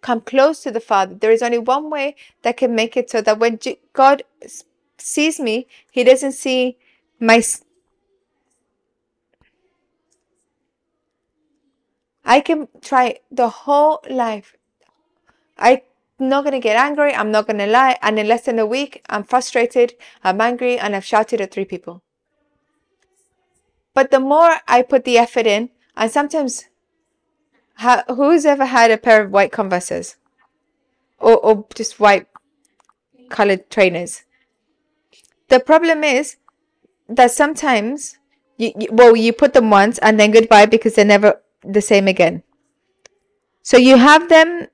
come 0.00 0.20
close 0.20 0.62
to 0.62 0.70
the 0.70 0.80
Father. 0.80 1.14
There 1.14 1.30
is 1.30 1.42
only 1.42 1.58
one 1.58 1.90
way 1.90 2.16
that 2.42 2.56
can 2.56 2.74
make 2.74 2.96
it 2.96 3.10
so 3.10 3.20
that 3.20 3.38
when 3.38 3.58
God 3.92 4.22
sees 5.02 5.40
me, 5.40 5.66
He 5.90 6.04
doesn't 6.04 6.32
see 6.32 6.78
my. 7.20 7.42
I 12.24 12.40
can 12.40 12.68
try 12.80 13.18
the 13.30 13.48
whole 13.48 14.00
life. 14.08 14.56
I'm 15.58 15.80
not 16.18 16.44
going 16.44 16.52
to 16.52 16.60
get 16.60 16.76
angry. 16.76 17.14
I'm 17.14 17.30
not 17.30 17.46
going 17.46 17.58
to 17.58 17.66
lie. 17.66 17.98
And 18.00 18.18
in 18.18 18.28
less 18.28 18.44
than 18.44 18.58
a 18.58 18.66
week, 18.66 19.04
I'm 19.08 19.24
frustrated, 19.24 19.94
I'm 20.22 20.40
angry, 20.40 20.78
and 20.78 20.94
I've 20.94 21.04
shouted 21.04 21.40
at 21.40 21.52
three 21.52 21.64
people. 21.64 22.02
But 23.94 24.10
the 24.10 24.20
more 24.20 24.56
I 24.66 24.82
put 24.82 25.04
the 25.04 25.18
effort 25.18 25.46
in, 25.46 25.70
and 25.96 26.10
sometimes 26.10 26.64
who's 28.08 28.46
ever 28.46 28.66
had 28.66 28.90
a 28.90 28.98
pair 28.98 29.22
of 29.22 29.30
white 29.30 29.52
Converses? 29.52 30.16
Or, 31.18 31.36
or 31.36 31.66
just 31.74 32.00
white 32.00 32.26
colored 33.28 33.70
trainers? 33.70 34.22
The 35.52 35.60
problem 35.60 36.02
is 36.02 36.36
that 37.10 37.30
sometimes, 37.30 38.16
you, 38.56 38.72
you, 38.74 38.88
well, 38.90 39.14
you 39.14 39.34
put 39.34 39.52
them 39.52 39.68
once 39.68 39.98
and 39.98 40.18
then 40.18 40.30
goodbye 40.30 40.64
because 40.64 40.94
they're 40.94 41.04
never 41.04 41.42
the 41.62 41.82
same 41.82 42.08
again. 42.08 42.42
So 43.60 43.76
you 43.76 43.98
have 43.98 44.30
them 44.30 44.68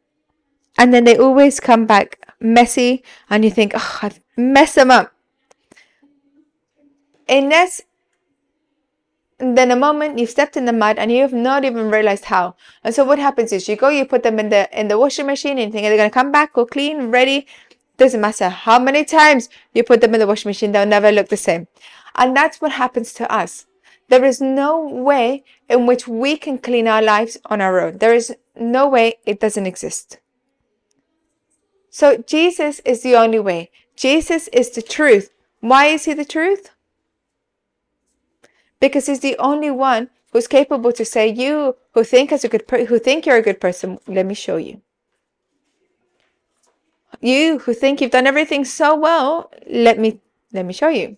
and 0.79 0.95
then 0.95 1.03
they 1.03 1.17
always 1.19 1.59
come 1.59 1.85
back 1.85 2.21
messy 2.39 3.03
and 3.29 3.43
you 3.43 3.51
think, 3.51 3.73
oh, 3.75 3.99
I've 4.03 4.21
messed 4.37 4.77
them 4.77 4.93
up. 4.93 5.13
Unless 7.29 7.83
then 9.39 9.73
a 9.73 9.77
moment 9.77 10.19
you've 10.19 10.31
stepped 10.31 10.57
in 10.57 10.65
the 10.65 10.73
mud 10.73 10.97
and 10.99 11.11
you've 11.11 11.33
not 11.33 11.65
even 11.65 11.91
realized 11.91 12.27
how. 12.27 12.55
And 12.85 12.95
so 12.95 13.05
what 13.05 13.19
happens 13.19 13.53
is 13.53 13.69
you 13.69 13.75
go, 13.75 13.89
you 13.89 14.05
put 14.05 14.23
them 14.23 14.39
in 14.39 14.49
the 14.49 14.69
in 14.79 14.87
the 14.87 14.99
washing 14.99 15.27
machine 15.27 15.59
and 15.59 15.67
you 15.67 15.73
think 15.73 15.87
they're 15.87 15.97
gonna 15.97 16.11
come 16.11 16.31
back, 16.31 16.53
go 16.53 16.67
clean, 16.67 17.11
ready. 17.11 17.49
Doesn't 17.99 18.21
matter 18.21 18.49
how 18.49 18.79
many 18.79 19.05
times 19.05 19.51
you 19.75 19.85
put 19.85 20.01
them 20.01 20.15
in 20.15 20.21
the 20.21 20.27
washing 20.27 20.49
machine, 20.49 20.73
they'll 20.73 20.87
never 20.87 21.13
look 21.13 21.29
the 21.29 21.37
same. 21.37 21.69
And 22.15 22.35
that's 22.35 22.61
what 22.61 22.73
happens 22.73 23.13
to 23.15 23.31
us. 23.31 23.67
There 24.09 24.25
is 24.25 24.41
no 24.41 24.89
way 24.89 25.45
in 25.69 25.85
which 25.87 26.09
we 26.09 26.39
can 26.39 26.57
clean 26.57 26.89
our 26.89 27.03
lives 27.03 27.37
on 27.47 27.61
our 27.61 27.79
own. 27.81 27.99
There 27.99 28.15
is 28.15 28.35
no 28.59 28.89
way 28.89 29.19
it 29.27 29.41
doesn't 29.41 29.67
exist. 29.67 30.19
So 31.91 32.17
Jesus 32.27 32.81
is 32.87 33.03
the 33.03 33.17
only 33.17 33.39
way. 33.39 33.71
Jesus 33.97 34.49
is 34.49 34.71
the 34.71 34.83
truth. 34.83 35.31
Why 35.61 35.87
is 35.87 36.07
he 36.07 36.15
the 36.15 36.25
truth? 36.25 36.71
because 38.81 39.07
he's 39.07 39.21
the 39.21 39.37
only 39.39 39.71
one 39.71 40.11
who's 40.33 40.47
capable 40.47 40.93
to 40.93 41.05
say, 41.05 41.29
"You 41.29 41.77
who 41.93 42.05
think 42.05 42.33
as 42.33 42.45
a 42.45 42.49
good 42.49 42.67
per- 42.67 42.85
who 42.85 42.99
think 42.99 43.27
you're 43.27 43.37
a 43.37 43.43
good 43.43 43.61
person, 43.61 43.99
let 44.07 44.27
me 44.27 44.35
show 44.35 44.57
you." 44.57 44.81
You 47.21 47.59
who 47.61 47.75
think 47.75 48.01
you've 48.01 48.13
done 48.13 48.27
everything 48.27 48.65
so 48.65 48.95
well, 48.97 49.51
let 49.69 49.99
me 49.99 50.21
let 50.53 50.65
me 50.65 50.73
show 50.73 50.89
you. 50.89 51.17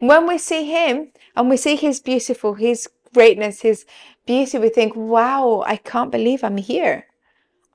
When 0.00 0.26
we 0.26 0.38
see 0.38 0.64
him 0.64 1.12
and 1.34 1.48
we 1.48 1.56
see 1.56 1.76
his 1.76 2.00
beautiful, 2.00 2.54
his 2.54 2.88
greatness, 3.14 3.62
his 3.62 3.86
beauty, 4.26 4.58
we 4.58 4.68
think, 4.68 4.94
"Wow, 4.94 5.62
I 5.66 5.76
can't 5.76 6.10
believe 6.10 6.44
I'm 6.44 6.58
here." 6.58 7.06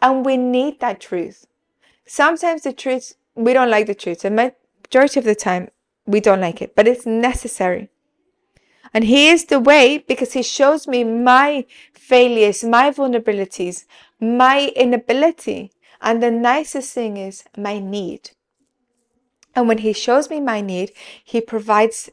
And 0.02 0.26
we 0.26 0.38
need 0.38 0.80
that 0.80 1.00
truth. 1.00 1.48
Sometimes 2.06 2.64
the 2.64 2.74
truth 2.74 3.16
we 3.36 3.54
don't 3.54 3.70
like 3.70 3.88
the 3.88 3.96
truth, 3.96 4.26
and 4.26 4.36
majority 4.36 5.20
of 5.20 5.26
the 5.26 5.36
time 5.36 5.70
we 6.06 6.20
don't 6.20 6.42
like 6.42 6.62
it, 6.62 6.76
but 6.76 6.88
it's 6.88 7.06
necessary. 7.06 7.90
And 8.94 9.06
He 9.06 9.30
is 9.30 9.46
the 9.46 9.60
way 9.60 9.98
because 9.98 10.34
He 10.34 10.44
shows 10.44 10.88
me 10.88 11.04
my 11.04 11.66
failures, 11.94 12.64
my 12.64 12.92
vulnerabilities, 12.92 13.86
my 14.20 14.72
inability. 14.76 15.72
And 16.04 16.22
the 16.22 16.30
nicest 16.30 16.94
thing 16.94 17.16
is 17.16 17.46
my 17.58 17.80
need. 17.80 18.32
And 19.56 19.70
when 19.70 19.78
He 19.78 19.94
shows 19.94 20.30
me 20.30 20.42
my 20.42 20.60
need, 20.60 20.92
He 21.24 21.40
provides 21.40 22.10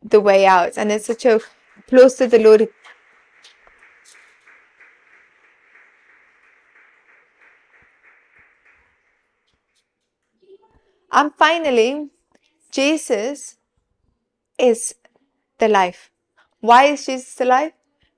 the 0.00 0.20
way 0.20 0.46
out. 0.46 0.78
And 0.78 0.92
it's 0.92 1.06
such 1.06 1.26
a 1.26 1.40
close 1.88 2.14
to 2.18 2.28
the 2.28 2.38
Lord. 2.38 2.68
And 11.10 11.34
finally, 11.34 12.10
Jesus 12.70 13.56
is 14.56 14.94
the 15.58 15.68
life. 15.68 16.10
Why 16.60 16.84
is 16.84 17.06
Jesus 17.06 17.34
the 17.34 17.44
life? 17.44 17.72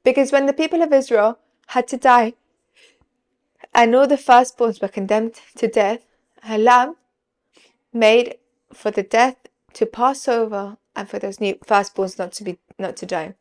Because 0.04 0.30
when 0.30 0.44
the 0.44 0.52
people 0.52 0.82
of 0.82 0.92
Israel 0.92 1.38
had 1.68 1.88
to 1.88 1.96
die 1.96 2.34
and 3.74 3.94
all 3.94 4.06
the 4.06 4.16
firstborns 4.16 4.80
were 4.80 4.88
condemned 4.88 5.40
to 5.56 5.68
death, 5.68 6.06
a 6.48 6.58
lamb 6.58 6.96
made 7.92 8.36
for 8.72 8.90
the 8.90 9.02
death 9.02 9.36
to 9.74 9.86
pass 9.86 10.28
over 10.28 10.76
and 10.96 11.08
for 11.08 11.18
those 11.18 11.40
new 11.40 11.54
firstborns 11.66 12.18
not 12.18 12.32
to 12.32 12.44
be 12.44 12.58
not 12.78 12.96
to 12.96 13.06
die. 13.06 13.34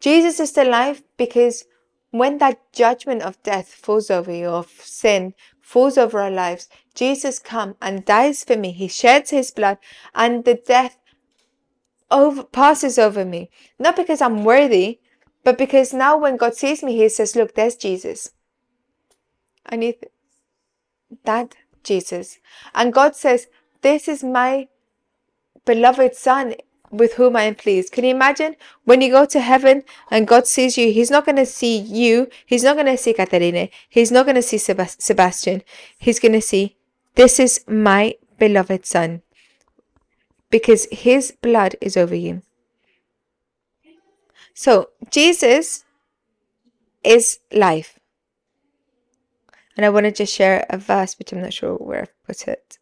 Jesus 0.00 0.40
is 0.40 0.56
alive 0.56 1.02
because 1.16 1.64
when 2.10 2.38
that 2.38 2.72
judgment 2.72 3.22
of 3.22 3.42
death 3.42 3.68
falls 3.68 4.10
over 4.10 4.32
you, 4.32 4.48
of 4.48 4.70
sin 4.82 5.34
falls 5.60 5.98
over 5.98 6.20
our 6.20 6.30
lives, 6.30 6.68
Jesus 6.94 7.38
comes 7.38 7.74
and 7.82 8.04
dies 8.04 8.44
for 8.44 8.56
me. 8.56 8.72
He 8.72 8.88
sheds 8.88 9.30
his 9.30 9.50
blood, 9.50 9.78
and 10.14 10.44
the 10.44 10.54
death 10.54 10.98
over 12.10 12.42
passes 12.44 12.98
over 12.98 13.24
me. 13.24 13.50
Not 13.78 13.96
because 13.96 14.22
I'm 14.22 14.44
worthy, 14.44 15.00
but 15.44 15.58
because 15.58 15.92
now 15.92 16.16
when 16.16 16.36
God 16.36 16.54
sees 16.54 16.82
me, 16.82 16.96
He 16.96 17.08
says, 17.08 17.36
Look, 17.36 17.54
there's 17.54 17.76
Jesus. 17.76 18.30
I 19.68 19.76
need 19.76 19.96
that 21.24 21.54
Jesus. 21.82 22.38
And 22.74 22.92
God 22.92 23.16
says, 23.16 23.48
This 23.82 24.08
is 24.08 24.24
my 24.24 24.68
beloved 25.64 26.14
Son 26.14 26.54
with 26.90 27.14
whom 27.14 27.36
I 27.36 27.42
am 27.42 27.54
pleased. 27.54 27.92
Can 27.92 28.04
you 28.04 28.10
imagine 28.10 28.56
when 28.84 29.00
you 29.00 29.10
go 29.10 29.26
to 29.26 29.40
heaven 29.40 29.84
and 30.10 30.26
God 30.26 30.46
sees 30.46 30.78
you? 30.78 30.90
He's 30.92 31.10
not 31.10 31.26
going 31.26 31.36
to 31.36 31.46
see 31.46 31.76
you. 31.78 32.28
He's 32.46 32.64
not 32.64 32.76
going 32.76 32.86
to 32.86 32.96
see 32.96 33.12
Caterine. 33.12 33.68
He's 33.88 34.10
not 34.10 34.24
going 34.24 34.36
to 34.36 34.42
see 34.42 34.58
Sebastian. 34.58 35.62
He's 35.98 36.18
going 36.18 36.32
to 36.32 36.40
see, 36.40 36.76
This 37.14 37.38
is 37.38 37.64
my 37.66 38.14
beloved 38.38 38.86
Son 38.86 39.22
because 40.50 40.86
his 40.90 41.32
blood 41.42 41.76
is 41.80 41.96
over 41.96 42.14
you. 42.14 42.42
So, 44.54 44.90
Jesus 45.10 45.84
is 47.04 47.38
life. 47.52 47.97
And 49.78 49.86
I 49.86 49.90
want 49.90 50.06
to 50.06 50.12
just 50.12 50.34
share 50.34 50.66
a 50.68 50.76
verse, 50.76 51.16
which 51.18 51.32
I'm 51.32 51.40
not 51.40 51.52
sure 51.52 51.76
where 51.76 52.02
I've 52.02 52.26
put 52.26 52.48
it. 52.48 52.78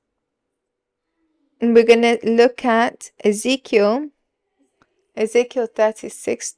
And 1.60 1.74
we're 1.74 1.84
going 1.84 2.00
to 2.00 2.18
look 2.24 2.64
at 2.64 3.10
Ezekiel, 3.22 4.08
Ezekiel 5.14 5.66
36. 5.66 6.56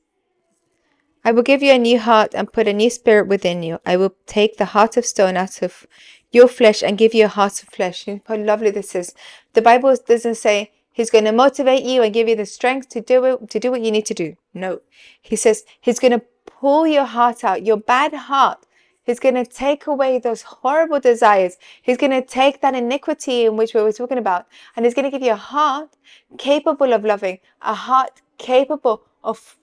I 1.24 1.32
will 1.32 1.42
give 1.42 1.60
you 1.60 1.72
a 1.72 1.78
new 1.78 1.98
heart 1.98 2.36
and 2.36 2.52
put 2.52 2.68
a 2.68 2.72
new 2.72 2.88
spirit 2.88 3.26
within 3.26 3.64
you. 3.64 3.80
I 3.84 3.96
will 3.96 4.14
take 4.26 4.56
the 4.56 4.66
heart 4.66 4.96
of 4.96 5.04
stone 5.04 5.36
out 5.36 5.60
of 5.60 5.88
your 6.30 6.46
flesh 6.46 6.84
and 6.84 6.96
give 6.96 7.14
you 7.14 7.24
a 7.24 7.28
heart 7.36 7.60
of 7.60 7.70
flesh. 7.70 8.06
How 8.26 8.36
lovely 8.36 8.70
this 8.70 8.94
is. 8.94 9.14
The 9.54 9.62
Bible 9.62 9.96
doesn't 10.06 10.36
say 10.36 10.70
He's 10.98 11.10
going 11.10 11.26
to 11.26 11.32
motivate 11.32 11.84
you 11.84 12.02
and 12.02 12.12
give 12.12 12.28
you 12.28 12.34
the 12.34 12.44
strength 12.44 12.88
to 12.88 13.00
do 13.00 13.24
it, 13.24 13.50
to 13.50 13.60
do 13.60 13.70
what 13.70 13.82
you 13.82 13.92
need 13.92 14.06
to 14.06 14.14
do. 14.14 14.34
No. 14.52 14.80
He 15.22 15.36
says 15.36 15.62
he's 15.80 16.00
going 16.00 16.10
to 16.10 16.22
pull 16.44 16.88
your 16.88 17.04
heart 17.04 17.44
out, 17.44 17.64
your 17.64 17.76
bad 17.76 18.12
heart. 18.12 18.66
He's 19.08 19.18
going 19.18 19.36
to 19.36 19.46
take 19.46 19.86
away 19.86 20.18
those 20.18 20.42
horrible 20.42 21.00
desires. 21.00 21.56
He's 21.80 21.96
going 21.96 22.12
to 22.12 22.20
take 22.20 22.60
that 22.60 22.74
iniquity 22.74 23.46
in 23.46 23.56
which 23.56 23.72
we 23.72 23.80
were 23.80 23.90
talking 23.90 24.18
about, 24.18 24.44
and 24.76 24.84
he's 24.84 24.92
going 24.92 25.10
to 25.10 25.10
give 25.10 25.22
you 25.22 25.32
a 25.32 25.44
heart 25.52 25.96
capable 26.36 26.92
of 26.92 27.06
loving, 27.06 27.38
a 27.62 27.72
heart 27.72 28.20
capable 28.36 29.00
of 29.24 29.56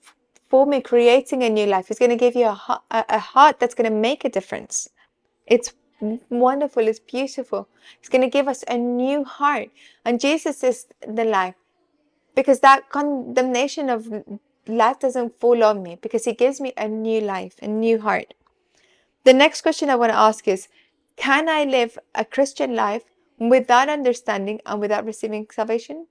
forming, 0.50 0.82
creating 0.82 1.44
a 1.44 1.48
new 1.48 1.66
life. 1.66 1.86
He's 1.86 2.00
going 2.00 2.10
to 2.10 2.16
give 2.16 2.34
you 2.34 2.46
a, 2.46 2.82
a 2.90 3.20
heart 3.20 3.60
that's 3.60 3.76
going 3.76 3.88
to 3.88 3.96
make 3.96 4.24
a 4.24 4.28
difference. 4.28 4.88
It's 5.46 5.74
wonderful, 6.28 6.88
it's 6.88 6.98
beautiful. 6.98 7.68
He's 8.00 8.08
going 8.08 8.22
to 8.22 8.28
give 8.38 8.48
us 8.48 8.64
a 8.66 8.76
new 8.76 9.22
heart. 9.22 9.68
And 10.04 10.18
Jesus 10.18 10.64
is 10.64 10.88
the 11.06 11.24
life. 11.24 11.54
Because 12.34 12.58
that 12.60 12.90
condemnation 12.90 13.90
of 13.90 14.08
life 14.66 14.98
doesn't 14.98 15.38
fall 15.38 15.62
on 15.62 15.84
me 15.84 15.98
because 16.02 16.24
He 16.24 16.32
gives 16.32 16.60
me 16.60 16.72
a 16.76 16.88
new 16.88 17.20
life, 17.20 17.54
a 17.62 17.68
new 17.68 18.00
heart. 18.00 18.34
The 19.26 19.34
next 19.34 19.62
question 19.62 19.90
I 19.90 19.96
want 19.96 20.12
to 20.12 20.16
ask 20.16 20.46
is 20.46 20.68
Can 21.16 21.48
I 21.48 21.64
live 21.64 21.98
a 22.14 22.24
Christian 22.24 22.76
life 22.76 23.02
without 23.40 23.88
understanding 23.88 24.60
and 24.64 24.80
without 24.80 25.04
receiving 25.04 25.48
salvation? 25.50 26.06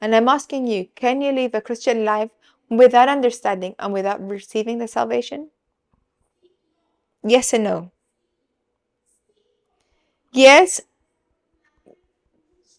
And 0.00 0.14
I'm 0.14 0.28
asking 0.28 0.68
you, 0.68 0.86
can 0.94 1.20
you 1.20 1.32
live 1.32 1.56
a 1.56 1.60
Christian 1.60 2.04
life 2.04 2.30
without 2.70 3.08
understanding 3.08 3.74
and 3.80 3.92
without 3.92 4.24
receiving 4.24 4.78
the 4.78 4.86
salvation? 4.86 5.48
Yes 7.24 7.52
and 7.52 7.64
no. 7.64 7.90
Yes, 10.30 10.80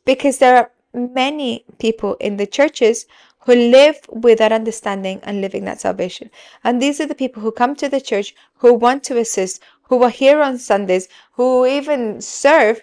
because 0.05 0.37
there 0.37 0.55
are 0.55 0.71
many 0.93 1.65
people 1.77 2.15
in 2.21 2.37
the 2.37 2.47
churches 2.47 3.05
who 3.41 3.55
live 3.55 3.99
without 4.09 4.51
understanding 4.51 5.19
and 5.23 5.41
living 5.41 5.65
that 5.65 5.81
salvation. 5.81 6.29
And 6.63 6.81
these 6.81 6.99
are 6.99 7.05
the 7.05 7.15
people 7.15 7.41
who 7.41 7.51
come 7.51 7.75
to 7.75 7.89
the 7.89 8.01
church, 8.01 8.35
who 8.55 8.73
want 8.73 9.03
to 9.05 9.17
assist, 9.17 9.61
who 9.83 10.03
are 10.03 10.09
here 10.09 10.41
on 10.41 10.57
Sundays, 10.57 11.07
who 11.33 11.65
even 11.65 12.21
serve, 12.21 12.81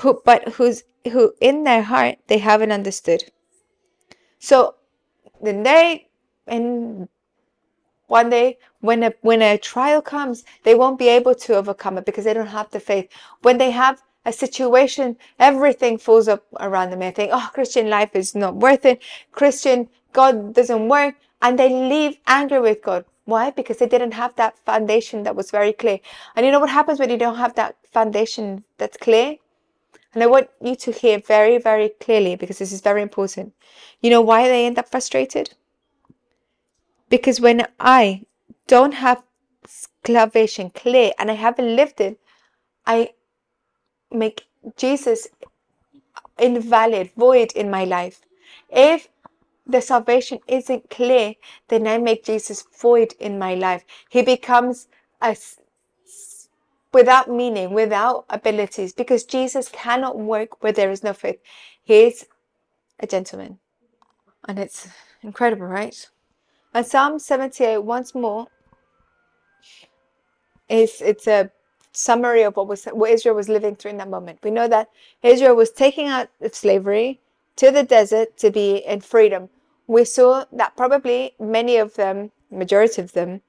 who 0.00 0.22
but 0.24 0.48
who's 0.50 0.84
who 1.12 1.32
in 1.40 1.64
their 1.64 1.82
heart 1.82 2.18
they 2.26 2.38
haven't 2.38 2.72
understood. 2.72 3.24
So 4.38 4.76
then 5.42 5.62
they 5.62 6.08
and 6.46 7.08
one 8.06 8.30
day 8.30 8.58
when 8.80 9.02
a 9.02 9.12
when 9.20 9.42
a 9.42 9.58
trial 9.58 10.00
comes, 10.00 10.44
they 10.62 10.74
won't 10.74 10.98
be 10.98 11.08
able 11.08 11.34
to 11.34 11.56
overcome 11.56 11.98
it 11.98 12.06
because 12.06 12.24
they 12.24 12.34
don't 12.34 12.46
have 12.46 12.70
the 12.70 12.80
faith. 12.80 13.08
When 13.42 13.58
they 13.58 13.70
have 13.70 14.02
a 14.28 14.32
situation, 14.32 15.16
everything 15.38 15.96
falls 15.96 16.28
up 16.28 16.44
around 16.60 16.90
them. 16.90 17.00
They 17.00 17.10
think, 17.10 17.30
oh, 17.32 17.50
Christian 17.54 17.88
life 17.88 18.14
is 18.14 18.34
not 18.34 18.54
worth 18.56 18.84
it. 18.84 19.02
Christian 19.32 19.88
God 20.12 20.54
doesn't 20.54 20.88
work. 20.88 21.14
And 21.40 21.58
they 21.58 21.70
leave 21.70 22.18
angry 22.26 22.60
with 22.60 22.82
God. 22.82 23.04
Why? 23.24 23.50
Because 23.50 23.78
they 23.78 23.88
didn't 23.88 24.12
have 24.12 24.34
that 24.36 24.58
foundation 24.58 25.22
that 25.22 25.36
was 25.36 25.50
very 25.50 25.72
clear. 25.72 26.00
And 26.34 26.44
you 26.44 26.52
know 26.52 26.60
what 26.60 26.70
happens 26.70 26.98
when 26.98 27.10
you 27.10 27.16
don't 27.16 27.36
have 27.36 27.54
that 27.54 27.76
foundation 27.90 28.64
that's 28.76 28.96
clear? 28.96 29.36
And 30.12 30.22
I 30.22 30.26
want 30.26 30.48
you 30.62 30.74
to 30.76 30.92
hear 30.92 31.18
very, 31.20 31.58
very 31.58 31.90
clearly 32.00 32.36
because 32.36 32.58
this 32.58 32.72
is 32.72 32.80
very 32.80 33.02
important. 33.02 33.54
You 34.00 34.10
know 34.10 34.20
why 34.20 34.48
they 34.48 34.66
end 34.66 34.78
up 34.78 34.88
frustrated? 34.88 35.54
Because 37.08 37.40
when 37.40 37.66
I 37.80 38.24
don't 38.66 38.94
have 38.94 39.22
salvation 40.04 40.70
clear 40.70 41.12
and 41.18 41.30
I 41.30 41.34
haven't 41.34 41.76
lived 41.76 42.00
it, 42.00 42.18
I 42.86 43.10
make 44.12 44.46
Jesus 44.76 45.28
invalid, 46.38 47.10
void 47.16 47.52
in 47.52 47.70
my 47.70 47.84
life. 47.84 48.20
If 48.70 49.08
the 49.66 49.80
salvation 49.80 50.40
isn't 50.46 50.90
clear, 50.90 51.34
then 51.68 51.86
I 51.86 51.98
make 51.98 52.24
Jesus 52.24 52.64
void 52.80 53.14
in 53.20 53.38
my 53.38 53.54
life. 53.54 53.84
He 54.08 54.22
becomes 54.22 54.88
a 55.20 55.36
without 56.92 57.28
meaning, 57.30 57.72
without 57.72 58.24
abilities, 58.30 58.92
because 58.94 59.24
Jesus 59.24 59.68
cannot 59.68 60.18
work 60.18 60.62
where 60.62 60.72
there 60.72 60.90
is 60.90 61.02
no 61.02 61.12
faith. 61.12 61.38
He's 61.84 62.24
a 62.98 63.06
gentleman. 63.06 63.58
And 64.46 64.58
it's 64.58 64.88
incredible, 65.22 65.66
right? 65.66 66.08
And 66.72 66.86
Psalm 66.86 67.18
78, 67.18 67.78
once 67.78 68.14
more, 68.14 68.46
is 70.68 71.00
it's 71.00 71.26
a 71.26 71.50
summary 71.98 72.42
of 72.42 72.56
what 72.56 72.68
was 72.68 72.84
what 72.86 73.10
Israel 73.10 73.34
was 73.34 73.48
living 73.48 73.76
through 73.76 73.92
in 73.92 73.96
that 73.98 74.08
moment. 74.10 74.38
We 74.42 74.50
know 74.50 74.68
that 74.68 74.88
Israel 75.22 75.56
was 75.56 75.70
taking 75.70 76.08
out 76.08 76.28
of 76.40 76.54
slavery 76.54 77.20
to 77.56 77.70
the 77.70 77.82
desert 77.82 78.36
to 78.38 78.50
be 78.50 78.76
in 78.76 79.00
freedom. 79.00 79.48
We 79.86 80.04
saw 80.04 80.44
that 80.52 80.76
probably 80.76 81.34
many 81.40 81.76
of 81.76 81.94
them, 81.94 82.30
majority 82.50 83.02
of 83.02 83.12
them, 83.12 83.42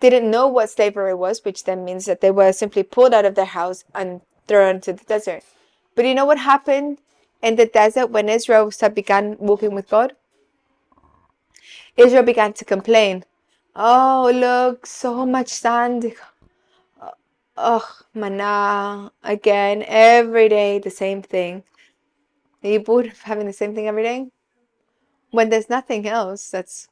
didn't 0.00 0.30
know 0.30 0.46
what 0.46 0.70
slavery 0.70 1.14
was, 1.14 1.44
which 1.44 1.64
then 1.64 1.84
means 1.84 2.06
that 2.06 2.20
they 2.20 2.30
were 2.30 2.52
simply 2.52 2.82
pulled 2.82 3.14
out 3.14 3.24
of 3.24 3.34
their 3.34 3.44
house 3.44 3.84
and 3.94 4.20
thrown 4.48 4.80
to 4.82 4.92
the 4.92 5.04
desert. 5.04 5.42
But 5.94 6.06
you 6.06 6.14
know 6.14 6.24
what 6.24 6.38
happened 6.38 6.98
in 7.42 7.56
the 7.56 7.66
desert 7.66 8.08
when 8.10 8.28
Israel 8.28 8.72
began 8.94 9.36
walking 9.38 9.74
with 9.74 9.88
God? 9.88 10.14
Israel 11.96 12.22
began 12.22 12.52
to 12.54 12.64
complain. 12.64 13.24
Oh, 13.76 14.30
look, 14.34 14.86
so 14.86 15.26
much 15.26 15.48
sand. 15.48 16.14
Oh, 17.60 17.90
manna. 18.14 19.10
Again, 19.24 19.84
every 19.88 20.48
day, 20.48 20.78
the 20.78 20.90
same 20.90 21.22
thing. 21.22 21.64
Are 22.62 22.70
you 22.70 22.78
bored 22.78 23.06
of 23.06 23.20
having 23.22 23.46
the 23.46 23.52
same 23.52 23.74
thing 23.74 23.88
every 23.88 24.04
day? 24.04 24.28
When 25.32 25.48
there's 25.50 25.68
nothing 25.68 26.06
else 26.06 26.50
that's 26.50 26.88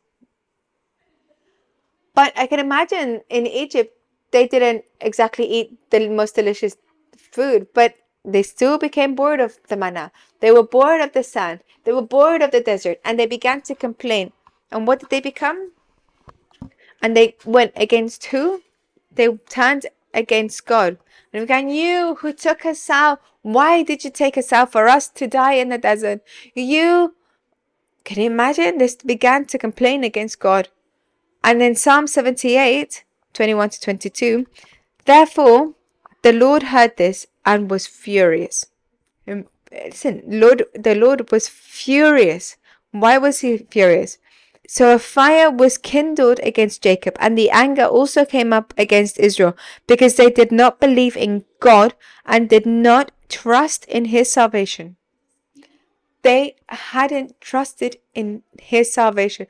but 2.16 2.32
I 2.34 2.46
can 2.46 2.58
imagine 2.58 3.20
in 3.28 3.46
Egypt, 3.46 3.94
they 4.32 4.48
didn't 4.48 4.84
exactly 5.00 5.44
eat 5.46 5.78
the 5.90 6.08
most 6.08 6.34
delicious 6.34 6.76
food, 7.16 7.68
but 7.74 7.94
they 8.24 8.42
still 8.42 8.78
became 8.78 9.14
bored 9.14 9.38
of 9.38 9.58
the 9.68 9.76
manna. 9.76 10.10
They 10.40 10.50
were 10.50 10.62
bored 10.64 11.02
of 11.02 11.12
the 11.12 11.22
sand. 11.22 11.60
They 11.84 11.92
were 11.92 12.02
bored 12.02 12.42
of 12.42 12.50
the 12.50 12.62
desert, 12.62 12.98
and 13.04 13.20
they 13.20 13.26
began 13.26 13.60
to 13.62 13.74
complain. 13.74 14.32
And 14.72 14.86
what 14.86 15.00
did 15.00 15.10
they 15.10 15.20
become? 15.20 15.72
And 17.02 17.14
they 17.14 17.36
went 17.44 17.72
against 17.76 18.24
who? 18.26 18.62
They 19.12 19.28
turned 19.48 19.86
against 20.16 20.66
God. 20.66 20.98
And 21.32 21.42
began, 21.42 21.68
You 21.68 22.16
who 22.16 22.32
took 22.32 22.64
us 22.66 22.90
out, 22.90 23.20
why 23.42 23.84
did 23.84 24.02
you 24.02 24.10
take 24.10 24.36
us 24.36 24.52
out 24.52 24.72
for 24.72 24.88
us 24.88 25.08
to 25.10 25.28
die 25.28 25.52
in 25.52 25.68
the 25.68 25.78
desert? 25.78 26.20
You, 26.54 27.14
can 28.02 28.20
you 28.20 28.26
imagine? 28.30 28.78
They 28.78 28.90
began 29.04 29.44
to 29.46 29.58
complain 29.58 30.02
against 30.02 30.40
God. 30.40 30.68
And 31.44 31.60
then 31.60 31.76
Psalm 31.76 32.08
78, 32.08 33.04
21 33.34 33.70
to 33.70 33.80
22, 33.80 34.46
therefore 35.04 35.74
the 36.22 36.32
Lord 36.32 36.64
heard 36.64 36.96
this 36.96 37.26
and 37.44 37.70
was 37.70 37.86
furious. 37.86 38.66
Um, 39.28 39.44
listen, 39.70 40.22
Lord, 40.26 40.64
the 40.74 40.96
Lord 40.96 41.30
was 41.30 41.48
furious. 41.48 42.56
Why 42.90 43.18
was 43.18 43.40
he 43.40 43.58
furious? 43.58 44.18
So 44.68 44.94
a 44.94 44.98
fire 44.98 45.50
was 45.50 45.78
kindled 45.78 46.40
against 46.42 46.82
Jacob, 46.82 47.16
and 47.20 47.38
the 47.38 47.50
anger 47.50 47.84
also 47.84 48.24
came 48.24 48.52
up 48.52 48.74
against 48.76 49.18
Israel, 49.18 49.56
because 49.86 50.16
they 50.16 50.30
did 50.30 50.50
not 50.50 50.80
believe 50.80 51.16
in 51.16 51.44
God 51.60 51.94
and 52.24 52.48
did 52.48 52.66
not 52.66 53.12
trust 53.28 53.84
in 53.86 54.06
his 54.06 54.30
salvation. 54.30 54.96
They 56.22 56.56
hadn't 56.68 57.40
trusted 57.40 57.98
in 58.14 58.42
his 58.60 58.92
salvation. 58.92 59.46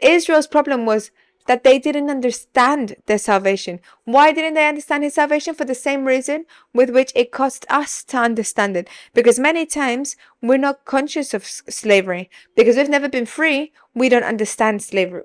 Israel's 0.00 0.46
problem 0.46 0.84
was 0.84 1.10
that 1.46 1.64
they 1.64 1.78
didn't 1.78 2.10
understand 2.10 2.96
their 3.06 3.18
salvation. 3.18 3.80
Why 4.04 4.32
didn't 4.32 4.54
they 4.54 4.68
understand 4.68 5.04
his 5.04 5.14
salvation? 5.14 5.54
For 5.54 5.64
the 5.64 5.74
same 5.74 6.04
reason 6.04 6.46
with 6.72 6.90
which 6.90 7.12
it 7.14 7.32
cost 7.32 7.66
us 7.68 8.04
to 8.04 8.18
understand 8.18 8.76
it. 8.76 8.88
Because 9.14 9.38
many 9.38 9.66
times 9.66 10.16
we're 10.40 10.56
not 10.56 10.84
conscious 10.84 11.34
of 11.34 11.44
slavery. 11.44 12.30
Because 12.56 12.76
we've 12.76 12.88
never 12.88 13.08
been 13.08 13.26
free, 13.26 13.72
we 13.94 14.08
don't 14.08 14.24
understand 14.24 14.82
slavery. 14.82 15.22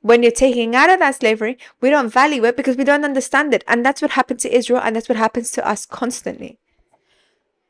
When 0.00 0.22
you're 0.22 0.32
taking 0.32 0.76
out 0.76 0.90
of 0.90 1.00
that 1.00 1.16
slavery, 1.16 1.58
we 1.80 1.90
don't 1.90 2.12
value 2.12 2.44
it 2.44 2.56
because 2.56 2.76
we 2.76 2.84
don't 2.84 3.04
understand 3.04 3.52
it. 3.52 3.64
And 3.66 3.84
that's 3.84 4.00
what 4.00 4.12
happened 4.12 4.40
to 4.40 4.54
Israel 4.54 4.80
and 4.82 4.94
that's 4.94 5.08
what 5.08 5.18
happens 5.18 5.50
to 5.52 5.68
us 5.68 5.84
constantly. 5.84 6.58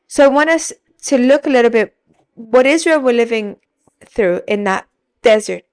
So 0.07 0.25
I 0.25 0.27
want 0.27 0.49
us 0.49 0.71
to 1.03 1.17
look 1.17 1.45
a 1.45 1.49
little 1.49 1.71
bit 1.71 1.95
what 2.35 2.65
Israel 2.65 2.99
were 2.99 3.13
living 3.13 3.57
through 4.05 4.41
in 4.47 4.63
that 4.63 4.87
desert. 5.21 5.63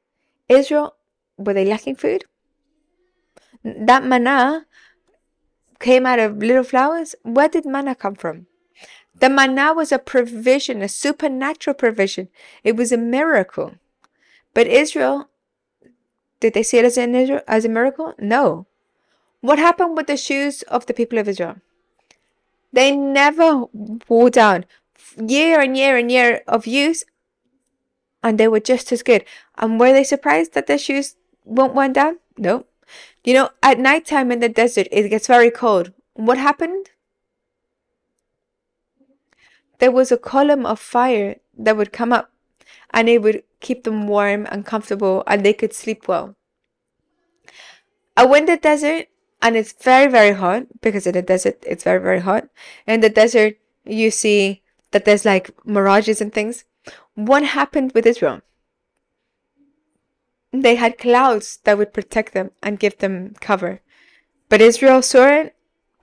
Israel 0.49 0.96
were 1.37 1.55
they 1.55 1.65
lacking 1.65 1.97
food? 1.97 2.25
That 3.65 4.05
manna 4.05 4.67
came 5.81 6.07
out 6.07 6.19
of 6.19 6.39
little 6.39 6.65
flowers. 6.65 7.15
Where 7.23 7.49
did 7.49 7.67
manna 7.67 7.95
come 7.95 8.15
from? 8.15 8.47
The 9.19 9.31
manna 9.31 9.73
was 9.73 9.93
a 9.93 9.99
provision, 9.99 10.83
a 10.83 10.89
supernatural 10.89 11.75
provision. 11.75 12.29
It 12.63 12.77
was 12.77 12.93
a 12.93 12.99
miracle. 12.99 13.75
But 14.53 14.67
Israel, 14.67 15.29
did 16.41 16.55
they 16.55 16.63
see 16.63 16.79
it 16.79 16.85
as, 16.85 16.99
an 16.99 17.15
Israel, 17.15 17.41
as 17.49 17.65
a 17.65 17.69
miracle? 17.69 18.15
No. 18.19 18.67
What 19.41 19.59
happened 19.59 19.97
with 19.97 20.07
the 20.07 20.17
shoes 20.17 20.63
of 20.63 20.87
the 20.87 20.95
people 20.95 21.19
of 21.19 21.29
Israel? 21.29 21.57
They 22.73 22.95
never 22.95 23.65
wore 24.09 24.31
down. 24.31 24.67
Year 25.17 25.61
and 25.61 25.77
year 25.77 25.97
and 25.97 26.11
year 26.11 26.43
of 26.47 26.67
use, 26.67 27.05
and 28.23 28.39
they 28.39 28.49
were 28.49 28.61
just 28.61 28.93
as 28.93 29.03
good. 29.03 29.25
And 29.57 29.81
were 29.81 29.93
they 29.93 30.05
surprised 30.05 30.53
that 30.55 30.67
their 30.67 30.79
shoes 30.79 31.17
won't 31.47 31.75
wind 31.75 31.95
down? 31.95 32.19
No. 32.37 32.67
You 33.25 33.35
know, 33.35 33.51
at 33.63 33.79
night 33.79 34.05
time 34.05 34.31
in 34.31 34.41
the 34.41 34.49
desert, 34.49 34.89
it 34.91 35.09
gets 35.09 35.27
very 35.27 35.51
cold. 35.51 35.93
What 36.15 36.39
happened? 36.39 36.91
There 39.79 39.91
was 39.91 40.13
a 40.13 40.19
column 40.19 40.65
of 40.65 40.81
fire 40.81 41.37
that 41.59 41.77
would 41.77 41.93
come 41.93 42.13
up 42.13 42.31
and 42.93 43.09
it 43.09 43.23
would 43.23 43.43
keep 43.61 43.85
them 43.85 44.07
warm 44.07 44.47
and 44.51 44.65
comfortable 44.65 45.23
and 45.27 45.45
they 45.45 45.53
could 45.53 45.73
sleep 45.73 46.09
well. 46.09 46.37
I 48.17 48.25
went 48.25 48.47
the 48.47 48.57
desert 48.57 49.09
and 49.43 49.57
it's 49.57 49.73
very, 49.73 50.11
very 50.11 50.33
hot 50.33 50.67
because 50.81 51.07
in 51.07 51.13
the 51.13 51.23
desert 51.23 51.63
it's 51.67 51.85
very, 51.85 52.01
very 52.01 52.21
hot. 52.21 52.49
In 52.87 53.01
the 53.01 53.11
desert, 53.11 53.59
you 53.85 54.11
see 54.11 54.63
that 54.93 55.05
there's 55.05 55.25
like 55.25 55.51
mirages 55.67 56.21
and 56.21 56.33
things. 56.33 56.65
What 57.15 57.43
happened 57.45 57.93
with 57.93 58.07
Israel? 58.07 58.41
They 60.53 60.77
had 60.77 60.99
clouds 60.99 61.59
that 61.65 61.79
would 61.79 61.93
protect 61.93 62.33
them 62.33 62.51
and 62.63 62.79
give 62.79 62.99
them 62.99 63.35
cover. 63.41 63.81
But 64.49 64.61
Israel 64.61 65.03
saw 65.03 65.27
it? 65.27 65.57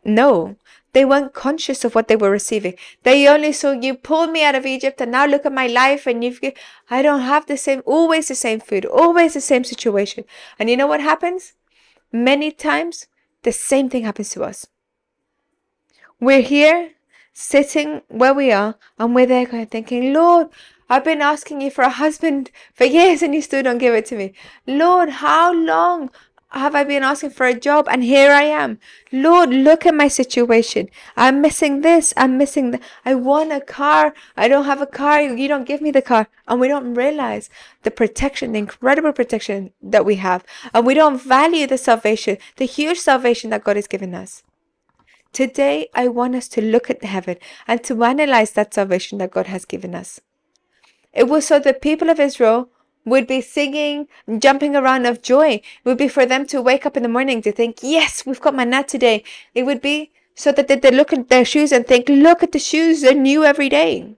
No. 0.03 0.57
They 0.93 1.05
weren't 1.05 1.33
conscious 1.33 1.83
of 1.83 1.95
what 1.95 2.07
they 2.07 2.15
were 2.15 2.29
receiving. 2.29 2.75
They 3.01 3.27
only 3.27 3.51
saw 3.51 3.71
you 3.71 3.95
pulled 3.95 4.29
me 4.31 4.43
out 4.43 4.53
of 4.53 4.65
Egypt 4.65 5.01
and 5.01 5.11
now 5.11 5.25
look 5.25 5.45
at 5.45 5.51
my 5.51 5.65
life 5.65 6.05
and 6.05 6.23
you've 6.23 6.39
I 6.89 7.01
don't 7.01 7.21
have 7.21 7.47
the 7.47 7.57
same 7.57 7.81
always 7.85 8.27
the 8.27 8.35
same 8.35 8.59
food, 8.59 8.85
always 8.85 9.33
the 9.33 9.41
same 9.41 9.63
situation. 9.63 10.25
And 10.59 10.69
you 10.69 10.77
know 10.77 10.87
what 10.87 11.01
happens? 11.01 11.53
Many 12.11 12.51
times 12.51 13.07
the 13.41 13.51
same 13.51 13.89
thing 13.89 14.03
happens 14.03 14.29
to 14.31 14.43
us. 14.43 14.67
We're 16.19 16.41
here 16.41 16.91
sitting 17.33 18.01
where 18.07 18.33
we 18.33 18.51
are 18.51 18.75
and 18.99 19.15
we're 19.15 19.25
there 19.25 19.47
going 19.47 19.65
thinking, 19.65 20.13
Lord, 20.13 20.49
I've 20.93 21.03
been 21.03 21.23
asking 21.23 21.61
you 21.61 21.71
for 21.71 21.81
a 21.81 21.89
husband 21.89 22.51
for 22.75 22.83
years 22.85 23.23
and 23.23 23.33
you 23.33 23.41
still 23.41 23.63
don't 23.63 23.79
give 23.79 23.95
it 23.95 24.05
to 24.05 24.15
me. 24.15 24.31
Lord, 24.67 25.09
how 25.09 25.51
long 25.51 26.11
have 26.51 26.75
I 26.75 26.83
been 26.83 27.01
asking 27.01 27.31
for 27.31 27.47
a 27.47 27.59
job 27.59 27.87
and 27.89 28.03
here 28.03 28.31
I 28.31 28.43
am? 28.43 28.77
Lord, 29.11 29.49
look 29.49 29.87
at 29.87 29.95
my 29.95 30.07
situation. 30.07 30.89
I'm 31.17 31.41
missing 31.41 31.81
this. 31.81 32.13
I'm 32.15 32.37
missing 32.37 32.69
that. 32.69 32.83
I 33.03 33.15
want 33.15 33.51
a 33.51 33.59
car. 33.59 34.13
I 34.37 34.47
don't 34.47 34.65
have 34.65 34.83
a 34.83 34.85
car. 34.85 35.19
You 35.19 35.47
don't 35.47 35.65
give 35.65 35.81
me 35.81 35.89
the 35.89 36.03
car. 36.03 36.27
And 36.47 36.59
we 36.59 36.67
don't 36.67 36.93
realize 36.93 37.49
the 37.81 37.89
protection, 37.89 38.51
the 38.51 38.59
incredible 38.59 39.13
protection 39.13 39.71
that 39.81 40.05
we 40.05 40.17
have. 40.17 40.45
And 40.75 40.85
we 40.85 40.93
don't 40.93 41.19
value 41.19 41.65
the 41.65 41.79
salvation, 41.79 42.37
the 42.57 42.65
huge 42.65 42.99
salvation 42.99 43.49
that 43.49 43.63
God 43.63 43.77
has 43.77 43.87
given 43.87 44.13
us. 44.13 44.43
Today, 45.31 45.87
I 45.95 46.07
want 46.07 46.35
us 46.35 46.47
to 46.49 46.61
look 46.61 46.91
at 46.91 47.03
heaven 47.03 47.37
and 47.67 47.83
to 47.85 48.03
analyze 48.03 48.51
that 48.51 48.75
salvation 48.75 49.17
that 49.17 49.31
God 49.31 49.47
has 49.47 49.65
given 49.65 49.95
us. 49.95 50.21
It 51.13 51.27
was 51.29 51.45
so 51.47 51.59
the 51.59 51.73
people 51.73 52.09
of 52.09 52.19
Israel 52.19 52.69
would 53.05 53.27
be 53.27 53.41
singing, 53.41 54.07
jumping 54.39 54.75
around 54.75 55.05
of 55.05 55.21
joy. 55.21 55.55
It 55.55 55.85
would 55.85 55.97
be 55.97 56.07
for 56.07 56.25
them 56.25 56.45
to 56.47 56.61
wake 56.61 56.85
up 56.85 56.97
in 56.97 57.03
the 57.03 57.09
morning 57.09 57.41
to 57.41 57.51
think, 57.51 57.77
yes, 57.81 58.25
we've 58.25 58.41
got 58.41 58.55
manna 58.55 58.83
today. 58.83 59.23
It 59.53 59.63
would 59.63 59.81
be 59.81 60.11
so 60.35 60.51
that 60.51 60.67
they, 60.67 60.75
they 60.77 60.91
look 60.91 61.13
at 61.13 61.29
their 61.29 61.45
shoes 61.45 61.71
and 61.71 61.85
think, 61.85 62.09
look 62.09 62.41
at 62.41 62.51
the 62.51 62.59
shoes, 62.59 63.01
they're 63.01 63.13
new 63.13 63.43
every 63.43 63.69
day. 63.69 64.15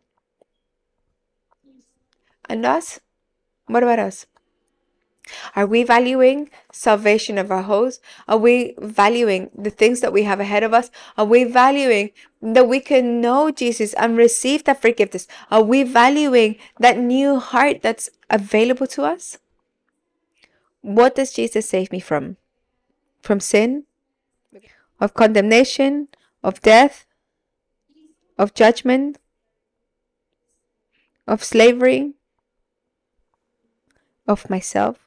And 2.48 2.66
us? 2.66 3.00
What 3.68 3.84
about 3.84 4.00
us? 4.00 4.28
Are 5.55 5.65
we 5.65 5.84
valuing 5.84 6.49
salvation 6.71 7.38
of 7.38 7.51
our 7.51 7.63
host? 7.63 8.01
Are 8.28 8.38
we 8.38 8.76
valuing 8.78 9.49
the 9.57 9.69
things 9.69 10.01
that 10.01 10.13
we 10.13 10.23
have 10.23 10.39
ahead 10.39 10.63
of 10.63 10.73
us? 10.73 10.91
Are 11.17 11.26
we 11.26 11.43
valuing 11.43 12.11
that 12.41 12.67
we 12.67 12.80
can 12.80 13.21
know 13.21 13.51
Jesus 13.51 13.93
and 13.93 14.17
receive 14.17 14.63
that 14.65 14.82
forgiveness? 14.82 15.28
Are 15.49 15.63
we 15.63 15.84
valuing 15.84 16.57
that 16.80 16.99
new 16.99 17.39
heart 17.39 17.82
that's 17.82 18.09
available 18.30 18.88
to 18.88 19.03
us? 19.03 19.38
What 20.82 21.15
does 21.15 21.34
Jesus 21.34 21.67
save 21.67 21.91
me 21.91 21.99
from? 21.99 22.38
From 23.21 23.39
sin? 23.39 23.86
Of 24.99 25.13
condemnation? 25.13 26.09
Of 26.43 26.61
death? 26.61 27.05
Of 28.38 28.53
judgment? 28.53 29.17
Of 31.28 31.43
slavery? 31.43 32.13
Of 34.28 34.49
myself? 34.49 35.05